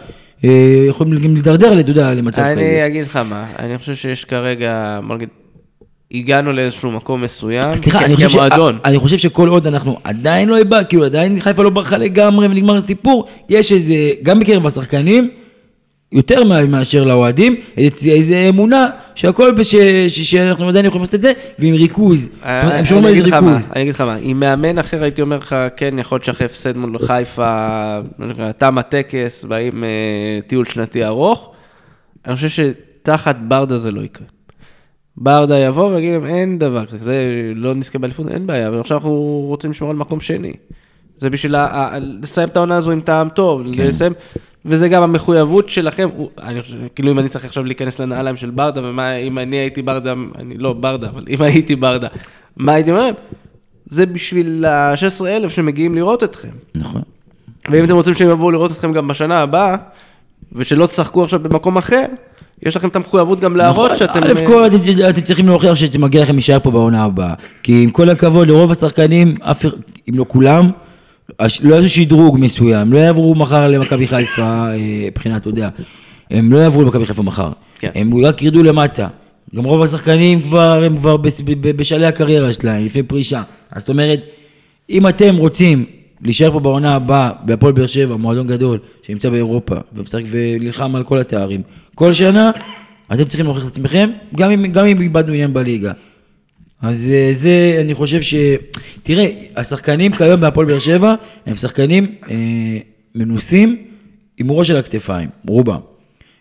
אה, 0.44 0.50
יכולים 0.88 1.18
גם 1.18 1.34
להידרדר, 1.34 1.80
אתה 1.80 1.90
יודע, 1.90 2.14
למצב 2.14 2.42
כזה. 2.42 2.52
אני 2.52 2.86
אגיד 2.86 3.02
לך 3.06 3.16
מה, 3.16 3.46
אני 3.58 3.78
חושב 3.78 3.94
שיש 3.94 4.24
כרגע, 4.24 5.00
בוא 5.06 5.16
נגיד, 5.16 5.28
הגענו 6.14 6.52
לאיזשהו 6.52 6.90
מקום 6.92 7.22
מסוים, 7.22 7.76
סליחה, 7.76 8.04
אני 8.04 8.14
חושב, 8.14 8.28
ש... 8.28 8.32
כמועדון. 8.32 8.78
אני 8.84 8.98
חושב 8.98 9.16
שכל 9.18 9.48
עוד 9.48 9.66
אנחנו 9.66 9.96
עדיין 10.04 10.48
לא 10.48 10.56
איבד, 10.56 10.82
כאילו 10.88 11.04
עדיין 11.04 11.40
חיפה 11.40 11.62
לא 11.62 11.70
ברחה 11.70 11.96
לגמרי 11.96 12.46
ונגמר 12.46 12.76
הסיפור, 12.76 13.24
יש 13.48 13.72
איזה, 13.72 13.94
גם 14.22 14.38
בקרב 14.40 14.66
השחקנים, 14.66 15.30
יותר 16.12 16.44
מאשר 16.68 17.04
לאוהדים, 17.04 17.56
איזה 18.06 18.46
אמונה 18.48 18.90
שהכל, 19.14 19.52
בש... 19.52 19.74
ש... 20.08 20.20
שאנחנו 20.20 20.68
עדיין 20.68 20.84
יכולים 20.84 21.02
לעשות 21.02 21.14
את 21.14 21.20
זה, 21.20 21.32
ועם 21.58 21.74
ריכוז. 21.74 22.28
הם 22.42 22.84
שומרים 22.84 23.04
על 23.04 23.10
אני 23.10 23.18
איזה 23.18 23.20
אגיד 23.20 23.34
לך 23.34 23.42
מה, 23.42 23.52
ריכוז. 23.56 23.70
אני 23.72 23.82
אגיד 23.82 23.94
לך 23.94 24.00
מה, 24.00 24.16
עם 24.20 24.40
מאמן 24.40 24.78
אחר 24.78 25.02
הייתי 25.02 25.22
אומר 25.22 25.36
לך, 25.36 25.56
כן, 25.76 25.98
יכול 25.98 26.16
להיות 26.16 26.24
שאחרי 26.24 26.46
הפסד 26.46 26.76
מול 26.76 26.98
חיפה, 26.98 27.98
תם 28.58 28.78
הטקס, 28.78 29.44
באים 29.44 29.84
אה, 29.84 29.88
טיול 30.46 30.64
שנתי 30.64 31.04
ארוך, 31.04 31.52
אני 32.26 32.36
חושב 32.36 32.48
שתחת 32.48 33.36
ברדה 33.48 33.78
זה 33.78 33.90
לא 33.90 34.00
יקרה. 34.00 34.26
ברדה 35.16 35.58
יבוא 35.58 35.94
ויגיד 35.94 36.12
להם, 36.12 36.26
אין 36.26 36.58
דבר 36.58 36.86
כזה, 36.86 36.98
זה 36.98 37.24
לא 37.54 37.74
נזכה 37.74 37.98
באליפות, 37.98 38.28
אין 38.28 38.46
בעיה, 38.46 38.68
אבל 38.68 38.80
עכשיו 38.80 38.96
אנחנו 38.96 39.44
רוצים 39.48 39.70
לשמור 39.70 39.90
על 39.90 39.96
מקום 39.96 40.20
שני. 40.20 40.52
זה 41.18 41.30
בשביל 41.30 41.54
ה- 41.54 41.90
לסיים 42.22 42.48
את 42.48 42.56
העונה 42.56 42.76
הזו 42.76 42.92
עם 42.92 43.00
טעם 43.00 43.28
טוב, 43.28 43.62
כן. 43.76 43.86
לסיים, 43.86 44.12
וזה 44.64 44.88
גם 44.88 45.02
המחויבות 45.02 45.68
שלכם, 45.68 46.08
הוא- 46.16 46.30
אני 46.42 46.62
חושב, 46.62 46.76
כאילו 46.94 47.10
אם 47.12 47.18
אני 47.18 47.28
צריך 47.28 47.44
עכשיו 47.44 47.64
להיכנס 47.64 48.00
לנעליים 48.00 48.36
של 48.36 48.50
ברדה, 48.50 48.80
ומה 48.88 49.16
אם 49.16 49.38
אני 49.38 49.56
הייתי 49.56 49.82
ברדה, 49.82 50.12
אני 50.38 50.54
לא 50.58 50.72
ברדה, 50.72 51.08
אבל 51.08 51.24
אם 51.30 51.42
הייתי 51.42 51.76
ברדה, 51.76 52.08
מה 52.56 52.72
הייתי 52.72 52.90
אומר? 52.92 53.10
זה 53.88 54.06
בשביל 54.06 54.64
ה-16,000 54.64 55.48
שמגיעים 55.48 55.94
לראות 55.94 56.24
אתכם. 56.24 56.48
נכון. 56.74 57.02
ואם 57.70 57.84
אתם 57.84 57.94
רוצים 57.94 58.14
שהם 58.14 58.30
יבואו 58.30 58.50
לראות 58.50 58.72
אתכם 58.72 58.92
גם 58.92 59.08
בשנה 59.08 59.38
הבאה, 59.40 59.76
ושלא 60.52 60.86
תשחקו 60.86 61.24
עכשיו 61.24 61.40
במקום 61.40 61.76
אחר, 61.78 62.04
יש 62.62 62.76
לכם 62.76 62.88
את 62.88 62.96
המחויבות 62.96 63.40
גם 63.40 63.56
להראות 63.56 63.84
נכון, 63.86 63.96
שאתם... 63.96 64.20
א' 64.24 64.46
כל 64.46 64.66
אתם, 64.66 64.80
צריכים- 64.80 65.08
אתם 65.10 65.20
צריכים 65.20 65.46
להוכיח 65.46 65.74
שמגיע 65.74 66.22
לכם 66.22 66.32
להישאר 66.32 66.58
פה 66.60 66.70
בעונה 66.70 67.04
הבאה. 67.04 67.34
כי 67.62 67.82
עם 67.82 67.90
כל 67.90 68.10
הכבוד 68.10 68.48
לרוב 68.48 68.70
השחקנים, 68.70 69.34
אף, 69.40 69.64
אם 70.08 70.14
לא 70.14 70.24
כולם, 70.28 70.70
לא 71.62 71.74
יעשו 71.74 71.88
שדרוג 71.88 72.38
מסוים, 72.38 72.92
לא 72.92 72.98
יעברו 72.98 73.34
מחר 73.34 73.68
למכבי 73.68 74.06
חיפה, 74.06 74.42
אה, 74.42 75.06
מבחינת, 75.06 75.40
אתה 75.42 75.48
יודע, 75.48 75.68
הם 76.30 76.52
לא 76.52 76.58
יעברו 76.58 76.82
למכבי 76.82 77.06
חיפה 77.06 77.22
מחר. 77.22 77.52
כן. 77.78 77.90
הם 77.94 78.26
רק 78.26 78.42
ירדו 78.42 78.62
למטה. 78.62 79.08
גם 79.56 79.64
רוב 79.64 79.82
השחקנים 79.82 80.40
כבר, 80.40 80.84
הם 80.84 80.96
כבר 80.96 81.16
בשלהי 81.76 82.06
הקריירה 82.06 82.52
שלהם, 82.52 82.84
לפני 82.84 83.02
פרישה. 83.02 83.42
אז 83.70 83.82
זאת 83.82 83.88
אומרת, 83.88 84.24
אם 84.90 85.08
אתם 85.08 85.36
רוצים 85.36 85.84
להישאר 86.22 86.50
פה 86.50 86.60
בעונה 86.60 86.94
הבאה, 86.94 87.30
בהפועל 87.44 87.72
באר 87.72 87.86
שבע, 87.86 88.16
מועדון 88.16 88.46
גדול, 88.46 88.78
שנמצא 89.02 89.30
באירופה, 89.30 89.74
ומשחק 89.92 90.22
ונלחם 90.30 90.96
על 90.96 91.04
כל 91.04 91.18
התארים, 91.18 91.62
כל 91.94 92.12
שנה, 92.12 92.50
אתם 93.12 93.24
צריכים 93.24 93.46
להוכיח 93.46 93.64
את 93.64 93.70
עצמכם, 93.70 94.10
גם 94.36 94.50
אם, 94.50 94.66
גם 94.66 94.86
אם 94.86 95.02
איבדנו 95.02 95.32
עניין 95.32 95.54
בליגה. 95.54 95.92
אז 96.82 97.10
אה, 97.12 97.32
זה, 97.34 97.78
אני 97.80 97.94
חושב 97.94 98.22
ש... 98.22 98.34
תראה, 99.02 99.30
השחקנים 99.56 100.12
כיום 100.12 100.40
בהפועל 100.40 100.66
באר 100.66 100.78
שבע, 100.78 101.14
הם 101.46 101.56
שחקנים 101.56 102.06
אה, 102.30 102.36
מנוסים 103.14 103.76
עם 104.38 104.50
ראש 104.50 104.70
על 104.70 104.76
הכתפיים, 104.76 105.28
רובם. 105.48 105.80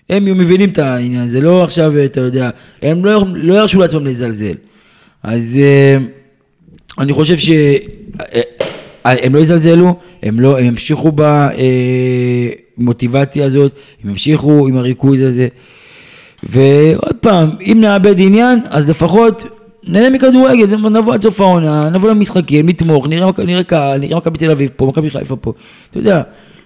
הם 0.10 0.26
מבינים 0.26 0.70
את 0.70 0.80
העניין 0.80 1.22
הזה, 1.22 1.42
לא 1.42 1.64
עכשיו, 1.64 1.94
אתה 2.06 2.22
יודע, 2.22 2.50
הם 2.82 3.06
לא, 3.06 3.24
לא 3.36 3.54
ירשו 3.54 3.80
לעצמם 3.80 4.06
לזלזל. 4.06 4.54
אז 5.24 5.60
אה, 5.62 5.98
אני 7.00 7.14
חושב 7.14 7.38
ש... 7.38 7.50
אה, 7.50 8.42
אה, 9.06 9.26
הם 9.26 9.36
לא 9.36 9.40
יזלזלו, 9.40 9.96
הם 10.24 10.40
לא, 10.40 10.60
הם 10.60 10.66
ימשיכו 10.66 11.12
במוטיבציה 12.78 13.46
הזאת, 13.46 13.72
הם 14.04 14.10
ימשיכו 14.10 14.68
עם 14.68 14.78
הריכוז 14.78 15.22
הזה. 15.22 15.48
ועוד 16.44 17.16
פעם, 17.22 17.50
אם 17.62 17.78
נאבד 17.82 18.16
עניין, 18.18 18.60
אז 18.70 18.90
לפחות 18.90 19.57
נהנה 19.88 20.10
מכדורגל, 20.10 20.76
נבוא 20.76 21.14
עד 21.14 21.24
סוף 21.24 21.42
העונה, 21.42 21.90
נבוא 21.90 22.10
למשחקים, 22.10 22.70
נתמוך, 22.70 23.08
נראה 23.08 23.64
קהל, 23.64 24.00
נראה 24.00 24.18
מכבי 24.18 24.38
תל 24.38 24.52
אביב 24.52 24.70
פה, 24.76 24.86
מכבי 24.86 25.10
חיפה 25.10 25.36
פה, 25.36 25.54
אתה 25.92 25.98
יודע. 25.98 26.22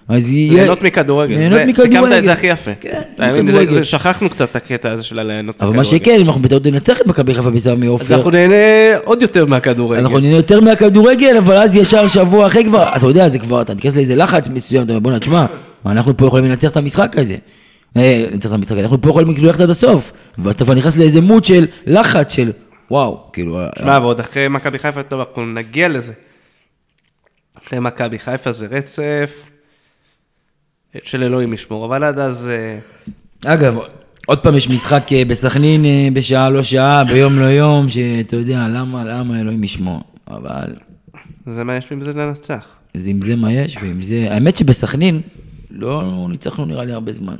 אז 0.07 0.31
יהיה... 0.31 0.53
ליהנות 0.53 0.81
מכדורגל, 0.81 1.33
ליהנות 1.35 1.51
זה- 1.51 1.65
סיכמת 1.67 1.85
מכדורגל. 1.91 2.17
את 2.19 2.25
זה 2.25 2.33
הכי 2.33 2.47
יפה. 2.47 2.71
כן? 2.81 3.01
מכדורגל. 3.19 3.73
זה- 3.73 3.83
שכחנו 3.83 4.29
קצת 4.29 4.51
את 4.51 4.55
הקטע 4.55 4.91
הזה 4.91 5.03
של 5.03 5.19
הליהנות 5.19 5.55
אבל 5.61 5.75
מה 5.75 5.83
שכן, 5.83 6.17
אם 6.21 6.25
אנחנו 6.27 6.41
בטעות 6.41 6.65
ננצח 6.67 7.01
את 7.01 7.07
מכבי 7.07 7.33
חיפה 7.33 7.49
בסמי 7.49 7.85
אז 7.85 7.91
עופר, 7.91 8.15
אנחנו 8.15 8.31
נהנה 8.31 8.55
עוד 9.03 9.21
יותר 9.21 9.45
מהכדורגל. 9.45 10.01
אנחנו 10.01 10.19
נהנה 10.19 10.35
יותר 10.35 10.61
מהכדורגל, 10.61 11.37
אבל 11.37 11.57
אז 11.57 11.75
ישר 11.75 12.07
שבוע 12.07 12.47
אחרי 12.47 12.63
כבר, 12.65 12.89
אתה 12.95 13.05
יודע, 13.05 13.29
זה 13.29 13.39
כבר, 13.39 13.61
אתה 13.61 13.73
נכנס 13.73 13.95
לאיזה 13.95 14.15
לחץ 14.15 14.47
מסוים, 14.47 14.83
אתה 14.83 14.91
אומר, 14.93 14.99
בוא'נה, 14.99 15.19
תשמע, 15.19 15.45
אנחנו 15.85 16.17
פה 16.17 16.25
יכולים 16.25 16.45
לנצח 16.45 16.69
את 16.71 16.77
המשחק 16.77 17.17
הזה. 17.17 17.35
אה, 17.97 18.25
לנצח 18.31 18.49
את 18.49 18.55
המשחק 18.55 18.71
הזה, 18.71 18.81
אנחנו 18.81 19.01
פה 19.01 19.09
יכולים 19.09 19.35
ללכת 19.37 19.59
עד 19.61 19.69
הסוף. 19.69 20.11
ואז 20.37 20.55
אתה 20.55 20.65
כבר 20.65 20.73
נכנס 20.73 20.97
לאיזה 20.97 21.21
מוד 21.21 21.45
של 21.45 21.65
לחץ 21.87 22.33
של, 22.33 22.51
וואו, 22.91 23.29
כאילו, 23.33 23.59
שמע, 23.79 23.99
ועוד 24.01 24.19
אחרי 24.19 24.47
מכבי 24.47 24.79
חיפה, 24.79 25.03
טוב, 25.03 25.19
אנחנו 25.19 25.45
נגיע 25.45 25.87
לזה. 25.87 26.13
אחרי 27.53 27.79
מכבי 27.79 28.19
חיפה 28.19 28.51
זה 28.51 28.67
רצף 28.67 29.49
של 31.03 31.23
אלוהים 31.23 31.53
ישמור, 31.53 31.85
אבל 31.85 32.03
עד 32.03 32.19
אז... 32.19 32.49
אה, 32.49 32.79
אגב, 33.53 33.77
עוד 34.25 34.39
פעם 34.39 34.55
יש 34.55 34.69
משחק 34.69 35.03
אה, 35.11 35.25
בסכנין 35.25 35.85
אה, 35.85 36.07
בשעה 36.13 36.49
לא 36.49 36.63
שעה, 36.63 37.03
ביום 37.03 37.39
לא 37.39 37.45
יום, 37.45 37.89
שאתה 37.89 38.35
יודע, 38.35 38.67
למה, 38.67 39.03
למה 39.05 39.39
אלוהים 39.39 39.63
ישמור. 39.63 40.01
אבל 40.27 40.75
זה 41.45 41.63
מה 41.63 41.75
יש 41.75 41.89
לי 41.89 41.95
בזה 41.95 42.13
לנצח. 42.13 42.67
אז 42.93 43.07
עם 43.07 43.21
זה 43.21 43.35
מה 43.35 43.53
יש, 43.53 43.77
ועם 43.81 44.03
זה... 44.03 44.27
האמת 44.31 44.57
שבסכנין 44.57 45.21
לא 45.69 46.27
ניצחנו 46.29 46.65
נראה 46.65 46.85
לי 46.85 46.93
הרבה 46.93 47.13
זמן. 47.13 47.35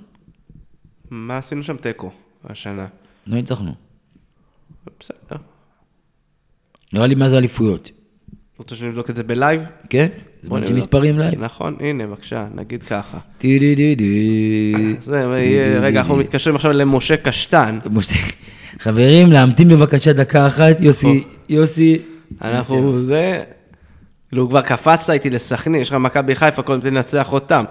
מה 1.09 1.37
עשינו 1.37 1.63
שם 1.63 1.77
תיקו 1.77 2.11
השנה? 2.49 2.85
לא 3.27 3.35
ניצחנו. 3.35 3.90
בסדר. 4.99 5.41
נראה 6.93 7.07
לי 7.07 7.15
מאז 7.15 7.33
האליפויות. 7.33 7.91
רוצה 8.57 8.75
שנבדוק 8.75 9.09
את 9.09 9.15
זה 9.15 9.23
בלייב? 9.23 9.61
כן? 9.89 10.07
זמן 10.41 10.67
של. 10.67 10.73
מספרים 10.73 11.19
לייב. 11.19 11.43
נכון, 11.43 11.77
הנה, 11.79 12.07
בבקשה, 12.07 12.47
נגיד 12.55 12.83
ככה. 12.83 13.17
זה, 15.01 15.25
רגע, 15.81 15.99
אנחנו 15.99 16.15
מתקשרים 16.15 16.55
עכשיו 16.55 16.71
למשה 16.71 17.17
קשטן. 17.17 17.79
חברים, 18.79 19.31
להמתין 19.31 19.69
בבקשה 19.69 20.13
דקה 20.13 20.47
אחת. 20.47 20.79
יוסי, 20.79 21.23
יוסי. 21.49 22.01
אנחנו, 22.41 23.05
זה, 23.05 23.43
כאילו 24.29 24.49
כבר 24.49 24.61
קפצת 24.61 25.09
איתי 25.09 25.29
לסכנין, 25.29 25.81
יש 25.81 25.89
לך 25.89 25.95
מכבי 25.95 26.35
חיפה, 26.35 26.61
קודם 26.61 26.81
תנצח 26.81 27.33
אותם. 27.33 27.63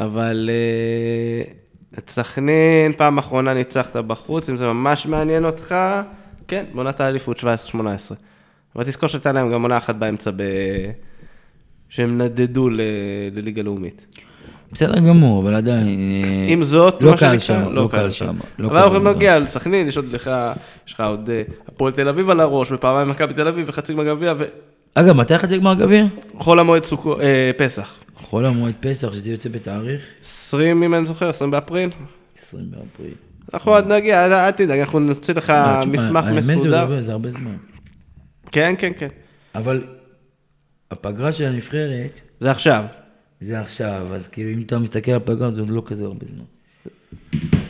אבל 0.00 0.50
אה, 0.52 1.52
את 1.98 2.10
סכנין, 2.10 2.92
פעם 2.96 3.18
אחרונה 3.18 3.54
ניצחת 3.54 3.96
בחוץ, 3.96 4.50
אם 4.50 4.56
זה 4.56 4.66
ממש 4.66 5.06
מעניין 5.06 5.44
אותך, 5.44 5.74
כן, 6.48 6.64
בעונת 6.74 7.00
האליפות 7.00 7.40
17-18. 7.40 7.44
אבל 8.76 8.84
תזכור 8.84 9.08
שהייתה 9.08 9.32
להם 9.32 9.52
גם 9.52 9.62
עונה 9.62 9.76
אחת 9.76 9.94
באמצע, 9.94 10.30
ב... 10.30 10.42
שהם 11.88 12.18
נדדו 12.18 12.70
ל... 12.70 12.80
לליגה 13.32 13.62
לאומית. 13.62 14.06
בסדר 14.72 14.98
גמור, 14.98 15.42
אבל 15.42 15.54
עדיין... 15.54 15.86
אה, 15.88 16.52
עם 16.52 16.62
זאת, 16.62 17.02
לא 17.02 17.10
מה 17.10 17.16
קל 17.16 17.38
שנקרא, 17.38 17.64
שם, 17.64 17.72
לא 17.72 17.88
קל 17.90 18.10
שם. 18.10 18.36
לא 18.58 18.66
אבל 18.66 18.76
קל 18.76 18.84
אנחנו 18.84 18.98
שם. 18.98 19.08
נגיע 19.08 19.38
לסכנין, 19.38 19.88
יש 19.88 19.96
עוד 19.96 20.12
לך, 20.12 20.30
יש 20.86 20.92
לך 20.92 21.00
עוד 21.00 21.30
אה, 21.30 21.42
הפועל 21.68 21.92
תל 21.92 22.08
אביב 22.08 22.30
על 22.30 22.40
הראש, 22.40 22.72
ופעמיים 22.72 23.08
מכבי 23.08 23.34
תל 23.34 23.48
אביב, 23.48 23.64
וחצי 23.68 23.94
גמר 23.94 24.34
אגב, 24.94 25.16
מתי 25.16 25.38
חצי 25.38 25.58
גמר 25.58 25.74
גביע? 25.74 26.04
וחול 26.38 26.58
המועד 26.58 26.82
אה, 27.20 27.50
פסח. 27.56 27.98
חול 28.16 28.46
המועד 28.46 28.74
פסח, 28.80 29.14
שזה 29.14 29.30
יוצא 29.30 29.48
בתאריך 29.48 30.02
20, 30.22 30.82
אם 30.82 30.94
אני 30.94 31.06
זוכר, 31.06 31.28
20 31.28 31.50
באפריל. 31.50 31.90
20 32.48 32.64
באפריל. 32.70 33.14
אנחנו 33.54 33.72
עוד 33.72 33.92
נגיע, 33.92 34.26
אל- 34.26 34.50
תדאג, 34.50 34.78
אנחנו 34.78 34.98
נוציא 35.00 35.34
לך 35.34 35.50
לא, 35.50 35.86
מסמך 35.86 36.24
האמת 36.24 36.38
מסודר. 36.38 36.76
הרבה- 36.78 37.00
זה 37.00 37.12
הרבה 37.12 37.30
זמן. 37.30 37.56
כן, 38.52 38.74
כן, 38.78 38.92
כן. 38.98 39.08
אבל 39.54 39.84
הפגרה 40.90 41.32
של 41.32 41.44
הנבחרת 41.44 42.10
זה 42.40 42.50
עכשיו. 42.50 42.84
זה 43.40 43.60
עכשיו, 43.60 44.06
אז 44.14 44.28
כאילו 44.28 44.50
אם 44.50 44.62
אתה 44.66 44.78
מסתכל 44.78 45.10
על 45.10 45.16
הפגרה 45.16 45.50
זה 45.50 45.60
עוד 45.60 45.70
לא 45.70 45.82
כזה 45.86 46.04
הרבה 46.04 46.26
זמן. 46.26 46.44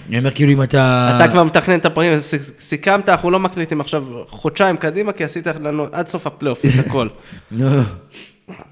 אני 0.09 0.19
אומר 0.19 0.31
כאילו 0.31 0.53
אם 0.53 0.63
אתה... 0.63 1.13
אתה 1.17 1.33
כבר 1.33 1.45
מתכנן 1.45 1.79
את 1.79 1.87
הפרקים, 1.87 2.13
סיכמת, 2.59 3.09
אנחנו 3.09 3.31
לא 3.31 3.41
מקליטים 3.41 3.81
עכשיו 3.81 4.05
חודשיים 4.29 4.77
קדימה, 4.77 5.13
כי 5.13 5.25
עשית 5.25 5.47
לנו 5.47 5.87
עד 5.93 6.07
סוף 6.07 6.27
הפלייאוף 6.27 6.65
את 6.65 6.87
הכל. 6.87 7.09
לא, 7.51 7.81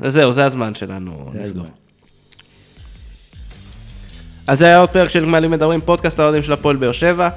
אז 0.00 0.12
זהו, 0.12 0.32
זה 0.32 0.44
הזמן 0.44 0.74
שלנו 0.74 1.30
לסגור. 1.34 1.66
אז 4.46 4.58
זה 4.58 4.66
היה 4.66 4.78
עוד 4.78 4.88
פרק 4.88 5.08
של 5.10 5.24
מעלים 5.24 5.50
מדברים, 5.50 5.80
פודקאסט 5.80 6.20
האוהדים 6.20 6.42
של 6.42 6.52
הפועל 6.52 6.76
באר 6.76 6.92
שבע. 6.92 7.28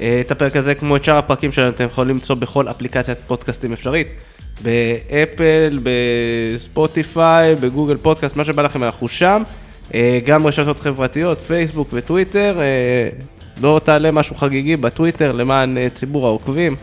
אה, 0.00 0.20
את 0.20 0.30
הפרק 0.30 0.56
הזה, 0.56 0.74
כמו 0.74 0.96
את 0.96 1.04
שאר 1.04 1.16
הפרקים 1.16 1.52
שלנו, 1.52 1.68
אתם 1.68 1.84
יכולים 1.84 2.16
למצוא 2.16 2.36
בכל 2.36 2.68
אפליקציית 2.68 3.18
פודקאסטים 3.26 3.72
אפשרית. 3.72 4.08
באפל, 4.62 5.80
בספוטיפיי, 5.82 7.54
בגוגל 7.54 7.96
פודקאסט, 7.96 8.36
מה 8.36 8.44
שבא 8.44 8.62
לכם, 8.62 8.84
אנחנו 8.84 9.08
שם. 9.08 9.42
אה, 9.94 10.20
גם 10.24 10.46
רשתות 10.46 10.80
חברתיות, 10.80 11.40
פייסבוק 11.40 11.88
וטוויטר. 11.92 12.60
אה, 12.60 13.08
לא 13.62 13.80
תעלה 13.84 14.10
משהו 14.10 14.36
חגיגי 14.36 14.76
בטוויטר 14.76 15.32
למען 15.32 15.88
ציבור 15.94 16.26
העוקבים. 16.26 16.76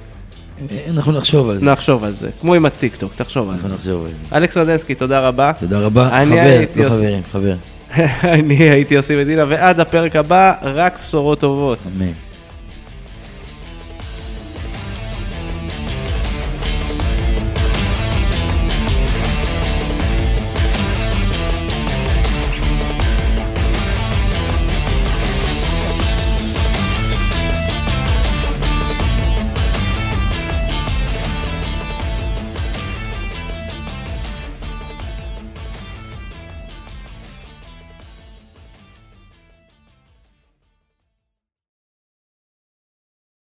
אנחנו 0.90 1.12
נחשוב 1.12 1.50
על 1.50 1.60
זה. 1.60 1.66
נחשוב 1.66 2.04
על 2.04 2.14
זה, 2.14 2.30
כמו 2.42 2.54
עם 2.54 2.66
הטיקטוק, 2.66 3.14
תחשוב 3.16 3.50
על 3.50 3.56
אנחנו 3.56 3.68
זה. 3.68 3.74
נחשוב 3.74 4.06
על 4.06 4.12
זה. 4.14 4.38
אלכס 4.38 4.58
רדנסקי, 4.58 4.96
תודה 4.96 5.28
רבה. 5.28 5.52
תודה 5.60 5.80
רבה. 5.80 6.18
אני 6.22 6.26
חבר, 6.76 6.84
לא 6.84 6.90
חברים, 6.90 7.22
חבר. 7.32 7.56
אני 8.38 8.56
הייתי 8.56 8.94
יוסי 8.94 9.16
מדינה, 9.16 9.44
ועד 9.50 9.80
הפרק 9.80 10.16
הבא, 10.16 10.54
רק 10.62 11.00
בשורות 11.04 11.40
טובות. 11.40 11.78
אמן. 11.98 12.12